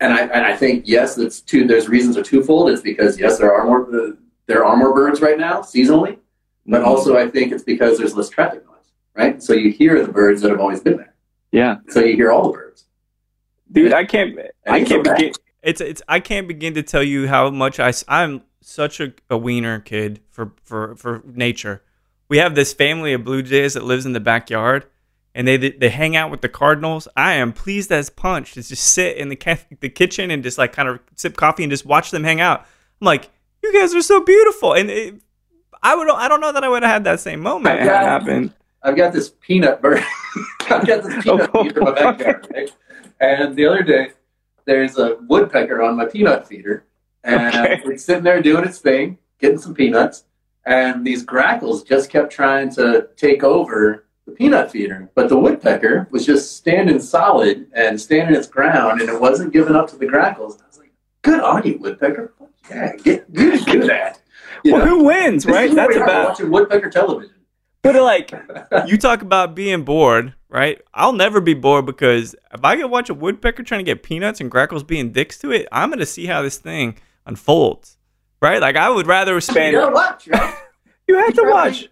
and 0.00 0.12
I 0.12 0.20
and 0.22 0.44
I 0.44 0.56
think 0.56 0.84
yes, 0.86 1.14
that's 1.14 1.40
two. 1.40 1.66
There's 1.66 1.88
reasons 1.88 2.16
are 2.16 2.22
twofold. 2.22 2.68
It's 2.70 2.82
because 2.82 3.18
yes, 3.18 3.38
there 3.38 3.54
are 3.54 3.64
more 3.64 3.82
uh, 3.94 4.12
there 4.46 4.64
are 4.64 4.76
more 4.76 4.92
birds 4.94 5.20
right 5.20 5.38
now 5.38 5.60
seasonally, 5.60 6.18
but 6.66 6.82
Mhm. 6.82 6.86
also 6.86 7.16
I 7.16 7.28
think 7.28 7.52
it's 7.52 7.62
because 7.62 7.96
there's 7.98 8.14
less 8.14 8.28
traffic 8.28 8.64
noise, 8.66 8.92
right? 9.14 9.42
So 9.42 9.52
you 9.54 9.70
hear 9.70 10.04
the 10.04 10.12
birds 10.12 10.42
that 10.42 10.50
have 10.50 10.60
always 10.60 10.80
been 10.80 10.96
there, 10.98 11.14
Yeah. 11.52 11.76
so 11.88 12.00
you 12.00 12.16
hear 12.16 12.30
all 12.30 12.42
the 12.48 12.52
birds. 12.58 12.84
Dude, 13.72 13.92
I 13.92 14.04
can't. 14.04 14.38
I 14.66 14.84
can't 14.84 15.04
begin. 15.04 15.32
It's 15.62 15.80
it's 15.80 16.02
I 16.08 16.20
can't 16.20 16.46
begin 16.48 16.74
to 16.74 16.82
tell 16.82 17.02
you 17.02 17.26
how 17.28 17.50
much 17.50 17.80
I 17.80 17.92
I 18.08 18.24
am 18.24 18.42
such 18.64 19.00
a, 19.00 19.12
a 19.30 19.36
wiener 19.36 19.80
kid 19.80 20.20
for, 20.30 20.52
for, 20.64 20.96
for 20.96 21.22
nature. 21.24 21.82
We 22.28 22.38
have 22.38 22.54
this 22.54 22.72
family 22.72 23.12
of 23.12 23.24
blue 23.24 23.42
jays 23.42 23.74
that 23.74 23.84
lives 23.84 24.06
in 24.06 24.12
the 24.12 24.20
backyard, 24.20 24.86
and 25.34 25.46
they 25.46 25.56
they 25.56 25.90
hang 25.90 26.16
out 26.16 26.30
with 26.30 26.40
the 26.40 26.48
Cardinals. 26.48 27.06
I 27.16 27.34
am 27.34 27.52
pleased 27.52 27.92
as 27.92 28.08
punch 28.08 28.54
to 28.54 28.62
just 28.62 28.82
sit 28.82 29.16
in 29.16 29.28
the 29.28 29.58
the 29.80 29.88
kitchen 29.88 30.30
and 30.30 30.42
just 30.42 30.56
like 30.56 30.72
kind 30.72 30.88
of 30.88 31.00
sip 31.16 31.36
coffee 31.36 31.64
and 31.64 31.70
just 31.70 31.84
watch 31.84 32.10
them 32.10 32.24
hang 32.24 32.40
out. 32.40 32.60
I'm 33.00 33.04
like, 33.04 33.30
you 33.62 33.72
guys 33.72 33.94
are 33.94 34.02
so 34.02 34.24
beautiful, 34.24 34.72
and 34.72 34.90
it, 34.90 35.14
I 35.82 35.94
would 35.94 36.10
I 36.10 36.28
don't 36.28 36.40
know 36.40 36.52
that 36.52 36.64
I 36.64 36.68
would 36.68 36.82
have 36.82 36.92
had 36.92 37.04
that 37.04 37.20
same 37.20 37.40
moment 37.40 37.80
Yeah. 37.80 38.02
happened. 38.02 38.54
I've 38.82 38.96
got 38.96 39.12
this 39.12 39.32
peanut 39.40 39.80
bird. 39.82 40.02
I've 40.70 40.86
got 40.86 41.02
this 41.02 41.22
peanut 41.22 41.50
oh. 41.54 41.62
feeder 41.62 41.80
in 41.80 41.84
my 41.84 41.92
backyard, 41.92 42.46
right? 42.54 42.70
And 43.20 43.54
the 43.56 43.66
other 43.66 43.82
day, 43.82 44.12
there's 44.66 44.98
a 44.98 45.16
woodpecker 45.28 45.82
on 45.82 45.96
my 45.96 46.06
peanut 46.06 46.46
feeder, 46.46 46.84
and 47.24 47.54
Okay. 47.54 47.82
it's 47.86 48.04
sitting 48.04 48.22
there 48.24 48.40
doing 48.42 48.64
its 48.64 48.78
thing, 48.78 49.18
getting 49.40 49.58
some 49.58 49.74
peanuts, 49.74 50.24
and 50.66 51.04
these 51.06 51.22
grackles 51.24 51.82
just 51.82 52.10
kept 52.10 52.30
trying 52.32 52.70
to 52.74 53.08
take 53.16 53.42
over 53.42 54.04
the 54.26 54.32
peanut 54.32 54.70
feeder, 54.70 55.10
but 55.14 55.28
the 55.28 55.36
woodpecker 55.38 56.06
was 56.10 56.24
just 56.24 56.56
standing 56.56 56.98
solid 57.00 57.66
and 57.74 58.00
standing 58.00 58.34
its 58.34 58.46
ground, 58.46 59.00
and 59.00 59.10
it 59.10 59.20
wasn't 59.20 59.52
giving 59.52 59.74
up 59.76 59.88
to 59.88 59.96
the 59.96 60.06
grackles. 60.06 60.58
I 60.62 60.66
was 60.66 60.78
like, 60.78 60.92
"Good 61.22 61.40
on 61.40 61.62
you, 61.66 61.76
woodpecker! 61.78 62.32
Yeah, 62.70 62.96
get 62.96 63.26
you 63.32 63.58
do 63.64 63.86
that." 63.86 64.20
You 64.62 64.72
Well, 64.72 64.86
know? 64.86 64.90
who 64.98 65.04
wins, 65.04 65.44
right? 65.44 65.70
That's 65.74 65.96
about. 65.96 66.28
watching 66.28 66.50
woodpecker 66.50 66.88
television. 66.88 67.34
But 67.82 67.96
like, 67.96 68.32
you 68.86 68.96
talk 68.96 69.20
about 69.20 69.54
being 69.54 69.82
bored, 69.84 70.32
right? 70.48 70.80
I'll 70.94 71.12
never 71.12 71.42
be 71.42 71.52
bored 71.52 71.84
because 71.84 72.34
if 72.54 72.64
I 72.64 72.76
can 72.76 72.88
watch 72.88 73.10
a 73.10 73.14
woodpecker 73.14 73.62
trying 73.62 73.80
to 73.80 73.84
get 73.84 74.02
peanuts 74.02 74.40
and 74.40 74.50
grackles 74.50 74.84
being 74.84 75.12
dicks 75.12 75.36
to 75.40 75.50
it, 75.52 75.68
I'm 75.70 75.90
gonna 75.90 76.06
see 76.06 76.24
how 76.24 76.40
this 76.40 76.56
thing 76.56 76.96
unfolds, 77.26 77.96
right? 78.40 78.60
Like, 78.60 78.76
I 78.76 78.90
would 78.90 79.06
rather 79.06 79.34
You 79.34 79.40
spend. 79.40 79.74
gotta 79.74 79.92
watch, 79.94 80.28
right? 80.28 80.54
You 81.06 81.16
had 81.18 81.34
to 81.34 81.42
watch. 81.44 81.88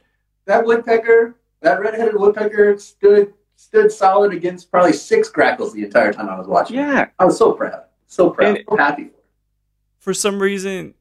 that 0.46 0.64
woodpecker, 0.64 1.34
that 1.60 1.80
red-headed 1.80 2.14
woodpecker 2.18 2.78
stood 2.78 3.34
stood 3.56 3.92
solid 3.92 4.32
against 4.32 4.70
probably 4.70 4.92
six 4.94 5.28
grackles 5.28 5.72
the 5.74 5.84
entire 5.84 6.12
time 6.14 6.28
I 6.30 6.36
was 6.38 6.46
watching. 6.48 6.76
Yeah. 6.76 7.08
I 7.18 7.24
was 7.26 7.36
so 7.38 7.52
proud, 7.52 7.82
so 8.06 8.30
proud, 8.30 8.56
And- 8.56 8.64
so 8.68 8.76
happy. 8.76 9.10
For 9.98 10.14
some 10.14 10.40
reason, 10.42 10.94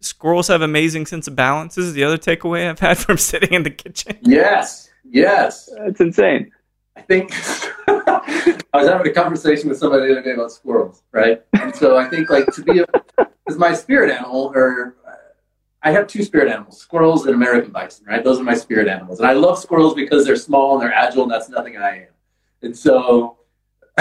squirrels 0.00 0.46
have 0.48 0.62
amazing 0.62 1.06
sense 1.06 1.26
of 1.26 1.34
balance. 1.36 1.74
This 1.74 1.84
is 1.86 1.92
the 1.92 2.04
other 2.04 2.16
takeaway 2.16 2.70
I've 2.70 2.78
had 2.78 2.96
from 2.98 3.18
sitting 3.30 3.52
in 3.52 3.64
the 3.64 3.70
kitchen. 3.70 4.16
Yes, 4.22 4.88
yes. 5.04 5.68
That's 5.76 6.00
insane. 6.00 6.52
I 6.96 7.02
think 7.02 7.30
I 7.88 8.62
was 8.74 8.88
having 8.88 9.06
a 9.06 9.12
conversation 9.14 9.68
with 9.68 9.78
somebody 9.78 10.06
the 10.06 10.12
other 10.12 10.22
day 10.22 10.32
about 10.32 10.50
squirrels, 10.52 11.02
right? 11.12 11.42
And 11.54 11.74
so 11.74 11.96
I 11.96 12.08
think 12.08 12.30
like 12.30 12.46
to 12.54 12.62
be 12.62 12.80
a, 12.80 12.86
as 13.48 13.56
my 13.58 13.74
spirit 13.74 14.10
animal, 14.10 14.52
or 14.54 14.96
uh, 15.06 15.12
I 15.82 15.92
have 15.92 16.06
two 16.06 16.22
spirit 16.22 16.48
animals, 16.50 16.80
squirrels 16.80 17.26
and 17.26 17.34
American 17.34 17.70
bison, 17.70 18.06
right? 18.06 18.24
Those 18.24 18.40
are 18.40 18.44
my 18.44 18.54
spirit 18.54 18.88
animals, 18.88 19.20
and 19.20 19.28
I 19.28 19.32
love 19.34 19.58
squirrels 19.58 19.94
because 19.94 20.24
they're 20.24 20.36
small 20.36 20.74
and 20.74 20.82
they're 20.82 20.94
agile, 20.94 21.24
and 21.24 21.30
that's 21.32 21.48
nothing 21.48 21.76
I 21.76 21.98
am. 21.98 22.08
And 22.62 22.76
so 22.76 23.38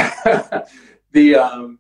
the 1.12 1.36
um, 1.36 1.80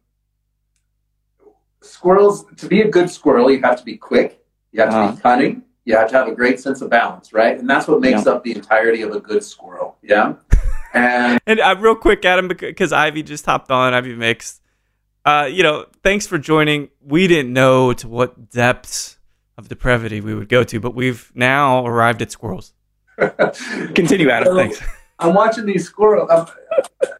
squirrels, 1.82 2.45
to 2.57 2.68
be 2.68 2.82
a 2.82 2.89
good 2.89 3.09
squirrel, 3.09 3.49
you 3.51 3.61
have 3.61 3.78
to 3.80 3.86
be 3.86 3.97
quick, 3.97 4.43
you 4.72 4.82
have 4.82 4.89
to 4.91 4.95
Uh-huh. 4.97 5.11
be 5.16 5.22
cunning, 5.22 5.63
you 5.86 5.95
have 5.95 6.09
to 6.09 6.16
have 6.18 6.28
a 6.28 6.36
great 6.36 6.59
sense 6.59 6.82
of 6.82 6.89
balance, 6.89 7.32
right? 7.32 7.57
And 7.59 7.70
that's 7.70 7.88
what 7.88 8.01
makes 8.01 8.26
up 8.28 8.43
the 8.43 8.55
entirety 8.55 9.01
of 9.03 9.11
a 9.11 9.20
good 9.20 9.43
squirrel. 9.43 9.97
Yeah. 10.01 10.34
And 10.95 11.39
And 11.47 11.59
uh, 11.59 11.75
real 11.79 11.95
quick, 11.95 12.25
Adam, 12.25 12.47
because 12.47 12.91
Ivy 12.91 13.21
just 13.23 13.45
hopped 13.45 13.69
on, 13.69 13.93
Ivy 13.93 14.15
Mix. 14.15 14.61
Uh, 15.25 15.49
you 15.51 15.63
know, 15.63 15.85
thanks 16.03 16.25
for 16.25 16.37
joining. 16.37 16.89
We 17.01 17.27
didn't 17.27 17.51
know 17.53 17.93
to 17.93 18.07
what 18.07 18.49
depths 18.49 19.17
of 19.57 19.67
depravity 19.69 20.21
we 20.21 20.33
would 20.33 20.49
go 20.49 20.63
to, 20.63 20.79
but 20.79 20.95
we've 20.95 21.31
now 21.35 21.85
arrived 21.85 22.21
at 22.21 22.31
squirrels. 22.31 22.73
Continue, 23.17 24.29
Adam. 24.29 24.47
So, 24.47 24.55
Thanks. 24.55 24.81
I'm 25.19 25.33
watching 25.33 25.65
these 25.65 25.85
squirrels. 25.85 26.29
Um, 26.29 26.47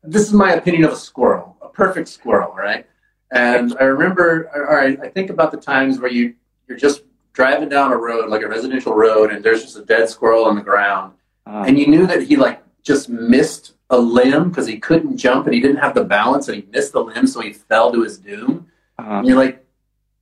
this 0.04 0.24
is 0.24 0.34
my 0.34 0.54
opinion 0.54 0.84
of 0.84 0.92
a 0.92 0.98
squirrel, 0.98 1.58
a 1.62 1.70
perfect 1.70 2.08
squirrel, 2.10 2.54
right? 2.54 2.86
And 3.32 3.76
I 3.80 3.86
remember, 3.86 4.50
or 4.54 4.80
I, 4.80 4.98
I 5.02 5.10
think 5.10 5.30
about 5.30 5.52
the 5.52 5.58
times 5.58 6.00
where 6.00 6.12
you 6.12 6.36
you're 6.68 6.78
just 6.78 7.04
driving 7.34 7.70
down 7.70 7.92
a 7.92 7.98
road, 7.98 8.30
like 8.30 8.42
a 8.42 8.48
residential 8.48 8.94
road, 8.94 9.32
and 9.32 9.44
there's 9.44 9.62
just 9.62 9.78
a 9.78 9.86
dead 9.86 10.10
squirrel 10.10 10.46
on 10.46 10.56
the 10.56 10.62
ground, 10.62 11.14
Uh, 11.46 11.64
and 11.68 11.78
you 11.80 11.88
knew 11.88 12.06
that 12.08 12.24
he 12.24 12.36
like 12.36 12.62
just 12.86 13.10
missed 13.10 13.74
a 13.90 13.98
limb 13.98 14.50
because 14.50 14.68
he 14.68 14.78
couldn't 14.80 15.18
jump 15.18 15.46
and 15.46 15.54
he 15.54 15.60
didn't 15.60 15.78
have 15.78 15.94
the 15.96 16.04
balance, 16.06 16.48
and 16.48 16.56
he 16.58 16.68
missed 16.72 16.94
the 16.94 17.04
limb, 17.04 17.28
so 17.28 17.42
he 17.42 17.52
fell 17.54 17.92
to 17.92 18.02
his 18.04 18.18
doom. 18.18 18.68
uh, 19.00 19.04
And 19.20 19.28
you're 19.28 19.38
like, 19.38 19.66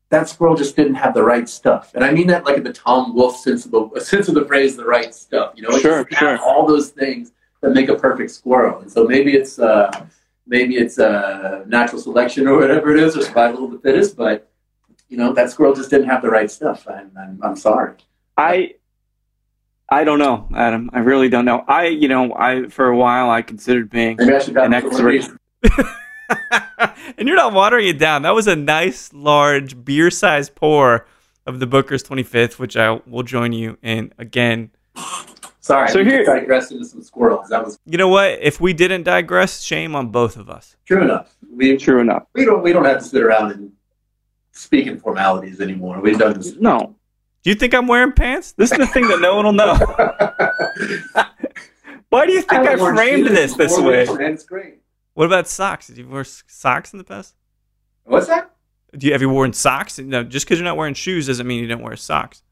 that 0.09 0.29
squirrel 0.29 0.55
just 0.55 0.75
didn't 0.75 0.95
have 0.95 1.13
the 1.13 1.23
right 1.23 1.47
stuff. 1.49 1.91
And 1.95 2.03
I 2.03 2.11
mean 2.11 2.27
that 2.27 2.45
like 2.45 2.57
in 2.57 2.63
the 2.63 2.73
Tom 2.73 3.15
Wolfe 3.15 3.37
sense 3.37 3.65
of 3.65 3.71
the 3.71 3.99
sense 4.13 4.27
of 4.27 4.35
the 4.35 4.45
phrase, 4.45 4.75
the 4.75 4.85
right 4.85 5.13
stuff. 5.13 5.53
You 5.55 5.63
know, 5.63 5.77
Sure, 5.79 6.07
sure. 6.11 6.37
all 6.39 6.65
those 6.67 6.89
things 6.89 7.31
that 7.61 7.71
make 7.73 7.89
a 7.89 7.95
perfect 7.95 8.31
squirrel. 8.31 8.79
And 8.81 8.91
so 8.91 9.05
maybe 9.05 9.33
it's 9.35 9.57
uh, 9.59 10.05
maybe 10.45 10.75
it's 10.75 10.99
uh, 10.99 11.63
natural 11.67 11.99
selection 12.01 12.47
or 12.47 12.57
whatever 12.59 12.95
it 12.95 13.01
is, 13.01 13.17
or 13.17 13.21
survival 13.23 13.65
of 13.65 13.71
the 13.71 13.79
fittest. 13.79 14.15
But 14.15 14.49
you 15.09 15.17
know, 15.17 15.33
that 15.33 15.49
squirrel 15.49 15.73
just 15.73 15.89
didn't 15.89 16.09
have 16.09 16.21
the 16.21 16.29
right 16.29 16.51
stuff. 16.51 16.87
I'm 16.87 17.09
I'm, 17.19 17.39
I'm 17.41 17.55
sorry. 17.55 17.95
I 18.37 18.75
I 19.89 20.03
don't 20.03 20.19
know, 20.19 20.47
Adam. 20.55 20.89
I 20.93 20.99
really 20.99 21.29
don't 21.29 21.45
know. 21.45 21.63
I, 21.67 21.87
you 21.87 22.07
know, 22.07 22.33
I 22.35 22.67
for 22.69 22.87
a 22.87 22.97
while 22.97 23.29
I 23.29 23.41
considered 23.41 23.89
being 23.89 24.17
Maybe 24.17 24.33
I 24.33 24.65
An 24.65 24.71
one 24.71 24.73
expert. 24.73 25.37
and 27.17 27.27
you're 27.27 27.37
not 27.37 27.53
watering 27.53 27.87
it 27.87 27.99
down. 27.99 28.23
That 28.23 28.33
was 28.33 28.47
a 28.47 28.55
nice, 28.55 29.11
large, 29.13 29.83
beer 29.83 30.09
sized 30.09 30.55
pour 30.55 31.05
of 31.45 31.59
the 31.59 31.67
Booker's 31.67 32.03
25th, 32.03 32.57
which 32.59 32.75
I 32.77 32.99
will 33.05 33.23
join 33.23 33.53
you 33.53 33.77
in 33.81 34.13
again. 34.17 34.71
Sorry, 35.59 35.87
So 35.89 35.99
I 35.99 36.03
here- 36.03 36.25
digressed 36.25 36.71
into 36.71 36.85
some 36.85 37.03
squirrels. 37.03 37.49
That 37.49 37.63
was 37.63 37.77
You 37.85 37.97
know 37.97 38.07
what? 38.09 38.39
If 38.41 38.59
we 38.59 38.73
didn't 38.73 39.03
digress, 39.03 39.61
shame 39.61 39.95
on 39.95 40.09
both 40.09 40.37
of 40.37 40.49
us. 40.49 40.75
true 40.85 41.01
enough. 41.01 41.35
We 41.55 41.77
true 41.77 41.99
enough. 41.99 42.23
we 42.33 42.45
don't 42.45 42.63
we 42.63 42.73
don't 42.73 42.85
have 42.85 42.97
to 42.99 43.03
sit 43.03 43.21
around 43.21 43.51
and 43.51 43.71
speak 44.51 44.87
in 44.87 44.99
formalities 44.99 45.61
anymore. 45.61 45.99
We've 46.01 46.17
done 46.17 46.33
this. 46.33 46.55
No. 46.55 46.95
Do 47.43 47.49
you 47.49 47.55
think 47.55 47.73
I'm 47.73 47.87
wearing 47.87 48.13
pants? 48.13 48.53
This 48.53 48.71
is 48.71 48.77
the 48.77 48.87
thing 48.87 49.07
that 49.09 49.19
no 49.19 49.35
one 49.35 49.45
will 49.45 49.53
know. 49.53 49.75
Why 52.09 52.25
do 52.25 52.31
you 52.31 52.41
think 52.41 52.61
I, 52.61 52.71
haven't 52.71 52.95
framed 52.95 53.27
this 53.27 53.55
this 53.55 53.77
way? 53.77 54.07
weeks, 54.07 54.43
great. 54.43 54.75
What 55.13 55.25
about 55.25 55.47
socks? 55.47 55.87
Did 55.87 55.97
you 55.97 56.07
wear 56.07 56.21
s- 56.21 56.43
socks 56.47 56.93
in 56.93 56.99
the 56.99 57.03
past? 57.03 57.35
What's 58.05 58.27
that? 58.27 58.51
Do 58.97 59.07
you 59.07 59.13
have 59.13 59.21
you 59.21 59.29
worn 59.29 59.51
socks? 59.51 59.99
No, 59.99 60.23
just 60.23 60.45
because 60.45 60.59
you're 60.59 60.65
not 60.65 60.77
wearing 60.77 60.93
shoes 60.93 61.27
doesn't 61.27 61.45
mean 61.45 61.59
you 61.59 61.67
didn't 61.67 61.81
wear 61.81 61.95
socks. 61.95 62.43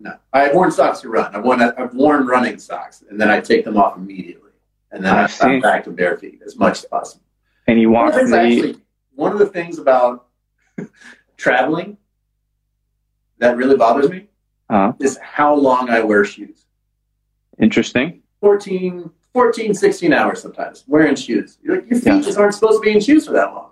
No, 0.00 0.14
I've 0.32 0.54
worn 0.54 0.70
socks 0.70 1.00
to 1.00 1.08
run. 1.08 1.34
I've 1.34 1.44
worn 1.44 1.60
I've 1.60 1.94
worn 1.94 2.26
running 2.26 2.58
socks, 2.58 3.02
and 3.10 3.20
then 3.20 3.30
I 3.30 3.40
take 3.40 3.64
them 3.64 3.76
off 3.76 3.96
immediately, 3.96 4.52
and 4.92 5.04
then 5.04 5.14
I 5.14 5.24
I, 5.24 5.26
see. 5.26 5.44
I'm 5.46 5.60
back 5.60 5.84
to 5.84 5.90
bare 5.90 6.16
feet 6.16 6.40
as 6.46 6.56
much 6.56 6.78
as 6.78 6.84
possible. 6.84 7.24
And 7.66 7.80
you 7.80 7.90
One 7.90 8.06
walk 8.06 8.14
of, 8.14 8.28
the 8.30 8.36
things 8.36 8.62
the 8.62 8.68
actually, 8.68 8.82
one 9.14 9.32
of 9.32 9.38
the 9.40 9.46
things 9.46 9.78
about 9.78 10.26
traveling 11.36 11.98
that 13.38 13.56
really 13.56 13.76
bothers 13.76 14.08
me 14.08 14.27
uh, 14.70 14.92
is 15.00 15.18
how 15.22 15.54
long 15.54 15.90
I 15.90 16.00
wear 16.00 16.24
shoes. 16.24 16.64
interesting. 17.58 18.22
14, 18.40 19.10
14 19.32 19.74
16 19.74 20.12
hours 20.12 20.40
sometimes 20.42 20.84
wearing 20.86 21.16
shoes. 21.16 21.58
You're 21.62 21.76
like, 21.76 21.90
your 21.90 21.98
feet 22.00 22.06
Yeah. 22.14 22.20
just 22.20 22.38
aren't 22.38 22.54
supposed 22.54 22.80
to 22.80 22.80
be 22.80 22.92
in 22.92 23.00
shoes 23.00 23.26
for 23.26 23.32
that 23.32 23.52
long. 23.54 23.70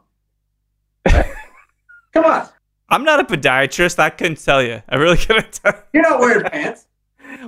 Right? 1.13 1.27
Come 2.13 2.25
on, 2.25 2.49
I'm 2.89 3.05
not 3.05 3.21
a 3.21 3.25
podiatrist. 3.25 3.99
I 3.99 4.11
couldn't 4.11 4.43
tell 4.45 4.63
you. 4.63 4.83
I 4.89 4.97
really 4.97 5.17
couldn't 5.27 5.53
tell. 5.53 5.75
you're 5.93 6.03
not 6.03 6.19
wearing 6.21 6.45
pants. 6.45 6.87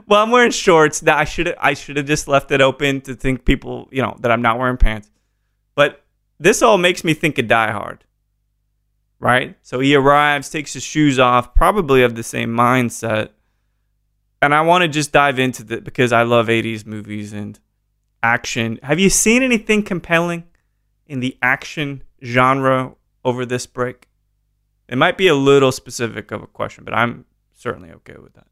Well, 0.06 0.22
I'm 0.22 0.30
wearing 0.30 0.50
shorts. 0.52 1.02
Now 1.02 1.16
I 1.18 1.24
should 1.24 1.54
I 1.58 1.74
should 1.74 1.96
have 1.96 2.06
just 2.06 2.28
left 2.28 2.50
it 2.50 2.60
open 2.60 3.00
to 3.02 3.14
think 3.14 3.44
people, 3.44 3.88
you 3.90 4.02
know, 4.02 4.16
that 4.20 4.30
I'm 4.30 4.42
not 4.42 4.58
wearing 4.58 4.76
pants. 4.76 5.10
But 5.74 6.04
this 6.38 6.62
all 6.62 6.78
makes 6.78 7.02
me 7.04 7.14
think 7.14 7.38
of 7.38 7.48
Die 7.48 7.70
Hard. 7.72 8.04
Right? 9.20 9.56
So 9.62 9.80
he 9.80 9.96
arrives, 9.96 10.50
takes 10.50 10.74
his 10.74 10.84
shoes 10.84 11.18
off, 11.18 11.54
probably 11.54 12.02
of 12.04 12.14
the 12.14 12.22
same 12.22 12.50
mindset. 12.50 13.30
And 14.40 14.54
I 14.54 14.60
want 14.60 14.82
to 14.82 14.88
just 14.88 15.12
dive 15.12 15.38
into 15.38 15.64
the 15.64 15.80
because 15.80 16.12
I 16.12 16.22
love 16.22 16.46
80s 16.46 16.86
movies 16.86 17.32
and 17.32 17.58
action. 18.22 18.78
Have 18.82 18.98
you 19.00 19.10
seen 19.10 19.42
anything 19.42 19.82
compelling 19.82 20.44
in 21.06 21.20
the 21.20 21.36
action 21.42 22.02
genre 22.22 22.94
over 23.24 23.44
this 23.44 23.66
break? 23.66 24.08
It 24.88 24.96
might 24.96 25.18
be 25.18 25.28
a 25.28 25.34
little 25.34 25.72
specific 25.72 26.30
of 26.30 26.42
a 26.42 26.46
question, 26.46 26.84
but 26.84 26.94
I'm 26.94 27.26
certainly 27.52 27.90
okay 27.92 28.14
with 28.16 28.34
that. 28.34 28.46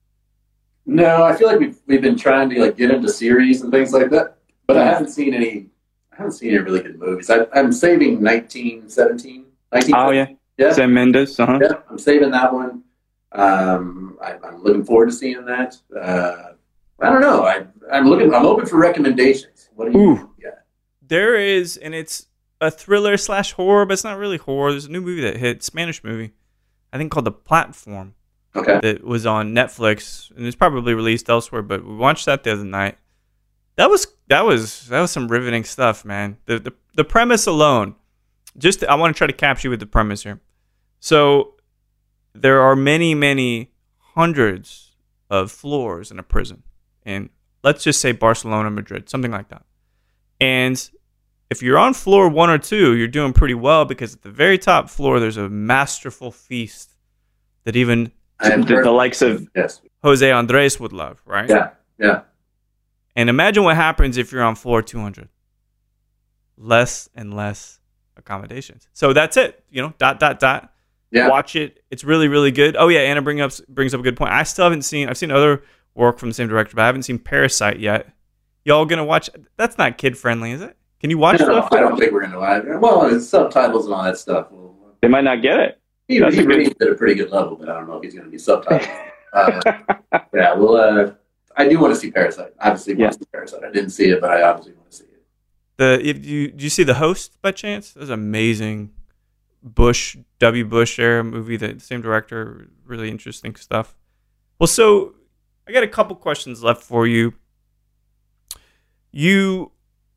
No, 0.85 1.25
I 1.25 1.35
feel 1.35 1.49
like 1.49 1.59
we've 1.59 1.79
we've 1.87 2.03
been 2.03 2.17
trying 2.17 2.51
to 2.51 2.61
like 2.61 2.77
get 2.77 2.91
into 2.91 3.09
series 3.09 3.63
and 3.63 3.73
things 3.73 3.93
like 3.93 4.11
that, 4.11 4.39
but 4.67 4.77
I 4.77 4.85
haven't 4.85 5.09
seen 5.09 5.35
any. 5.35 5.67
I 6.13 6.17
haven't 6.17 6.33
seen 6.33 6.51
any 6.51 6.59
really 6.59 6.81
good 6.81 6.99
movies. 6.99 7.29
I, 7.29 7.47
I'm 7.55 7.73
saving 7.73 8.23
1917. 8.23 9.45
19, 9.73 9.95
Oh 9.95 10.11
yeah, 10.11 10.27
yeah, 10.57 10.73
Sam 10.73 10.95
Mendes. 10.95 11.39
Uh-huh. 11.39 11.59
yeah. 11.61 11.73
I'm 11.91 11.99
saving 11.99 12.31
that 12.31 12.53
one. 12.53 12.83
Um, 13.33 14.19
I, 14.23 14.37
I'm 14.45 14.63
looking 14.63 14.85
forward 14.85 15.07
to 15.07 15.13
seeing 15.13 15.45
that. 15.47 15.77
Uh, 15.95 16.53
I 17.01 17.11
don't 17.11 17.21
know. 17.21 17.45
I 17.45 17.67
I'm 17.93 18.09
looking. 18.09 18.33
I'm 18.35 18.47
open 18.47 18.67
for 18.67 18.79
recommendations. 18.79 19.69
What 19.75 19.93
do 19.93 19.99
you? 19.99 20.35
Yeah. 20.43 20.51
There 21.03 21.37
is, 21.37 21.77
and 21.77 21.95
it's 21.95 22.27
a 22.61 22.71
thriller 22.71 23.17
slash 23.17 23.53
horror, 23.53 23.85
but 23.85 23.95
it's 23.95 24.05
not 24.05 24.19
really 24.19 24.39
horror. 24.39 24.71
There's 24.71 24.87
a 24.87 24.91
new 24.91 25.03
movie 25.03 25.23
that 25.23 25.37
hit, 25.37 25.63
Spanish 25.63 26.03
movie, 26.03 26.33
I 26.93 26.99
think 26.99 27.13
called 27.13 27.27
The 27.27 27.33
Platform. 27.33 28.15
Okay. 28.55 28.81
that 28.81 29.05
was 29.05 29.27
on 29.27 29.53
Netflix 29.55 30.31
and 30.35 30.47
it's 30.47 30.57
probably 30.57 30.95
released 30.95 31.29
elsewhere, 31.29 31.61
but 31.61 31.85
we 31.85 31.95
watched 31.95 32.25
that 32.25 32.43
the 32.43 32.53
other 32.53 32.65
night. 32.65 32.97
That 33.77 33.91
was 33.91 34.07
that 34.29 34.47
was 34.47 34.89
that 34.89 35.01
was 35.03 35.11
some 35.11 35.29
riveting 35.29 35.65
stuff, 35.65 36.07
man. 36.07 36.39
The 36.47 36.59
the, 36.59 36.73
the 36.95 37.05
premise 37.05 37.47
alone. 37.47 37.97
Just 38.57 38.83
I 38.85 38.95
want 38.95 39.15
to 39.15 39.19
try 39.19 39.27
to 39.27 39.35
capture 39.35 39.67
you 39.67 39.71
with 39.71 39.81
the 39.81 39.87
premise 39.87 40.23
here. 40.23 40.41
So 41.01 41.56
there 42.43 42.61
are 42.61 42.77
many, 42.77 43.15
many 43.15 43.73
hundreds 44.15 44.93
of 45.31 45.51
floors 45.51 46.11
in 46.11 46.19
a 46.19 46.23
prison. 46.23 46.63
And 47.05 47.31
let's 47.63 47.85
just 47.85 48.01
say 48.01 48.13
Barcelona, 48.13 48.71
Madrid, 48.71 49.09
something 49.09 49.31
like 49.31 49.49
that. 49.49 49.65
And 50.41 50.91
if 51.51 51.63
you're 51.63 51.79
on 51.79 51.95
floor 51.95 52.29
one 52.29 52.51
or 52.51 52.59
two, 52.59 52.97
you're 52.97 53.09
doing 53.09 53.33
pretty 53.33 53.55
well 53.55 53.85
because 53.85 54.15
at 54.15 54.23
the 54.23 54.31
very 54.31 54.59
top 54.59 54.89
floor, 54.91 55.21
there's 55.21 55.37
a 55.37 55.49
masterful 55.49 56.31
feast 56.33 56.97
that 57.65 57.77
even 57.77 58.13
The, 58.41 58.81
the 58.85 58.91
likes 58.91 59.23
of 59.23 59.49
yes. 59.55 59.81
Jose 60.03 60.31
Andres 60.31 60.79
would 60.79 60.93
love, 60.93 61.23
right? 61.25 61.49
Yeah. 61.49 61.71
Yeah. 61.99 62.23
And 63.15 63.31
imagine 63.31 63.65
what 63.65 63.77
happens 63.77 64.19
if 64.19 64.31
you're 64.31 64.43
on 64.43 64.55
floor 64.55 64.83
200. 64.83 65.29
Less 66.59 67.09
and 67.15 67.35
less 67.35 67.81
accommodations. 68.17 68.89
So 68.93 69.13
that's 69.13 69.37
it. 69.37 69.65
You 69.71 69.83
know, 69.83 69.95
dot, 69.99 70.21
dot, 70.21 70.39
dot. 70.39 70.73
Yeah. 71.11 71.29
Watch 71.29 71.57
it. 71.57 71.83
It's 71.91 72.05
really, 72.05 72.29
really 72.29 72.51
good. 72.51 72.77
Oh, 72.79 72.89
yeah. 72.89 73.01
Anna 73.01 73.23
bring 73.23 73.41
up, 73.41 73.53
brings 73.69 73.95
up 73.95 74.01
a 74.01 74.03
good 74.03 74.17
point. 74.17 74.33
I 74.33 74.43
still 74.43 74.65
haven't 74.65 74.83
seen, 74.83 75.09
I've 75.09 75.17
seen 75.17 75.31
other 75.31 75.63
work 75.95 76.19
from 76.19 76.29
the 76.31 76.35
same 76.35 76.49
director, 76.49 76.75
but 76.77 76.83
I 76.83 76.87
haven't 76.87 77.03
seen 77.05 77.19
Parasite 77.19 77.79
yet. 77.79 78.09
Y'all 78.65 78.85
gonna 78.85 79.05
watch? 79.05 79.31
That's 79.57 79.79
not 79.79 79.97
kid 79.97 80.19
friendly, 80.19 80.51
is 80.51 80.61
it? 80.61 80.77
Can 81.01 81.09
you 81.11 81.19
watch 81.19 81.39
No, 81.39 81.47
stuff? 81.47 81.69
I 81.73 81.79
don't 81.81 81.97
think 81.97 82.11
we're 82.13 82.27
gonna. 82.27 82.41
uh, 82.41 82.79
Well, 82.81 83.07
it's 83.15 83.29
subtitles 83.29 83.85
and 83.87 83.95
all 83.95 84.03
that 84.03 84.19
stuff. 84.19 84.49
They 85.01 85.09
might 85.09 85.23
not 85.25 85.41
get 85.41 85.61
it. 85.61 85.81
he, 86.09 86.19
That's 86.19 86.35
he 86.35 86.41
a 86.41 86.45
good- 86.45 86.57
reads 86.57 86.75
at 86.81 86.89
a 86.89 86.95
pretty 86.97 87.15
good 87.15 87.31
level, 87.31 87.55
but 87.57 87.69
I 87.69 87.75
don't 87.75 87.87
know 87.87 87.97
if 87.99 88.03
he's 88.03 88.15
going 88.15 88.25
to 88.25 88.31
be 88.31 88.39
subtitled. 88.39 88.89
uh, 89.33 89.61
yeah, 90.35 90.55
well, 90.55 90.77
uh, 90.77 91.13
I 91.57 91.69
do 91.69 91.79
want 91.79 91.95
to 91.95 92.01
see 92.01 92.11
Parasite. 92.11 92.53
Obviously, 92.61 92.95
want 92.97 93.13
to 93.13 93.19
see 93.21 93.25
Parasite. 93.33 93.63
I 93.65 93.71
didn't 93.71 93.91
see 93.91 94.11
it, 94.11 94.21
but 94.21 94.31
I 94.31 94.43
obviously 94.43 94.73
want 94.75 94.91
to 94.91 94.97
see 94.97 95.05
it. 95.05 95.23
The 95.77 96.01
if 96.09 96.27
you 96.27 96.51
do 96.51 96.65
you 96.65 96.71
see 96.71 96.83
the 96.83 96.95
host 96.95 97.41
by 97.43 97.53
chance? 97.53 97.95
It 97.95 98.01
was 98.01 98.11
amazing. 98.11 98.91
Bush 99.63 100.17
W. 100.39 100.65
Bush 100.65 100.99
era 100.99 101.25
movie. 101.25 101.57
The 101.57 101.81
same 101.81 102.03
director. 102.03 102.69
Really 102.85 103.11
interesting 103.11 103.57
stuff. 103.57 103.97
Well, 104.59 104.67
so 104.67 105.15
I 105.69 105.73
got 105.73 105.83
a 105.83 105.89
couple 105.89 106.17
questions 106.17 106.63
left 106.63 106.83
for 106.83 107.07
you. 107.07 107.35
You 109.13 109.73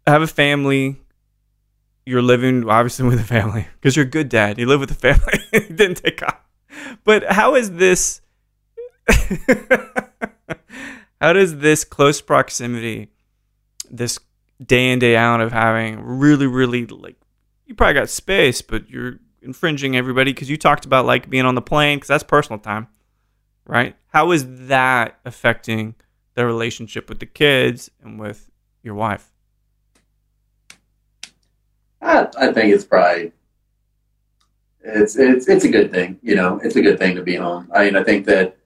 have 0.05 0.21
a 0.21 0.27
family. 0.27 1.01
You're 2.05 2.21
living 2.21 2.69
obviously 2.69 3.05
with 3.09 3.19
a 3.19 3.23
family 3.23 3.67
because 3.75 3.95
you're 3.95 4.05
a 4.05 4.09
good 4.09 4.29
dad. 4.29 4.57
You 4.57 4.65
live 4.65 4.79
with 4.79 4.91
a 4.91 4.95
family. 4.95 5.39
didn't 5.51 5.95
take 5.95 6.21
off. 6.23 6.39
But 7.03 7.31
how 7.31 7.55
is 7.55 7.71
this? 7.71 8.21
how 11.19 11.33
does 11.33 11.57
this 11.57 11.83
close 11.83 12.21
proximity, 12.21 13.09
this 13.89 14.19
day 14.63 14.91
in 14.91 14.99
day 14.99 15.15
out 15.15 15.41
of 15.41 15.51
having 15.51 16.01
really 16.01 16.47
really 16.47 16.85
like 16.85 17.15
you 17.65 17.73
probably 17.73 17.93
got 17.93 18.09
space 18.09 18.61
but 18.61 18.89
you're 18.89 19.19
infringing 19.41 19.95
everybody 19.95 20.33
because 20.33 20.49
you 20.49 20.57
talked 20.57 20.85
about 20.85 21.05
like 21.05 21.29
being 21.29 21.45
on 21.45 21.55
the 21.55 21.61
plane 21.61 21.97
because 21.97 22.07
that's 22.07 22.23
personal 22.23 22.59
time 22.59 22.87
right 23.65 23.95
how 24.07 24.31
is 24.31 24.67
that 24.67 25.19
affecting 25.25 25.95
the 26.33 26.45
relationship 26.45 27.09
with 27.09 27.19
the 27.19 27.25
kids 27.25 27.89
and 28.01 28.19
with 28.19 28.49
your 28.83 28.95
wife 28.95 29.31
I, 32.01 32.27
I 32.37 32.53
think 32.53 32.73
it's 32.73 32.85
probably 32.85 33.33
it's 34.81 35.17
it's 35.17 35.47
it's 35.47 35.65
a 35.65 35.69
good 35.69 35.91
thing. 35.91 36.19
You 36.21 36.35
know, 36.35 36.59
it's 36.63 36.75
a 36.75 36.81
good 36.81 36.97
thing 36.97 37.15
to 37.15 37.21
be 37.21 37.35
home. 37.35 37.69
I 37.73 37.85
mean, 37.85 37.95
I 37.95 38.03
think 38.03 38.25
that 38.27 38.57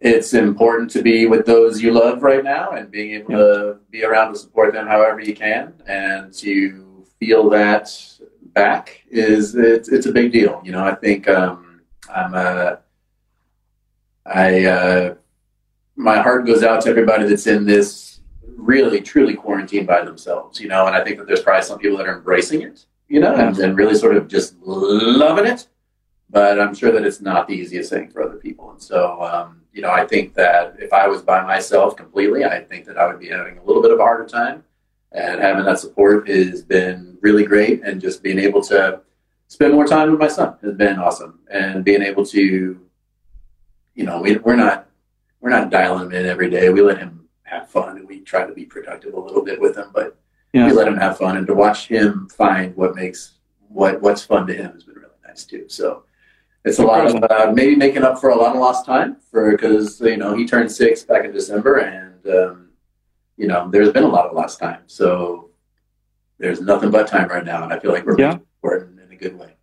it's 0.00 0.32
important 0.32 0.90
to 0.90 1.02
be 1.02 1.26
with 1.26 1.44
those 1.46 1.82
you 1.82 1.92
love 1.92 2.22
right 2.22 2.42
now 2.42 2.70
and 2.70 2.90
being 2.90 3.14
able 3.14 3.30
to 3.30 3.78
be 3.90 4.04
around 4.04 4.32
to 4.32 4.38
support 4.38 4.72
them 4.72 4.86
however 4.86 5.20
you 5.20 5.34
can 5.34 5.74
and 5.86 6.32
to 6.32 7.04
feel 7.18 7.50
that 7.50 7.90
back 8.52 9.02
is 9.10 9.54
it's 9.54 9.88
it's 9.88 10.06
a 10.06 10.12
big 10.12 10.32
deal. 10.32 10.60
You 10.64 10.72
know, 10.72 10.84
I 10.84 10.94
think 10.94 11.28
um, 11.28 11.80
I'm 12.14 12.34
a, 12.34 12.80
I 14.26 14.64
uh, 14.64 15.14
my 15.96 16.20
heart 16.20 16.46
goes 16.46 16.62
out 16.62 16.82
to 16.82 16.90
everybody 16.90 17.26
that's 17.26 17.46
in 17.46 17.66
this 17.66 18.20
really 18.56 19.00
truly 19.00 19.34
quarantined 19.34 19.86
by 19.86 20.02
themselves. 20.02 20.60
You 20.60 20.68
know, 20.68 20.86
and 20.86 20.96
I 20.96 21.02
think 21.04 21.18
that 21.18 21.26
there's 21.26 21.42
probably 21.42 21.62
some 21.62 21.78
people 21.78 21.98
that 21.98 22.06
are 22.06 22.16
embracing 22.16 22.62
it. 22.62 22.84
You 23.08 23.18
know, 23.18 23.34
and, 23.34 23.58
and 23.58 23.76
really 23.76 23.96
sort 23.96 24.16
of 24.16 24.28
just 24.28 24.54
loving 24.62 25.46
it. 25.46 25.66
But 26.28 26.60
I'm 26.60 26.74
sure 26.74 26.92
that 26.92 27.04
it's 27.04 27.20
not 27.20 27.48
the 27.48 27.54
easiest 27.54 27.90
thing 27.90 28.08
for 28.08 28.22
other 28.22 28.36
people. 28.36 28.70
And 28.70 28.80
so, 28.80 29.20
um, 29.20 29.62
you 29.72 29.82
know, 29.82 29.90
I 29.90 30.06
think 30.06 30.34
that 30.34 30.76
if 30.78 30.92
I 30.92 31.08
was 31.08 31.20
by 31.20 31.42
myself 31.42 31.96
completely, 31.96 32.44
I 32.44 32.60
think 32.60 32.86
that 32.86 32.96
I 32.96 33.08
would 33.08 33.18
be 33.18 33.28
having 33.28 33.58
a 33.58 33.64
little 33.64 33.82
bit 33.82 33.90
of 33.90 33.98
a 33.98 34.02
harder 34.02 34.26
time. 34.26 34.62
And 35.12 35.40
having 35.40 35.64
that 35.64 35.78
support 35.78 36.28
has 36.28 36.62
been 36.62 37.18
really 37.20 37.44
great. 37.44 37.82
And 37.82 38.00
just 38.00 38.22
being 38.22 38.38
able 38.38 38.62
to 38.64 39.00
spend 39.48 39.74
more 39.74 39.86
time 39.86 40.10
with 40.10 40.20
my 40.20 40.28
son 40.28 40.56
has 40.62 40.74
been 40.74 40.98
awesome. 40.98 41.40
And 41.50 41.84
being 41.84 42.02
able 42.02 42.24
to, 42.26 42.80
you 43.94 44.04
know, 44.04 44.20
we, 44.20 44.36
we're 44.36 44.56
not 44.56 44.86
we're 45.40 45.50
not 45.50 45.70
dialing 45.70 46.06
him 46.06 46.12
in 46.12 46.26
every 46.26 46.50
day. 46.50 46.68
We 46.68 46.82
let 46.82 46.98
him 46.98 47.28
have 47.44 47.68
fun 47.68 47.96
and 47.96 48.06
we 48.06 48.20
try 48.20 48.46
to 48.46 48.52
be 48.52 48.64
productive 48.66 49.14
a 49.14 49.20
little 49.20 49.42
bit 49.44 49.60
with 49.60 49.76
him. 49.76 49.90
But 49.92 50.16
Yeah. 50.52 50.66
we 50.66 50.72
let 50.72 50.86
him 50.86 50.96
have 50.96 51.16
fun 51.18 51.36
and 51.36 51.46
to 51.46 51.54
watch 51.54 51.88
him 51.88 52.28
find 52.28 52.76
what 52.76 52.94
makes 52.94 53.38
what 53.68 54.00
what's 54.02 54.24
fun 54.24 54.46
to 54.46 54.54
him 54.54 54.72
has 54.72 54.84
been 54.84 54.96
really 54.96 55.08
nice 55.26 55.44
too. 55.44 55.64
So 55.68 56.04
it's 56.64 56.78
a 56.78 56.84
lot 56.84 57.06
of 57.06 57.22
uh, 57.30 57.52
maybe 57.52 57.74
making 57.74 58.02
up 58.04 58.20
for 58.20 58.30
a 58.30 58.36
lot 58.36 58.54
of 58.54 58.60
lost 58.60 58.84
time 58.84 59.16
for 59.30 59.50
because 59.52 60.00
you 60.00 60.18
know 60.18 60.34
he 60.34 60.46
turned 60.46 60.70
six 60.70 61.02
back 61.02 61.24
in 61.24 61.32
December 61.32 61.78
and 61.78 62.26
um, 62.28 62.68
you 63.40 63.46
know 63.46 63.68
there's 63.70 63.90
been 63.90 64.04
a 64.04 64.08
lot 64.16 64.26
of 64.26 64.32
lost 64.34 64.58
time. 64.60 64.82
So 64.86 65.50
there's 66.38 66.60
nothing 66.60 66.90
but 66.90 67.06
time 67.06 67.28
right 67.28 67.44
now, 67.44 67.62
and 67.64 67.72
I 67.72 67.78
feel 67.78 67.92
like 67.92 68.04
we're 68.06 68.18
Yeah. 68.18 68.38
making 68.62 68.88
in, 68.92 68.98
in 69.06 69.12
a 69.12 69.16
good 69.16 69.38
way. 69.38 69.54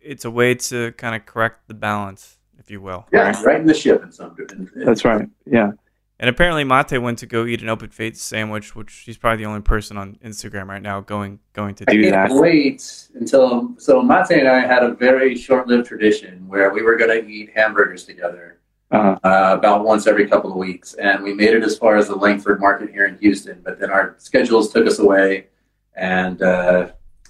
it's 0.00 0.24
a 0.24 0.30
way 0.30 0.54
to 0.54 0.92
kind 0.92 1.14
of 1.14 1.24
correct 1.26 1.68
the 1.68 1.74
balance 1.74 2.38
if 2.58 2.70
you 2.70 2.80
will 2.80 3.06
Yeah, 3.12 3.40
right 3.44 3.60
in 3.60 3.66
the 3.66 3.74
ship 3.74 4.02
in 4.02 4.10
some. 4.12 4.34
In, 4.52 4.70
in- 4.76 4.84
That's 4.86 5.04
right. 5.04 5.28
Yeah. 5.46 5.72
and 6.18 6.28
apparently 6.28 6.64
mate 6.64 6.98
went 6.98 7.18
to 7.20 7.26
go 7.26 7.44
eat 7.46 7.62
an 7.62 7.68
open 7.68 7.90
fate 7.90 8.16
sandwich 8.16 8.74
which 8.76 8.90
she's 8.90 9.16
probably 9.18 9.38
the 9.44 9.48
only 9.48 9.60
person 9.62 9.96
on 9.96 10.16
instagram 10.24 10.66
right 10.68 10.82
now 10.82 11.00
going 11.00 11.38
going 11.54 11.74
to 11.76 11.84
do 11.86 12.02
do 12.02 12.10
can't 12.10 12.30
that. 12.30 12.40
wait 12.40 13.08
until 13.14 13.74
so 13.78 14.02
Mate 14.02 14.30
and 14.42 14.48
I 14.48 14.60
had 14.66 14.82
a 14.82 14.92
very 14.94 15.34
short-lived 15.36 15.86
tradition 15.86 16.46
where 16.48 16.72
we 16.72 16.82
were 16.82 16.96
going 16.96 17.10
to 17.22 17.26
eat 17.28 17.50
hamburgers 17.54 18.04
together 18.04 18.59
Uh, 18.92 19.16
uh, 19.22 19.54
about 19.56 19.84
once 19.84 20.08
every 20.08 20.26
couple 20.26 20.50
of 20.50 20.56
weeks, 20.56 20.94
and 20.94 21.22
we 21.22 21.32
made 21.32 21.50
it 21.54 21.62
as 21.62 21.78
far 21.78 21.96
as 21.96 22.08
the 22.08 22.16
Lankford 22.16 22.58
market 22.58 22.90
here 22.90 23.06
in 23.06 23.16
Houston. 23.18 23.60
But 23.64 23.78
then 23.78 23.88
our 23.88 24.16
schedules 24.18 24.72
took 24.72 24.84
us 24.84 24.98
away, 24.98 25.46
and 25.94 26.42
uh, 26.42 26.88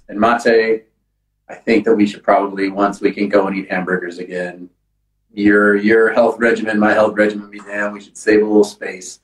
and 0.08 0.18
Mate, 0.18 0.84
I 1.50 1.54
think 1.54 1.84
that 1.84 1.94
we 1.94 2.06
should 2.06 2.22
probably 2.22 2.70
once 2.70 3.02
we 3.02 3.12
can 3.12 3.28
go 3.28 3.46
and 3.46 3.54
eat 3.54 3.70
hamburgers 3.70 4.18
again. 4.18 4.70
Your 5.34 5.76
your 5.76 6.12
health 6.12 6.38
regimen, 6.38 6.78
my 6.78 6.94
health 6.94 7.14
regimen, 7.14 7.50
be 7.50 7.60
damned. 7.60 7.92
We 7.92 8.00
should 8.00 8.16
save 8.16 8.40
a 8.40 8.46
little 8.46 8.64
space 8.64 9.20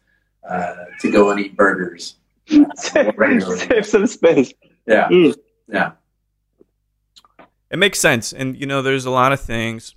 uh, 0.46 0.74
to 1.00 1.10
go 1.10 1.30
and 1.30 1.40
eat 1.40 1.56
burgers. 1.56 2.16
save, 2.46 3.14
save 3.56 3.86
some 3.86 4.06
space. 4.06 4.52
Yeah, 4.86 5.08
Mm. 5.08 5.34
yeah. 5.68 5.92
It 7.70 7.78
makes 7.78 7.98
sense, 7.98 8.34
and 8.34 8.60
you 8.60 8.66
know, 8.66 8.82
there's 8.82 9.06
a 9.06 9.10
lot 9.10 9.32
of 9.32 9.40
things 9.40 9.94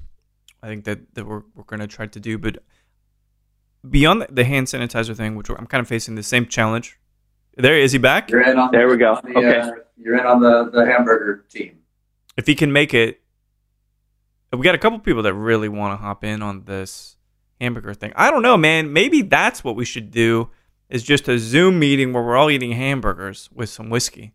I 0.61 0.67
think 0.67 0.83
that 0.85 1.13
that 1.15 1.25
we're 1.25 1.43
we're 1.55 1.63
gonna 1.65 1.87
try 1.87 2.07
to 2.07 2.19
do, 2.19 2.37
but 2.37 2.57
beyond 3.89 4.21
the, 4.21 4.27
the 4.31 4.43
hand 4.43 4.67
sanitizer 4.67 5.15
thing, 5.15 5.35
which 5.35 5.49
I'm 5.49 5.67
kind 5.67 5.81
of 5.81 5.87
facing 5.87 6.15
the 6.15 6.23
same 6.23 6.45
challenge. 6.45 6.99
There 7.57 7.77
is 7.77 7.91
he 7.91 7.97
back? 7.97 8.29
You're 8.29 8.41
in 8.49 8.57
on 8.57 8.71
There 8.71 8.87
we 8.87 8.97
go. 8.97 9.19
the, 9.23 9.29
Okay. 9.37 9.59
uh, 9.59 9.71
you're 9.97 10.17
in 10.17 10.25
on 10.25 10.39
the, 10.41 10.69
the 10.71 10.85
hamburger 10.85 11.45
team. 11.49 11.79
If 12.37 12.47
he 12.47 12.55
can 12.55 12.71
make 12.71 12.93
it, 12.93 13.21
we 14.53 14.63
got 14.63 14.75
a 14.75 14.77
couple 14.77 14.97
people 14.99 15.23
that 15.23 15.33
really 15.33 15.67
want 15.69 15.93
to 15.97 16.01
hop 16.03 16.23
in 16.23 16.41
on 16.41 16.63
this 16.65 17.17
hamburger 17.59 17.93
thing. 17.93 18.13
I 18.15 18.31
don't 18.31 18.41
know, 18.41 18.55
man. 18.57 18.93
Maybe 18.93 19.21
that's 19.21 19.63
what 19.63 19.75
we 19.75 19.83
should 19.85 20.09
do. 20.11 20.49
Is 20.89 21.03
just 21.03 21.27
a 21.27 21.37
Zoom 21.37 21.77
meeting 21.79 22.13
where 22.13 22.23
we're 22.23 22.35
all 22.37 22.49
eating 22.49 22.71
hamburgers 22.71 23.49
with 23.53 23.69
some 23.69 23.89
whiskey. 23.89 24.33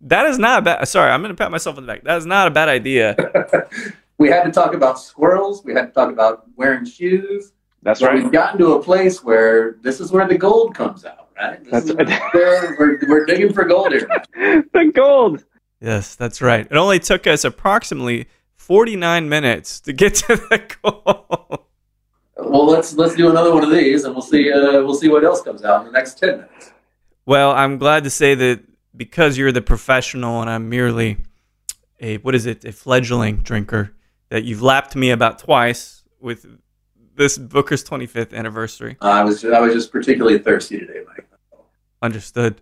That 0.00 0.26
is 0.26 0.38
not 0.38 0.60
a 0.60 0.62
bad. 0.62 0.86
Sorry, 0.88 1.10
I'm 1.10 1.20
gonna 1.20 1.34
pat 1.34 1.50
myself 1.50 1.76
on 1.78 1.84
the 1.86 1.92
back. 1.92 2.04
That 2.04 2.16
is 2.18 2.26
not 2.26 2.46
a 2.46 2.50
bad 2.50 2.68
idea. 2.68 3.16
we 4.18 4.28
had 4.28 4.44
to 4.44 4.50
talk 4.50 4.74
about 4.74 4.98
squirrels. 5.00 5.64
We 5.64 5.72
had 5.72 5.86
to 5.86 5.92
talk 5.92 6.10
about 6.12 6.44
wearing 6.56 6.84
shoes. 6.84 7.52
That's 7.82 8.00
So 8.00 8.06
right. 8.08 8.22
we've 8.22 8.32
gotten 8.32 8.58
to 8.58 8.74
a 8.74 8.82
place 8.82 9.22
where 9.22 9.76
this 9.82 10.00
is 10.00 10.10
where 10.12 10.26
the 10.26 10.36
gold 10.36 10.74
comes 10.74 11.04
out, 11.04 11.28
right? 11.38 11.62
This 11.64 11.84
That's 11.84 11.90
right. 12.10 12.22
where 12.34 12.76
we're, 12.78 12.98
we're 13.08 13.24
digging 13.24 13.52
for 13.52 13.64
gold 13.64 13.92
here. 13.92 14.08
the 14.72 14.90
gold. 14.92 15.44
Yes, 15.80 16.16
that's 16.16 16.42
right. 16.42 16.66
It 16.68 16.76
only 16.76 16.98
took 16.98 17.26
us 17.28 17.44
approximately 17.44 18.26
49 18.56 19.28
minutes 19.28 19.80
to 19.82 19.92
get 19.92 20.16
to 20.16 20.36
the 20.36 20.60
goal. 20.82 21.64
Well, 22.36 22.66
let's 22.66 22.94
let's 22.94 23.14
do 23.16 23.30
another 23.30 23.52
one 23.52 23.64
of 23.64 23.70
these, 23.70 24.04
and 24.04 24.14
we'll 24.14 24.22
see 24.22 24.52
uh, 24.52 24.82
we'll 24.84 24.94
see 24.94 25.08
what 25.08 25.24
else 25.24 25.42
comes 25.42 25.64
out 25.64 25.80
in 25.80 25.86
the 25.86 25.92
next 25.92 26.18
ten 26.18 26.30
minutes. 26.36 26.72
Well, 27.26 27.50
I'm 27.50 27.78
glad 27.78 28.04
to 28.04 28.10
say 28.10 28.34
that 28.36 28.60
because 28.96 29.36
you're 29.36 29.50
the 29.52 29.60
professional 29.60 30.40
and 30.40 30.48
I'm 30.48 30.68
merely 30.68 31.18
a 32.00 32.18
what 32.18 32.34
is 32.36 32.46
it, 32.46 32.64
a 32.64 32.70
fledgling 32.72 33.38
drinker, 33.38 33.92
that 34.28 34.44
you've 34.44 34.62
lapped 34.62 34.94
me 34.96 35.10
about 35.10 35.38
twice 35.38 36.04
with 36.20 36.46
this 37.14 37.38
Booker's 37.38 37.82
25th 37.84 38.32
anniversary. 38.32 38.96
Uh, 39.00 39.08
I 39.08 39.24
was 39.24 39.44
I 39.44 39.60
was 39.60 39.74
just 39.74 39.90
particularly 39.90 40.38
thirsty 40.38 40.78
today, 40.78 41.00
Mike. 41.06 41.28
Understood. 42.02 42.60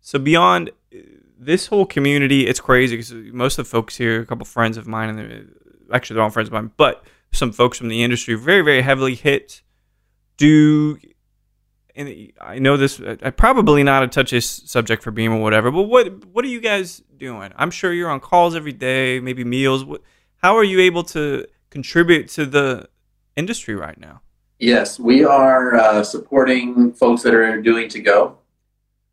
So 0.00 0.18
beyond 0.18 0.70
uh, 0.94 0.98
this 1.38 1.66
whole 1.66 1.86
community, 1.86 2.46
it's 2.46 2.60
crazy 2.60 2.96
because 2.96 3.12
most 3.12 3.58
of 3.58 3.64
the 3.66 3.70
folks 3.70 3.96
here, 3.96 4.20
a 4.20 4.26
couple 4.26 4.44
friends 4.44 4.76
of 4.76 4.86
mine, 4.86 5.08
and 5.10 5.18
they're- 5.18 5.46
actually 5.92 6.14
they're 6.14 6.22
all 6.24 6.30
friends 6.30 6.48
of 6.48 6.52
mine, 6.52 6.70
but 6.76 7.04
some 7.32 7.52
folks 7.52 7.78
from 7.78 7.88
the 7.88 8.02
industry, 8.02 8.34
very 8.34 8.62
very 8.62 8.82
heavily 8.82 9.14
hit. 9.14 9.62
Do 10.36 10.98
and 11.94 12.32
I 12.40 12.58
know 12.58 12.76
this, 12.78 12.98
uh, 13.00 13.30
probably 13.36 13.82
not 13.82 14.02
a 14.02 14.08
touchy 14.08 14.40
subject 14.40 15.02
for 15.02 15.10
Beam 15.10 15.32
or 15.32 15.42
whatever, 15.42 15.70
but 15.70 15.82
what 15.82 16.24
what 16.26 16.44
are 16.44 16.48
you 16.48 16.60
guys 16.60 17.02
doing? 17.16 17.52
I'm 17.56 17.70
sure 17.70 17.92
you're 17.92 18.10
on 18.10 18.20
calls 18.20 18.54
every 18.56 18.72
day, 18.72 19.20
maybe 19.20 19.44
meals. 19.44 19.84
What, 19.84 20.00
how 20.42 20.56
are 20.56 20.64
you 20.64 20.80
able 20.80 21.04
to 21.04 21.46
contribute 21.70 22.28
to 22.30 22.44
the 22.44 22.88
industry 23.36 23.74
right 23.74 23.98
now? 23.98 24.20
Yes, 24.58 24.98
we 24.98 25.24
are 25.24 25.74
uh, 25.74 26.02
supporting 26.04 26.92
folks 26.92 27.22
that 27.22 27.34
are 27.34 27.60
doing 27.60 27.88
to 27.88 28.00
go. 28.00 28.38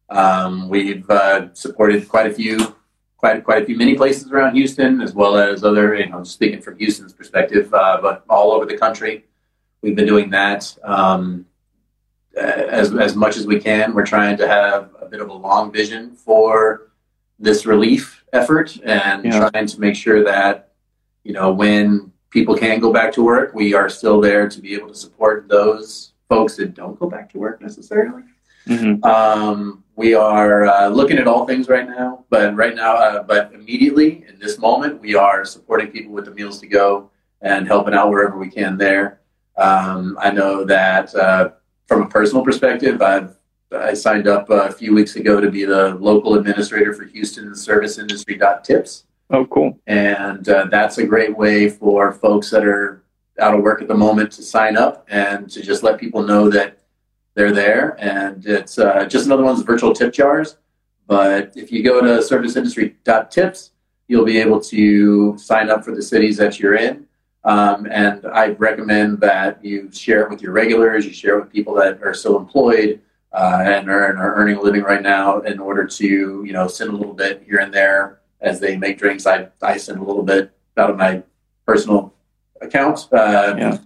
Um, 0.10 0.70
we've 0.70 1.10
uh, 1.10 1.54
supported 1.54 2.08
quite 2.10 2.28
a 2.28 2.34
few, 2.34 2.76
quite 3.18 3.44
quite 3.44 3.64
a 3.64 3.66
few 3.66 3.78
many 3.78 3.96
places 3.96 4.32
around 4.32 4.56
Houston, 4.56 5.02
as 5.02 5.14
well 5.14 5.38
as 5.38 5.64
other. 5.64 5.96
You 5.96 6.08
know, 6.10 6.24
speaking 6.24 6.62
from 6.62 6.78
Houston's 6.78 7.14
perspective, 7.14 7.72
uh, 7.74 8.00
but 8.02 8.24
all 8.30 8.52
over 8.52 8.66
the 8.66 8.78
country, 8.78 9.26
we've 9.82 9.96
been 9.96 10.08
doing 10.08 10.30
that 10.32 10.76
um, 10.84 11.46
as 12.36 12.94
as 12.96 13.16
much 13.16 13.38
as 13.38 13.46
we 13.48 13.60
can. 13.60 13.94
We're 13.94 14.06
trying 14.06 14.38
to 14.38 14.48
have 14.48 14.90
a 15.00 15.06
bit 15.06 15.22
of 15.22 15.30
a 15.30 15.34
long 15.34 15.72
vision 15.72 16.16
for 16.16 16.92
this 17.40 17.66
relief 17.66 18.24
effort, 18.34 18.78
and 18.84 19.24
Yeah. 19.26 19.50
trying 19.50 19.68
to 19.68 19.80
make 19.80 19.96
sure 19.96 20.24
that 20.24 20.69
you 21.30 21.36
know 21.36 21.52
when 21.52 22.12
people 22.32 22.58
can 22.58 22.80
go 22.80 22.92
back 22.92 23.14
to 23.14 23.24
work, 23.24 23.54
we 23.54 23.76
are 23.76 23.88
still 23.88 24.20
there 24.20 24.50
to 24.50 24.60
be 24.60 24.74
able 24.74 24.88
to 24.88 24.96
support 24.96 25.48
those 25.48 26.14
folks 26.28 26.56
that 26.56 26.74
don't 26.74 27.00
go 27.00 27.08
back 27.08 27.30
to 27.32 27.38
work 27.38 27.62
necessarily. 27.62 28.24
Mm-hmm. 28.66 29.04
Um, 29.04 29.84
we 29.96 30.16
are 30.16 30.66
uh, 30.66 30.88
looking 30.88 31.20
at 31.20 31.28
all 31.28 31.46
things 31.46 31.70
right 31.70 31.88
now, 31.88 32.26
but 32.32 32.56
right 32.56 32.74
now, 32.74 32.96
uh, 32.96 33.22
but 33.22 33.54
immediately 33.54 34.26
in 34.28 34.40
this 34.40 34.58
moment, 34.58 35.00
we 35.02 35.14
are 35.14 35.46
supporting 35.46 35.92
people 35.92 36.14
with 36.14 36.26
the 36.26 36.32
meals 36.32 36.60
to 36.62 36.68
go 36.68 37.12
and 37.42 37.68
helping 37.68 37.94
out 37.94 38.10
wherever 38.10 38.36
we 38.36 38.50
can 38.50 38.76
there. 38.80 39.20
Um, 39.56 40.18
I 40.20 40.32
know 40.32 40.66
that 40.66 41.14
uh, 41.14 41.52
from 41.86 42.02
a 42.02 42.10
personal 42.10 42.44
perspective, 42.44 43.04
I've 43.04 43.36
I 43.72 43.94
signed 43.94 44.28
up 44.28 44.50
a 44.50 44.72
few 44.72 44.96
weeks 44.96 45.16
ago 45.16 45.40
to 45.40 45.52
be 45.52 45.64
the 45.64 45.94
local 45.94 46.34
administrator 46.34 46.92
for 46.92 47.04
Houston 47.04 47.54
Service 47.54 48.00
Industry 48.00 48.42
Tips 48.64 49.04
Oh, 49.32 49.46
cool. 49.46 49.80
and 49.86 50.48
uh, 50.50 50.66
that's 50.72 50.98
a 50.98 51.06
great 51.06 51.38
way 51.38 51.70
for 51.70 52.12
folks 52.12 52.50
that 52.50 52.66
are 52.66 53.04
out 53.40 53.54
of 53.54 53.62
work 53.62 53.82
at 53.82 53.88
the 53.88 53.96
moment 53.96 54.32
to 54.34 54.44
sign 54.44 54.76
up 54.76 55.06
and 55.10 55.50
to 55.52 55.62
just 55.62 55.84
let 55.84 56.00
people 56.00 56.24
know 56.24 56.50
that 56.50 56.80
they're 57.36 57.52
there. 57.52 57.96
And 58.00 58.46
it's 58.46 58.80
uh, 58.80 59.06
just 59.06 59.28
another 59.28 59.44
one 59.44 59.52
of 59.52 59.58
those 59.58 59.66
virtual 59.66 59.94
tip 59.94 60.14
jars. 60.14 60.58
But 61.08 61.54
if 61.56 61.72
you 61.72 61.84
go 61.84 62.02
to 62.02 62.24
serviceindustry.tips, 62.24 63.72
you'll 64.08 64.26
be 64.26 64.40
able 64.40 64.60
to 64.62 65.38
sign 65.38 65.70
up 65.70 65.86
for 65.86 65.94
the 65.96 66.02
cities 66.02 66.38
that 66.38 66.60
you're 66.60 66.76
in. 66.76 67.06
Um, 67.44 67.88
and 67.90 68.26
I 68.26 68.50
recommend 68.50 69.20
that 69.22 69.64
you 69.64 69.90
share 69.92 70.24
it 70.24 70.30
with 70.30 70.42
your 70.42 70.52
regulars, 70.52 71.06
you 71.06 71.14
share 71.14 71.38
it 71.38 71.44
with 71.44 71.54
people 71.54 71.74
that 71.76 72.04
are 72.04 72.14
still 72.14 72.38
employed 72.38 73.00
uh, 73.32 73.64
and, 73.64 73.90
are, 73.90 74.10
and 74.10 74.20
are 74.20 74.36
earning 74.36 74.58
a 74.58 74.62
living 74.62 74.82
right 74.82 75.02
now 75.02 75.40
in 75.42 75.60
order 75.60 75.86
to, 75.86 76.06
you 76.06 76.52
know, 76.52 76.68
send 76.68 76.90
a 76.90 76.96
little 76.96 77.14
bit 77.14 77.44
here 77.46 77.60
and 77.60 77.74
there 77.74 78.19
as 78.42 78.60
they 78.60 78.78
make 78.78 78.98
drinks. 78.98 79.26
I, 79.26 79.48
I 79.62 79.78
send 79.78 80.00
a 80.00 80.04
little 80.04 80.24
bit 80.24 80.52
out 80.78 80.90
of 80.90 80.98
my 80.98 81.24
personal 81.66 82.14
account 82.62 83.08
uh, 83.12 83.56
Yeah. 83.58 83.78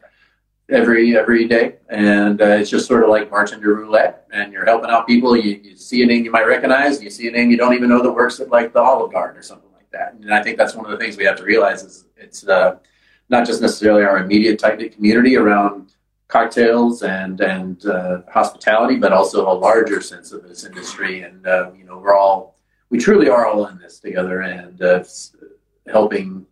every 0.70 1.18
every 1.18 1.47
day, 1.47 1.76
and 1.89 2.41
uh, 2.41 2.45
it's 2.45 2.70
just 2.70 2.88
sort 2.88 3.04
of 3.04 3.10
like 3.10 3.30
marching 3.30 3.60
bartender 3.60 3.76
roulette. 3.76 4.26
And 4.32 4.51
you're 4.54 4.66
helping 4.66 4.89
out 4.89 5.08
people. 5.08 5.36
You, 5.36 5.60
you 5.64 5.76
see 5.76 6.01
a 6.04 6.06
name 6.06 6.24
you 6.26 6.32
might 6.32 6.47
recognize, 6.47 7.01
you 7.04 7.10
see 7.10 7.28
a 7.28 7.32
name 7.32 7.51
you 7.51 7.58
don't 7.58 7.74
even 7.74 7.89
know 7.89 8.01
that 8.01 8.12
works 8.12 8.39
at 8.39 8.49
like 8.49 8.74
the 8.74 8.82
Olive 8.82 9.12
Garden 9.12 9.38
or 9.38 9.43
something 9.43 9.70
like 9.74 9.89
that. 9.91 10.14
And 10.14 10.34
I 10.34 10.41
think 10.41 10.58
that's 10.58 10.76
one 10.76 10.86
of 10.86 10.91
the 10.91 10.97
things 10.97 11.18
we 11.18 11.26
have 11.26 11.38
to 11.38 11.43
realize 11.43 11.84
is 11.84 12.06
it's 12.18 12.47
uh, 12.47 12.78
not 13.30 13.45
just 13.45 13.62
necessarily 13.62 14.04
our 14.04 14.18
immediate 14.18 14.60
tight 14.60 14.80
knit 14.80 14.95
community 14.95 15.36
around 15.36 15.93
cocktails 16.28 17.04
and 17.04 17.41
and 17.41 17.86
uh, 17.86 18.22
hospitality, 18.32 18.95
but 18.97 19.12
also 19.14 19.51
a 19.51 19.54
larger 19.54 20.01
sense 20.01 20.32
of 20.32 20.47
this 20.47 20.64
industry. 20.64 21.22
And 21.22 21.45
uh, 21.45 21.72
you 21.78 21.84
know, 21.84 21.99
we're 21.99 22.16
all 22.16 22.53
we 22.93 22.99
truly 22.99 23.27
are 23.27 23.47
all 23.47 23.65
in 23.65 23.79
this 23.79 23.99
together, 23.99 24.41
and 24.41 24.79
uh, 24.83 25.03
helping 25.87 26.45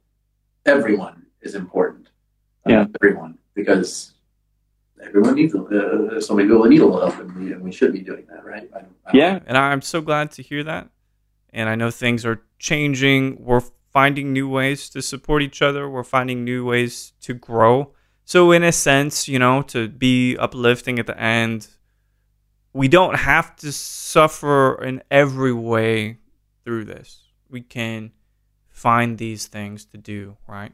everyone 0.65 1.17
is 1.43 1.53
important. 1.53 2.07
Uh, 2.65 2.71
Yeah. 2.71 2.85
everyone 2.99 3.37
because 3.53 4.13
everyone 5.07 5.35
needs 5.35 5.53
uh, 5.53 6.19
so 6.19 6.33
many 6.33 6.47
people 6.49 6.65
need 6.65 6.81
a 6.81 6.85
little 6.87 7.01
help, 7.07 7.19
and 7.23 7.29
we, 7.35 7.53
and 7.53 7.61
we 7.61 7.71
should 7.71 7.93
be 7.93 8.03
doing 8.11 8.25
that, 8.31 8.43
right? 8.43 8.67
I 8.75 8.79
don't, 8.83 8.95
I 9.05 9.11
don't- 9.11 9.21
Yeah. 9.21 9.39
And 9.47 9.55
I'm 9.55 9.83
so 9.83 10.01
glad 10.01 10.31
to 10.31 10.41
hear 10.41 10.63
that. 10.63 10.89
And 11.53 11.69
I 11.69 11.75
know 11.75 11.91
things 11.91 12.25
are 12.25 12.41
changing. 12.57 13.21
We're 13.47 13.65
finding 13.93 14.33
new 14.33 14.49
ways 14.49 14.89
to 14.93 14.99
support 15.03 15.43
each 15.43 15.61
other. 15.61 15.87
We're 15.87 16.11
finding 16.17 16.43
new 16.43 16.65
ways 16.65 17.13
to 17.21 17.33
grow. 17.35 17.93
So, 18.25 18.51
in 18.51 18.63
a 18.63 18.71
sense, 18.71 19.27
you 19.27 19.37
know, 19.37 19.61
to 19.73 19.79
be 19.89 20.37
uplifting 20.37 20.97
at 20.97 21.05
the 21.05 21.19
end, 21.19 21.67
we 22.73 22.87
don't 22.87 23.17
have 23.31 23.55
to 23.57 23.71
suffer 23.71 24.81
in 24.83 25.03
every 25.11 25.53
way 25.53 26.17
through 26.63 26.85
this. 26.85 27.29
We 27.49 27.61
can 27.61 28.11
find 28.69 29.17
these 29.17 29.47
things 29.47 29.85
to 29.85 29.97
do, 29.97 30.37
right? 30.47 30.71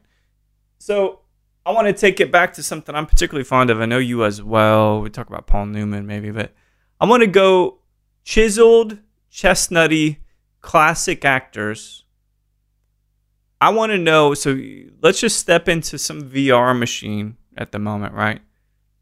So, 0.78 1.20
I 1.66 1.72
want 1.72 1.86
to 1.86 1.92
take 1.92 2.18
it 2.20 2.32
back 2.32 2.54
to 2.54 2.62
something 2.62 2.94
I'm 2.94 3.04
particularly 3.04 3.44
fond 3.44 3.68
of. 3.68 3.80
I 3.80 3.84
know 3.84 3.98
you 3.98 4.24
as 4.24 4.42
well. 4.42 5.02
We 5.02 5.10
talk 5.10 5.28
about 5.28 5.46
Paul 5.46 5.66
Newman 5.66 6.06
maybe, 6.06 6.30
but 6.30 6.54
I 6.98 7.04
want 7.04 7.22
to 7.22 7.26
go 7.26 7.80
chiseled, 8.24 8.98
chestnutty, 9.30 10.18
classic 10.62 11.24
actors. 11.24 12.04
I 13.60 13.70
want 13.70 13.90
to 13.90 13.98
know. 13.98 14.34
So 14.34 14.58
let's 15.02 15.20
just 15.20 15.38
step 15.38 15.68
into 15.68 15.98
some 15.98 16.22
VR 16.22 16.78
machine 16.78 17.36
at 17.56 17.72
the 17.72 17.78
moment, 17.78 18.14
right? 18.14 18.40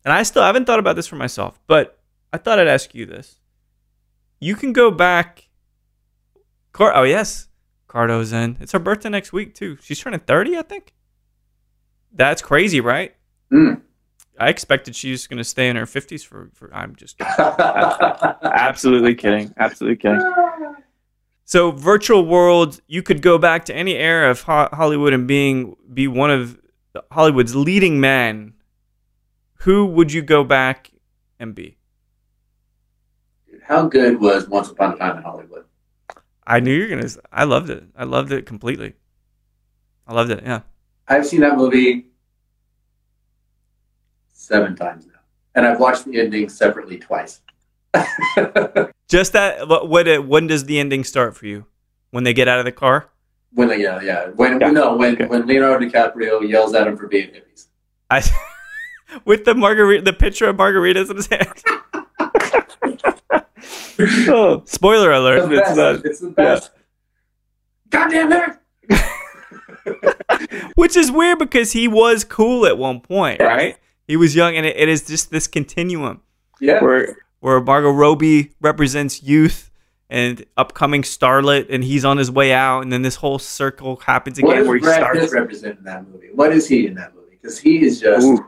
And 0.05 0.13
I 0.13 0.23
still 0.23 0.43
haven't 0.43 0.65
thought 0.65 0.79
about 0.79 0.97
this 0.97 1.07
for 1.07 1.17
myself, 1.17 1.61
but 1.67 2.01
I 2.33 2.39
thought 2.39 2.59
I'd 2.59 2.69
ask 2.69 2.95
you 2.95 3.07
this. 3.07 3.41
You 4.41 4.57
can 4.57 4.73
go 4.73 4.91
back. 4.91 5.46
Car- 6.77 6.93
oh 6.95 7.05
yes, 7.05 7.49
Cardo's 7.89 8.35
in. 8.35 8.59
It's 8.61 8.73
her 8.73 8.79
birthday 8.79 9.09
next 9.09 9.33
week 9.33 9.55
too. 9.55 9.79
She's 9.81 9.99
turning 9.99 10.21
thirty, 10.21 10.59
I 10.59 10.63
think. 10.63 10.93
That's 12.13 12.43
crazy, 12.43 12.83
right? 12.83 13.17
Mm. 13.51 13.81
I 14.39 14.51
expected 14.51 14.95
she's 14.95 15.27
going 15.27 15.39
to 15.39 15.45
stay 15.45 15.71
in 15.71 15.77
her 15.77 15.87
fifties 15.87 16.23
for, 16.23 16.51
for. 16.53 16.69
I'm 16.75 16.95
just 16.95 17.17
kidding. 17.17 17.35
Absolutely 18.43 19.15
kidding. 19.15 19.55
Absolutely 19.57 19.97
kidding. 19.97 20.21
So 21.47 21.71
virtual 21.71 22.27
world, 22.27 22.83
you 22.87 23.03
could 23.03 23.23
go 23.23 23.39
back 23.39 23.65
to 23.67 23.75
any 23.75 23.95
era 23.95 24.31
of 24.31 24.43
Ho- 24.43 24.69
Hollywood 24.71 25.15
and 25.15 25.27
being 25.27 25.77
be 25.95 26.07
one 26.09 26.31
of 26.31 26.59
Hollywood's 27.11 27.57
leading 27.57 28.01
men. 28.01 28.53
Who 29.61 29.87
would 29.87 30.13
you 30.13 30.21
go 30.21 30.45
back 30.45 30.91
and 31.41 31.55
be? 31.55 31.79
How 33.63 33.87
good 33.87 34.21
was 34.21 34.47
Once 34.47 34.69
Upon 34.69 34.93
a 34.93 34.99
Time 34.99 35.17
in 35.17 35.23
Hollywood? 35.23 35.66
I 36.47 36.61
knew 36.61 36.73
you're 36.75 36.89
gonna. 36.89 37.09
I 37.33 37.45
loved 37.45 37.71
it. 37.71 37.85
I 37.97 38.05
loved 38.05 38.33
it 38.33 38.47
completely. 38.47 38.95
I 40.07 40.15
loved 40.15 40.31
it. 40.31 40.43
Yeah. 40.45 40.61
I've 41.09 41.27
seen 41.27 41.41
that 41.41 41.57
movie 41.57 42.07
seven 44.33 44.77
times 44.77 45.07
now, 45.07 45.21
and 45.55 45.67
I've 45.67 45.81
watched 45.81 46.05
the 46.05 46.21
ending 46.21 46.49
separately 46.49 46.99
twice. 46.99 47.41
Just 49.09 49.33
that. 49.33 49.69
What? 49.69 50.07
it, 50.09 50.25
when 50.27 50.47
does 50.47 50.65
the 50.65 50.79
ending 50.79 51.05
start 51.05 51.37
for 51.37 51.47
you? 51.47 51.67
When 52.11 52.25
they 52.25 52.33
get 52.33 52.49
out 52.49 52.59
of 52.59 52.65
the 52.65 52.73
car? 52.73 53.11
when 53.53 53.69
they, 53.69 53.81
yeah, 53.83 54.01
yeah, 54.03 54.27
when 54.29 54.61
Yeah. 54.61 54.71
no, 54.71 54.97
when 54.97 55.15
Okay. 55.15 55.27
when 55.27 55.47
Leonardo 55.47 55.87
DiCaprio 55.89 56.47
yells 56.47 56.75
at 56.75 56.87
him 56.87 56.97
for 56.97 57.09
being 57.09 57.29
hippies. 57.29 57.67
I. 58.11 58.23
with 59.25 59.45
the 59.45 59.55
margarita, 59.55 60.03
the 60.05 60.13
picture 60.13 60.47
of 60.49 60.57
margaritas 60.57 61.11
in 61.11 61.17
his 61.17 61.27
hand. 61.29 61.63
Oh, 64.29 64.63
Spoiler 64.67 65.13
alert! 65.13 65.39
It's 65.39 65.49
the 65.49 65.55
It's 65.59 65.69
best. 65.69 65.77
not- 65.77 66.05
It's 66.07 66.21
the 66.21 66.31
best. 66.31 66.71
Goddamn 67.91 68.33
it! 68.33 68.57
Which 70.75 70.97
is 70.97 71.11
weird 71.11 71.39
because 71.39 71.73
he 71.73 71.89
was 71.89 72.25
cool 72.25 72.67
at 72.67 72.77
one 72.79 73.01
point, 73.01 73.41
right? 73.41 73.77
He 74.07 74.17
was 74.17 74.35
young, 74.35 74.57
and 74.57 74.67
it, 74.67 74.77
it 74.77 74.89
is 74.89 75.07
just 75.07 75.31
this 75.31 75.47
continuum 75.47 76.21
Yeah. 76.61 76.83
where 76.83 77.17
where 77.41 77.61
Margot 77.61 77.91
Robbie 77.91 78.53
represents 78.61 79.23
youth 79.23 79.71
and 80.11 80.45
upcoming 80.57 81.03
starlet, 81.03 81.67
and 81.71 81.83
he's 81.85 82.05
on 82.05 82.17
his 82.19 82.31
way 82.31 82.53
out, 82.53 82.81
and 82.83 82.93
then 82.93 83.03
this 83.03 83.17
whole 83.17 83.39
circle 83.39 83.97
happens 83.97 84.41
What 84.41 84.51
again 84.51 84.59
does 84.63 84.69
where 84.69 84.77
he 84.77 84.83
Brad 84.83 84.97
starts. 85.01 85.21
Pitt 85.21 85.33
represent 85.33 85.79
in 85.79 85.85
that 85.85 86.07
movie? 86.09 86.29
What 86.35 86.53
is 86.53 86.69
he 86.69 86.87
in 86.87 86.95
that 86.95 87.15
movie? 87.15 87.39
Because 87.41 87.59
he 87.59 87.83
is 87.85 88.01
just 88.01 88.27
Ooh. 88.27 88.45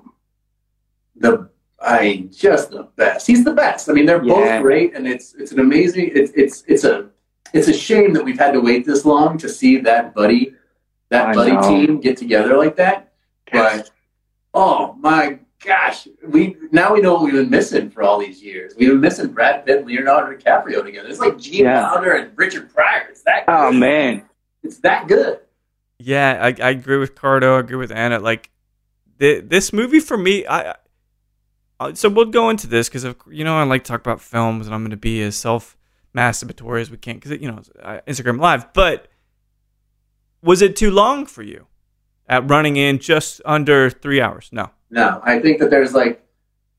the 1.17 1.49
I 1.81 2.29
just 2.31 2.71
the 2.71 2.85
best. 2.97 3.27
He's 3.27 3.45
the 3.45 3.53
best. 3.55 3.89
I 3.89 3.93
mean, 3.93 4.07
they're 4.07 4.23
Yeah. 4.25 4.35
both 4.57 4.63
great, 4.63 4.95
and 4.95 5.07
it's 5.07 5.35
it's 5.35 5.53
an 5.53 5.61
amazing. 5.61 6.11
It's 6.15 6.33
it's 6.35 6.65
it's 6.67 6.85
a 6.85 7.09
it's 7.55 7.69
a 7.69 7.73
shame 7.73 8.13
that 8.15 8.25
we've 8.25 8.39
had 8.39 8.53
to 8.53 8.61
wait 8.61 8.85
this 8.85 9.05
long 9.05 9.39
to 9.39 9.49
see 9.49 9.79
that 9.79 10.15
buddy 10.15 10.55
that 11.11 11.29
I 11.29 11.35
buddy 11.35 11.53
know. 11.53 11.63
team 11.63 12.01
get 12.01 12.17
together 12.17 12.57
like 12.57 12.77
that. 12.77 13.13
But 13.53 13.91
Oh 14.55 14.95
my 14.99 15.39
gosh, 15.65 16.09
we 16.27 16.57
now 16.73 16.93
we 16.95 17.01
know 17.01 17.15
what 17.15 17.23
we've 17.23 17.33
been 17.35 17.51
missing 17.51 17.91
for 17.91 18.03
all 18.03 18.19
these 18.19 18.43
years. 18.43 18.75
We've 18.77 18.89
been 18.89 19.01
missing 19.01 19.29
Brad 19.29 19.65
Pitt 19.65 19.79
and 19.79 19.87
Leonardo 19.87 20.37
DiCaprio 20.37 20.83
together. 20.83 21.09
It's 21.09 21.21
like 21.21 21.39
Gene 21.39 21.65
Yeah. 21.65 21.93
Wilder 21.93 22.13
and 22.13 22.37
Richard 22.37 22.73
Pryor. 22.75 23.07
It's 23.11 23.23
that. 23.23 23.45
Oh, 23.47 23.71
good. 23.71 23.77
Oh 23.77 23.79
man. 23.79 24.23
it's 24.65 24.79
that 24.79 25.07
good. 25.07 25.41
Yeah, 26.01 26.39
I, 26.41 26.47
I 26.63 26.71
agree 26.71 26.97
with 26.99 27.15
Cardo. 27.15 27.57
I 27.57 27.61
agree 27.61 27.77
with 27.77 27.91
Anna. 27.91 28.19
Like, 28.21 28.51
the, 29.19 29.41
this 29.41 29.73
movie 29.73 29.99
for 30.01 30.17
me, 30.17 30.47
I. 30.47 30.77
I 31.81 31.93
so 31.95 32.09
we'll 32.09 32.27
go 32.27 32.51
into 32.51 32.67
this 32.67 32.89
because 32.89 33.05
you 33.31 33.45
know 33.45 33.57
I 33.57 33.63
like 33.65 33.85
to 33.85 33.89
talk 33.89 34.01
about 34.01 34.21
films, 34.21 34.67
and 34.67 34.75
I'm 34.75 34.83
going 34.83 34.91
to 34.91 34.97
be 34.97 35.23
as 35.23 35.37
self 35.37 35.77
masturbatory 36.15 36.81
as 36.81 36.91
we 36.91 36.97
can 36.97 37.17
because 37.17 37.33
you 37.33 37.51
know 37.51 37.59
it's, 37.59 37.71
uh, 37.81 38.01
Instagram 38.07 38.41
Live. 38.41 38.73
But 38.73 39.09
was 40.43 40.63
it 40.63 40.77
too 40.77 40.91
long 40.91 41.27
for 41.27 41.43
you 41.43 41.67
at 42.29 42.49
running 42.49 42.77
in 42.77 42.99
just 42.99 43.41
under 43.45 43.91
three 43.91 44.21
hours? 44.21 44.49
No. 44.53 44.71
No, 44.91 45.21
I 45.23 45.39
think 45.39 45.59
that 45.59 45.71
there's 45.71 45.93
like 45.93 46.25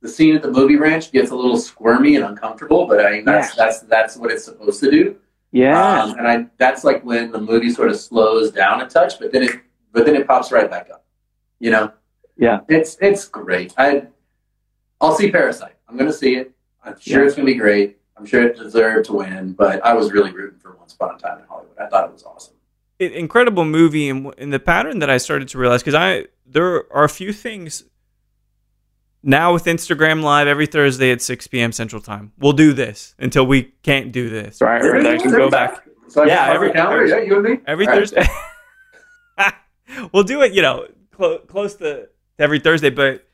the 0.01 0.09
scene 0.09 0.35
at 0.35 0.41
the 0.41 0.51
movie 0.51 0.77
ranch 0.77 1.11
gets 1.11 1.31
a 1.31 1.35
little 1.35 1.57
squirmy 1.57 2.15
and 2.15 2.25
uncomfortable, 2.25 2.87
but 2.87 2.99
I 2.99 3.11
think 3.11 3.25
that's 3.25 3.55
that's 3.55 3.81
that's 3.81 4.17
what 4.17 4.31
it's 4.31 4.45
supposed 4.45 4.79
to 4.81 4.91
do. 4.91 5.15
Yeah. 5.51 6.03
Um, 6.03 6.17
and 6.17 6.27
I 6.27 6.45
that's 6.57 6.83
like 6.83 7.03
when 7.03 7.31
the 7.31 7.39
movie 7.39 7.69
sort 7.69 7.89
of 7.89 7.97
slows 7.97 8.51
down 8.51 8.81
a 8.81 8.87
touch, 8.87 9.19
but 9.19 9.31
then 9.31 9.43
it 9.43 9.51
but 9.91 10.05
then 10.05 10.15
it 10.15 10.27
pops 10.27 10.51
right 10.51 10.69
back 10.69 10.89
up. 10.91 11.05
You 11.59 11.71
know? 11.71 11.91
Yeah. 12.37 12.61
It's 12.69 12.97
it's 13.01 13.27
great. 13.27 13.73
I 13.77 14.07
I'll 15.01 15.15
see 15.15 15.31
Parasite. 15.31 15.75
I'm 15.87 15.97
gonna 15.97 16.13
see 16.13 16.35
it. 16.35 16.51
I'm 16.83 16.99
sure 16.99 17.21
Yeah. 17.21 17.27
it's 17.27 17.35
gonna 17.35 17.45
be 17.45 17.55
great. 17.55 17.97
I'm 18.17 18.25
sure 18.25 18.43
it 18.43 18.57
deserved 18.57 19.05
to 19.07 19.13
win, 19.13 19.53
but 19.53 19.83
I 19.85 19.93
was 19.93 20.11
really 20.11 20.31
rooting 20.31 20.59
for 20.59 20.75
Once 20.77 20.93
Upon 20.93 21.15
a 21.15 21.17
Time 21.17 21.39
in 21.39 21.45
Hollywood. 21.45 21.77
I 21.79 21.87
thought 21.87 22.05
it 22.09 22.11
was 22.13 22.23
awesome. 22.23 22.55
it, 22.99 23.13
incredible 23.13 23.63
movie 23.63 24.09
and 24.09 24.33
in 24.37 24.49
the 24.49 24.59
pattern 24.59 24.99
that 24.99 25.09
I 25.09 25.17
started 25.17 25.47
to 25.49 25.57
realize 25.57 25.81
because 25.81 25.95
I 25.95 26.25
there 26.45 26.91
are 26.93 27.05
a 27.05 27.09
few 27.09 27.31
things 27.31 27.83
now 29.23 29.53
with 29.53 29.63
Instagram 29.65 30.21
Live 30.21 30.47
every 30.47 30.65
Thursday 30.65 31.11
at 31.11 31.21
6 31.21 31.47
p.m. 31.47 31.71
Central 31.71 32.01
Time. 32.01 32.33
We'll 32.37 32.51
do 32.53 32.73
this 32.73 33.15
until 33.19 33.45
we 33.45 33.63
can't 33.83 34.11
do 34.11 34.29
this. 34.29 34.59
Right, 34.61 34.81
right. 34.81 35.05
I 35.05 35.17
can 35.17 35.31
go 35.31 35.49
back. 35.49 35.85
So 36.09 36.23
Yeah, 36.25 36.47
can 36.47 36.55
every- 36.55 36.67
every 36.69 36.79
calendar. 36.81 37.05
Yeah, 37.05 37.19
you 37.21 37.35
and 37.35 37.43
me. 37.43 37.59
Every 37.67 37.87
All 37.87 37.93
right. 37.93 38.09
Thursday. 38.09 38.27
we'll 40.13 40.23
do 40.23 40.41
it, 40.41 40.53
you 40.53 40.61
know, 40.61 40.87
clo- 41.11 41.39
close 41.39 41.75
to 41.75 42.09
every 42.37 42.59
Thursday, 42.59 42.89
but 42.89 43.25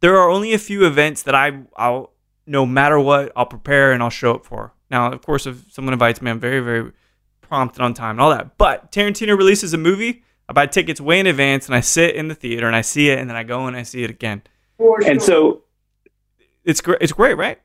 there 0.00 0.16
are 0.16 0.30
only 0.30 0.52
a 0.52 0.58
few 0.58 0.86
events 0.86 1.22
that 1.24 1.34
I 1.34 1.62
I'll 1.76 2.12
no 2.46 2.64
matter 2.64 2.98
what 3.00 3.32
I'll 3.34 3.46
prepare 3.46 3.92
and 3.92 4.02
I'll 4.02 4.10
show 4.10 4.34
up 4.34 4.44
for. 4.44 4.72
Now, 4.90 5.10
of 5.10 5.22
course, 5.22 5.46
if 5.46 5.72
someone 5.72 5.92
invites 5.92 6.22
me, 6.22 6.30
I'm 6.30 6.40
very 6.40 6.60
very 6.60 6.92
prompt 7.40 7.76
and 7.76 7.84
on 7.84 7.94
time 7.94 8.10
and 8.10 8.20
all 8.20 8.30
that. 8.30 8.58
But 8.58 8.90
Tarantino 8.92 9.36
releases 9.36 9.72
a 9.72 9.78
movie, 9.78 10.24
I 10.48 10.52
buy 10.52 10.66
tickets 10.66 11.00
way 11.00 11.20
in 11.20 11.26
advance 11.26 11.66
and 11.66 11.74
I 11.74 11.80
sit 11.80 12.14
in 12.14 12.28
the 12.28 12.34
theater 12.34 12.66
and 12.66 12.76
I 12.76 12.80
see 12.80 13.10
it 13.10 13.18
and 13.18 13.28
then 13.28 13.36
I 13.36 13.42
go 13.42 13.66
and 13.66 13.76
I 13.76 13.82
see 13.82 14.04
it 14.04 14.10
again. 14.10 14.42
For 14.76 15.00
And 15.04 15.22
so 15.22 15.62
It's 16.64 16.80
great. 16.80 16.98
It's 17.00 17.12
great, 17.12 17.36
right? 17.36 17.60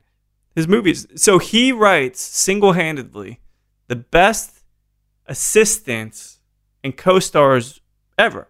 His 0.54 0.68
movies. 0.68 1.06
So 1.16 1.38
he 1.38 1.72
writes 1.72 2.20
single-handedly 2.20 3.40
the 3.88 3.96
best 3.96 4.62
assistants 5.26 6.38
and 6.84 6.96
co-stars 6.96 7.80
ever. 8.18 8.48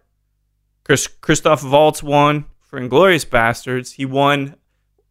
Chris 0.83 1.07
Christoph 1.07 1.63
Waltz 1.63 2.03
won 2.03 2.45
for 2.73 2.79
Inglourious 2.79 3.23
Basterds. 3.23 3.93
He 3.93 4.03
won, 4.03 4.55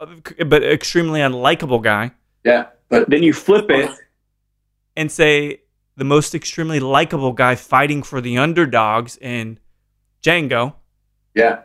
uh, 0.01 0.07
but 0.45 0.65
extremely 0.65 1.21
unlikable 1.21 1.81
guy. 1.81 2.11
yeah, 2.43 2.67
but 2.89 3.09
then 3.09 3.23
you 3.23 3.33
flip 3.33 3.71
it. 3.71 3.89
And 4.97 5.11
say 5.13 5.61
the 5.97 6.03
most 6.05 6.35
extremely 6.35 6.81
likable 6.81 7.33
guy 7.33 7.55
fighting 7.55 8.03
for 8.03 8.21
the 8.21 8.37
underdogs 8.37 9.17
in 9.19 9.61
Django. 10.25 10.75
yeah, 11.37 11.61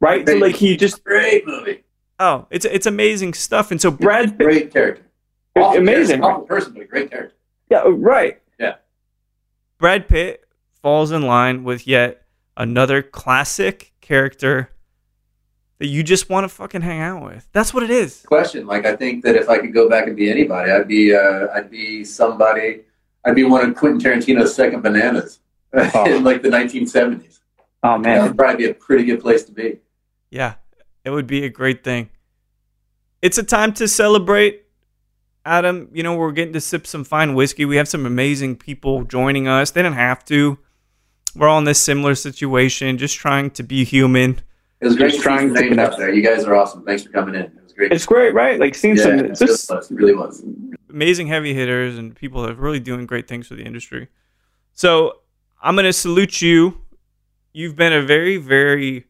Right? 0.00 0.26
So 0.26 0.36
like 0.36 0.56
he 0.56 0.74
just 0.78 1.04
great 1.04 1.46
movie. 1.46 1.84
Oh, 2.18 2.46
it's 2.50 2.64
it's 2.64 2.86
amazing 2.86 3.34
stuff. 3.34 3.70
And 3.70 3.78
so 3.80 3.90
Brad 3.90 4.38
Pitt 4.38 4.46
Great 4.46 4.72
character. 4.72 5.04
Awful 5.54 5.78
amazing. 5.78 6.22
character, 6.22 6.46
person, 6.46 6.72
but 6.72 6.88
great 6.88 7.10
character. 7.10 7.36
Yeah, 7.70 7.82
right. 7.86 8.40
Yeah, 8.58 8.76
Brad 9.78 10.08
Pitt 10.08 10.44
falls 10.80 11.12
in 11.12 11.22
line 11.22 11.62
with 11.62 11.86
yet 11.86 12.22
another 12.56 13.02
classic 13.02 13.92
character 14.00 14.70
that 15.82 15.88
you 15.88 16.04
just 16.04 16.30
want 16.30 16.44
to 16.44 16.48
fucking 16.48 16.80
hang 16.80 17.00
out 17.00 17.24
with. 17.24 17.48
That's 17.50 17.74
what 17.74 17.82
it 17.82 17.90
is. 17.90 18.22
Question. 18.24 18.68
Like, 18.68 18.86
I 18.86 18.94
think 18.94 19.24
that 19.24 19.34
if 19.34 19.48
I 19.48 19.58
could 19.58 19.74
go 19.74 19.88
back 19.88 20.06
and 20.06 20.14
be 20.14 20.30
anybody, 20.30 20.70
I'd 20.70 20.86
be, 20.86 21.12
uh, 21.12 21.48
I'd 21.52 21.72
be 21.72 22.04
somebody. 22.04 22.82
I'd 23.24 23.34
be 23.34 23.42
one 23.42 23.68
of 23.68 23.74
Quentin 23.74 23.98
Tarantino's 24.00 24.54
second 24.54 24.82
bananas 24.82 25.40
Oh. 25.74 26.04
in 26.04 26.22
like 26.22 26.40
the 26.42 26.50
1970s. 26.50 27.40
Oh 27.82 27.98
man, 27.98 28.02
that 28.20 28.28
would 28.28 28.38
probably 28.38 28.64
be 28.64 28.70
a 28.70 28.74
pretty 28.74 29.02
good 29.02 29.20
place 29.20 29.42
to 29.46 29.50
be. 29.52 29.80
Yeah, 30.30 30.54
it 31.04 31.10
would 31.10 31.26
be 31.26 31.44
a 31.44 31.48
great 31.48 31.82
thing. 31.82 32.10
It's 33.20 33.38
a 33.38 33.42
time 33.42 33.72
to 33.74 33.88
celebrate. 33.88 34.62
Adam, 35.44 35.88
you 35.92 36.04
know, 36.04 36.14
we're 36.14 36.30
getting 36.30 36.52
to 36.52 36.60
sip 36.60 36.86
some 36.86 37.02
fine 37.02 37.34
whiskey. 37.34 37.64
We 37.64 37.74
have 37.74 37.88
some 37.88 38.06
amazing 38.06 38.54
people 38.54 39.02
joining 39.02 39.48
us. 39.48 39.72
They 39.72 39.82
didn't 39.82 39.96
have 39.96 40.24
to. 40.26 40.58
We're 41.34 41.48
all 41.48 41.58
in 41.58 41.64
this 41.64 41.82
similar 41.82 42.14
situation, 42.14 42.98
just 42.98 43.16
trying 43.16 43.50
to 43.52 43.64
be 43.64 43.82
human. 43.82 44.42
It 44.82 44.86
was 44.86 44.96
great 44.96 45.12
Just 45.12 45.22
trying 45.22 45.48
to 45.48 45.54
names 45.54 45.68
connect. 45.70 45.92
out 45.92 45.98
there. 45.98 46.12
You 46.12 46.22
guys 46.22 46.44
are 46.44 46.54
awesome. 46.56 46.84
Thanks 46.84 47.04
for 47.04 47.10
coming 47.10 47.36
in. 47.36 47.42
It 47.42 47.62
was 47.62 47.72
great. 47.72 47.92
It's 47.92 48.04
great, 48.04 48.34
right? 48.34 48.58
Like 48.58 48.74
seeing 48.74 48.96
yeah, 48.96 49.02
some 49.04 49.18
it 49.20 49.38
just 49.38 49.70
really 49.70 49.76
was. 49.76 49.90
It 49.90 49.94
really 49.94 50.14
was. 50.14 50.44
amazing 50.90 51.28
heavy 51.28 51.54
hitters 51.54 51.96
and 51.96 52.14
people 52.16 52.42
that 52.42 52.50
are 52.50 52.54
really 52.60 52.80
doing 52.80 53.06
great 53.06 53.28
things 53.28 53.46
for 53.46 53.54
the 53.54 53.62
industry. 53.64 54.08
So 54.72 55.18
I'm 55.62 55.76
going 55.76 55.84
to 55.84 55.92
salute 55.92 56.42
you. 56.42 56.80
You've 57.52 57.76
been 57.76 57.92
a 57.92 58.02
very, 58.02 58.38
very, 58.38 59.06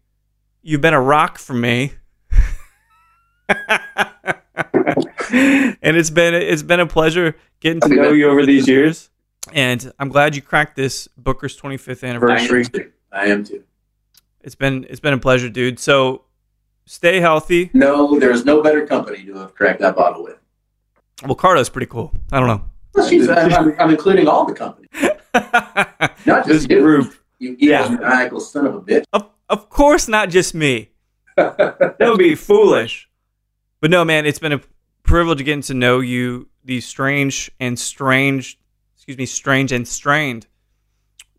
you've 0.62 0.80
been 0.82 0.94
a 0.94 1.00
rock 1.00 1.38
for 1.38 1.54
me. 1.54 1.92
and 5.32 5.96
it's 5.96 6.10
been 6.10 6.34
it's 6.34 6.62
been 6.62 6.80
a 6.80 6.86
pleasure 6.86 7.36
getting 7.60 7.80
to 7.80 7.88
to 7.88 7.94
know 7.94 8.12
you 8.12 8.28
over 8.28 8.44
these 8.46 8.68
years. 8.68 9.10
and 9.52 9.92
I'm 9.98 10.08
glad 10.08 10.36
you 10.36 10.42
cracked 10.42 10.76
this 10.76 11.08
Booker's 11.16 11.58
25th 11.60 12.04
I 12.04 12.08
anniversary. 12.08 12.60
am 12.64 12.70
too. 12.70 12.92
I 13.12 13.26
am 13.26 13.44
too. 13.44 13.64
It's 14.42 14.54
been 14.54 14.86
it's 14.90 15.00
been 15.00 15.12
a 15.14 15.18
pleasure, 15.18 15.48
dude. 15.48 15.78
So 15.78 16.22
stay 16.86 17.20
healthy. 17.20 17.70
No, 17.72 18.18
there's 18.18 18.44
no 18.44 18.62
better 18.62 18.86
company 18.86 19.24
to 19.26 19.34
have 19.38 19.54
cracked 19.54 19.80
that 19.80 19.96
bottle 19.96 20.24
with. 20.24 20.38
Well, 21.24 21.34
Cardo's 21.36 21.68
pretty 21.68 21.86
cool. 21.86 22.12
I 22.32 22.38
don't 22.40 22.48
know. 22.48 22.64
Well, 22.94 23.08
she's, 23.08 23.28
I'm, 23.28 23.74
I'm, 23.80 23.90
including 23.90 24.26
all 24.28 24.44
the 24.44 24.52
company, 24.54 24.88
not 26.26 26.44
this 26.46 26.58
just 26.58 26.70
you. 26.70 26.80
group. 26.80 27.14
You 27.38 27.56
Yeah. 27.58 27.88
maniacal 27.88 28.40
son 28.40 28.66
of 28.66 28.74
a 28.74 28.80
bitch. 28.80 29.04
Of, 29.12 29.30
of 29.48 29.68
course, 29.70 30.08
not 30.08 30.28
just 30.30 30.54
me. 30.54 30.90
That 31.36 31.96
would 32.00 32.18
be 32.18 32.34
foolish. 32.34 33.08
But 33.80 33.90
no, 33.90 34.04
man, 34.04 34.26
it's 34.26 34.38
been 34.38 34.52
a 34.52 34.60
privilege 35.04 35.38
getting 35.44 35.62
to 35.62 35.74
know 35.74 36.00
you 36.00 36.48
these 36.64 36.84
strange 36.86 37.50
and 37.58 37.78
strange, 37.78 38.58
excuse 38.96 39.16
me, 39.16 39.26
strange 39.26 39.72
and 39.72 39.88
strained 39.88 40.46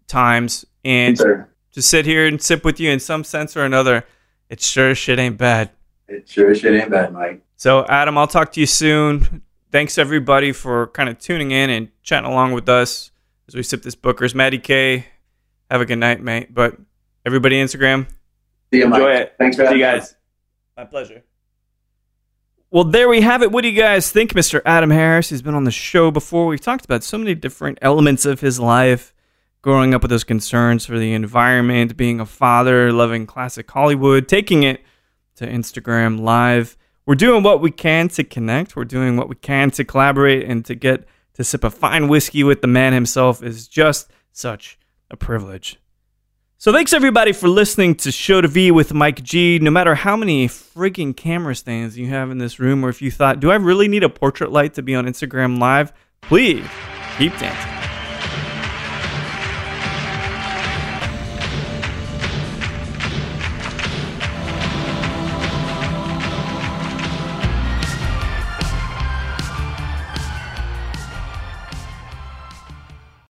times. 0.08 0.66
And 0.84 1.18
Sir, 1.18 1.50
to 1.74 1.82
sit 1.82 2.06
here 2.06 2.26
and 2.26 2.42
sip 2.42 2.64
with 2.64 2.80
you 2.80 2.90
in 2.90 3.00
some 3.00 3.24
sense 3.24 3.56
or 3.58 3.64
another, 3.66 4.06
it 4.50 4.62
sure 4.62 4.96
shit 4.96 5.20
ain't 5.20 5.38
bad. 5.38 5.72
it 6.08 6.28
sure 6.30 6.54
shit 6.56 6.74
ain't 6.80 6.92
bad, 6.92 7.14
Mike. 7.14 7.42
So, 7.56 7.86
Adam, 7.88 8.18
I'll 8.18 8.28
talk 8.28 8.52
to 8.54 8.60
you 8.60 8.66
soon. 8.66 9.42
Thanks 9.72 9.98
everybody 9.98 10.52
for 10.52 10.88
kind 10.88 11.10
of 11.10 11.18
tuning 11.20 11.52
in 11.52 11.70
and 11.70 11.90
chatting 12.04 12.30
along 12.30 12.52
with 12.54 12.70
us 12.70 13.12
as 13.48 13.56
we 13.56 13.64
sip 13.64 13.82
this 13.84 13.96
Booker's. 13.96 14.36
Maddie 14.36 14.60
K, 14.60 15.06
have 15.72 15.82
a 15.82 15.86
good 15.86 15.98
night, 15.98 16.22
mate. 16.22 16.54
But 16.54 16.78
everybody, 17.26 17.56
Instagram, 17.56 18.08
See 18.72 18.80
you, 18.80 18.88
Mike. 18.88 19.02
Enjoy 19.02 19.12
it. 19.14 19.36
Thanks 19.38 19.56
for 19.56 19.62
See 19.62 19.66
having 19.66 19.80
you 19.80 19.86
me. 19.86 19.92
guys. 19.92 20.16
My 20.78 20.86
pleasure. 20.86 21.24
Well, 22.72 22.84
there 22.86 23.08
we 23.08 23.22
have 23.22 23.44
it. 23.44 23.52
What 23.52 23.62
do 23.62 23.70
you 23.70 23.80
guys 23.80 24.12
think, 24.12 24.34
Mr. 24.34 24.60
Adam 24.66 24.90
Harris? 24.90 25.30
He's 25.30 25.44
been 25.44 25.54
on 25.54 25.64
the 25.64 25.70
show 25.72 26.10
before. 26.10 26.48
We've 26.48 26.60
talked 26.60 26.86
about 26.86 27.04
so 27.04 27.20
many 27.20 27.36
different 27.36 27.78
elements 27.84 28.26
of 28.26 28.40
his 28.42 28.60
life 28.60 29.14
growing 29.64 29.96
up 29.96 30.04
with 30.04 30.12
those 30.12 30.26
concerns 30.26 30.86
for 30.86 31.00
the 31.00 31.14
environment, 31.14 31.98
being 31.98 32.20
a 32.20 32.26
father, 32.26 32.92
loving 32.92 33.26
classic 33.26 33.72
Hollywood, 33.72 34.28
taking 34.28 34.62
it 34.62 34.84
to 35.38 35.48
Instagram 35.48 36.20
Live. 36.20 36.78
We're 37.06 37.16
doing 37.16 37.44
what 37.44 37.62
we 37.62 37.72
can 37.72 38.10
to 38.10 38.24
connect. 38.24 38.76
We're 38.76 38.86
doing 38.86 39.18
what 39.18 39.30
we 39.30 39.36
can 39.36 39.72
to 39.72 39.84
collaborate 39.84 40.48
and 40.48 40.64
to 40.66 40.76
get 40.76 41.08
to 41.36 41.44
sip 41.44 41.64
a 41.64 41.72
fine 41.72 42.08
whiskey 42.08 42.44
with 42.44 42.62
the 42.62 42.68
man 42.68 42.94
himself 42.94 43.42
is 43.42 43.68
just 43.68 44.12
such 44.34 44.78
a 45.10 45.18
privilege. 45.18 45.80
So 46.58 46.72
thanks 46.72 46.94
everybody 46.94 47.34
for 47.34 47.50
listening 47.50 47.96
to 47.96 48.12
Show 48.12 48.42
to 48.42 48.48
V 48.48 48.72
with 48.72 48.94
Mike 48.94 49.24
G. 49.24 49.60
No 49.60 49.72
matter 49.72 49.96
how 49.96 50.16
many 50.16 50.48
freaking 50.48 51.16
camera 51.16 51.56
stands 51.56 51.98
you 51.98 52.08
have 52.08 52.32
in 52.32 52.38
this 52.38 52.60
room, 52.60 52.86
or 52.86 52.90
if 52.90 53.02
you 53.02 53.12
thought, 53.12 53.40
do 53.40 53.52
I 53.52 53.56
really 53.56 53.88
need 53.88 54.04
a 54.04 54.10
portrait 54.10 54.52
light 54.52 54.74
to 54.76 54.82
be 54.82 54.96
on 54.96 55.06
Instagram 55.06 55.60
Live? 55.60 55.92
Please 56.22 56.66
keep 57.18 57.38
dancing. 57.38 57.73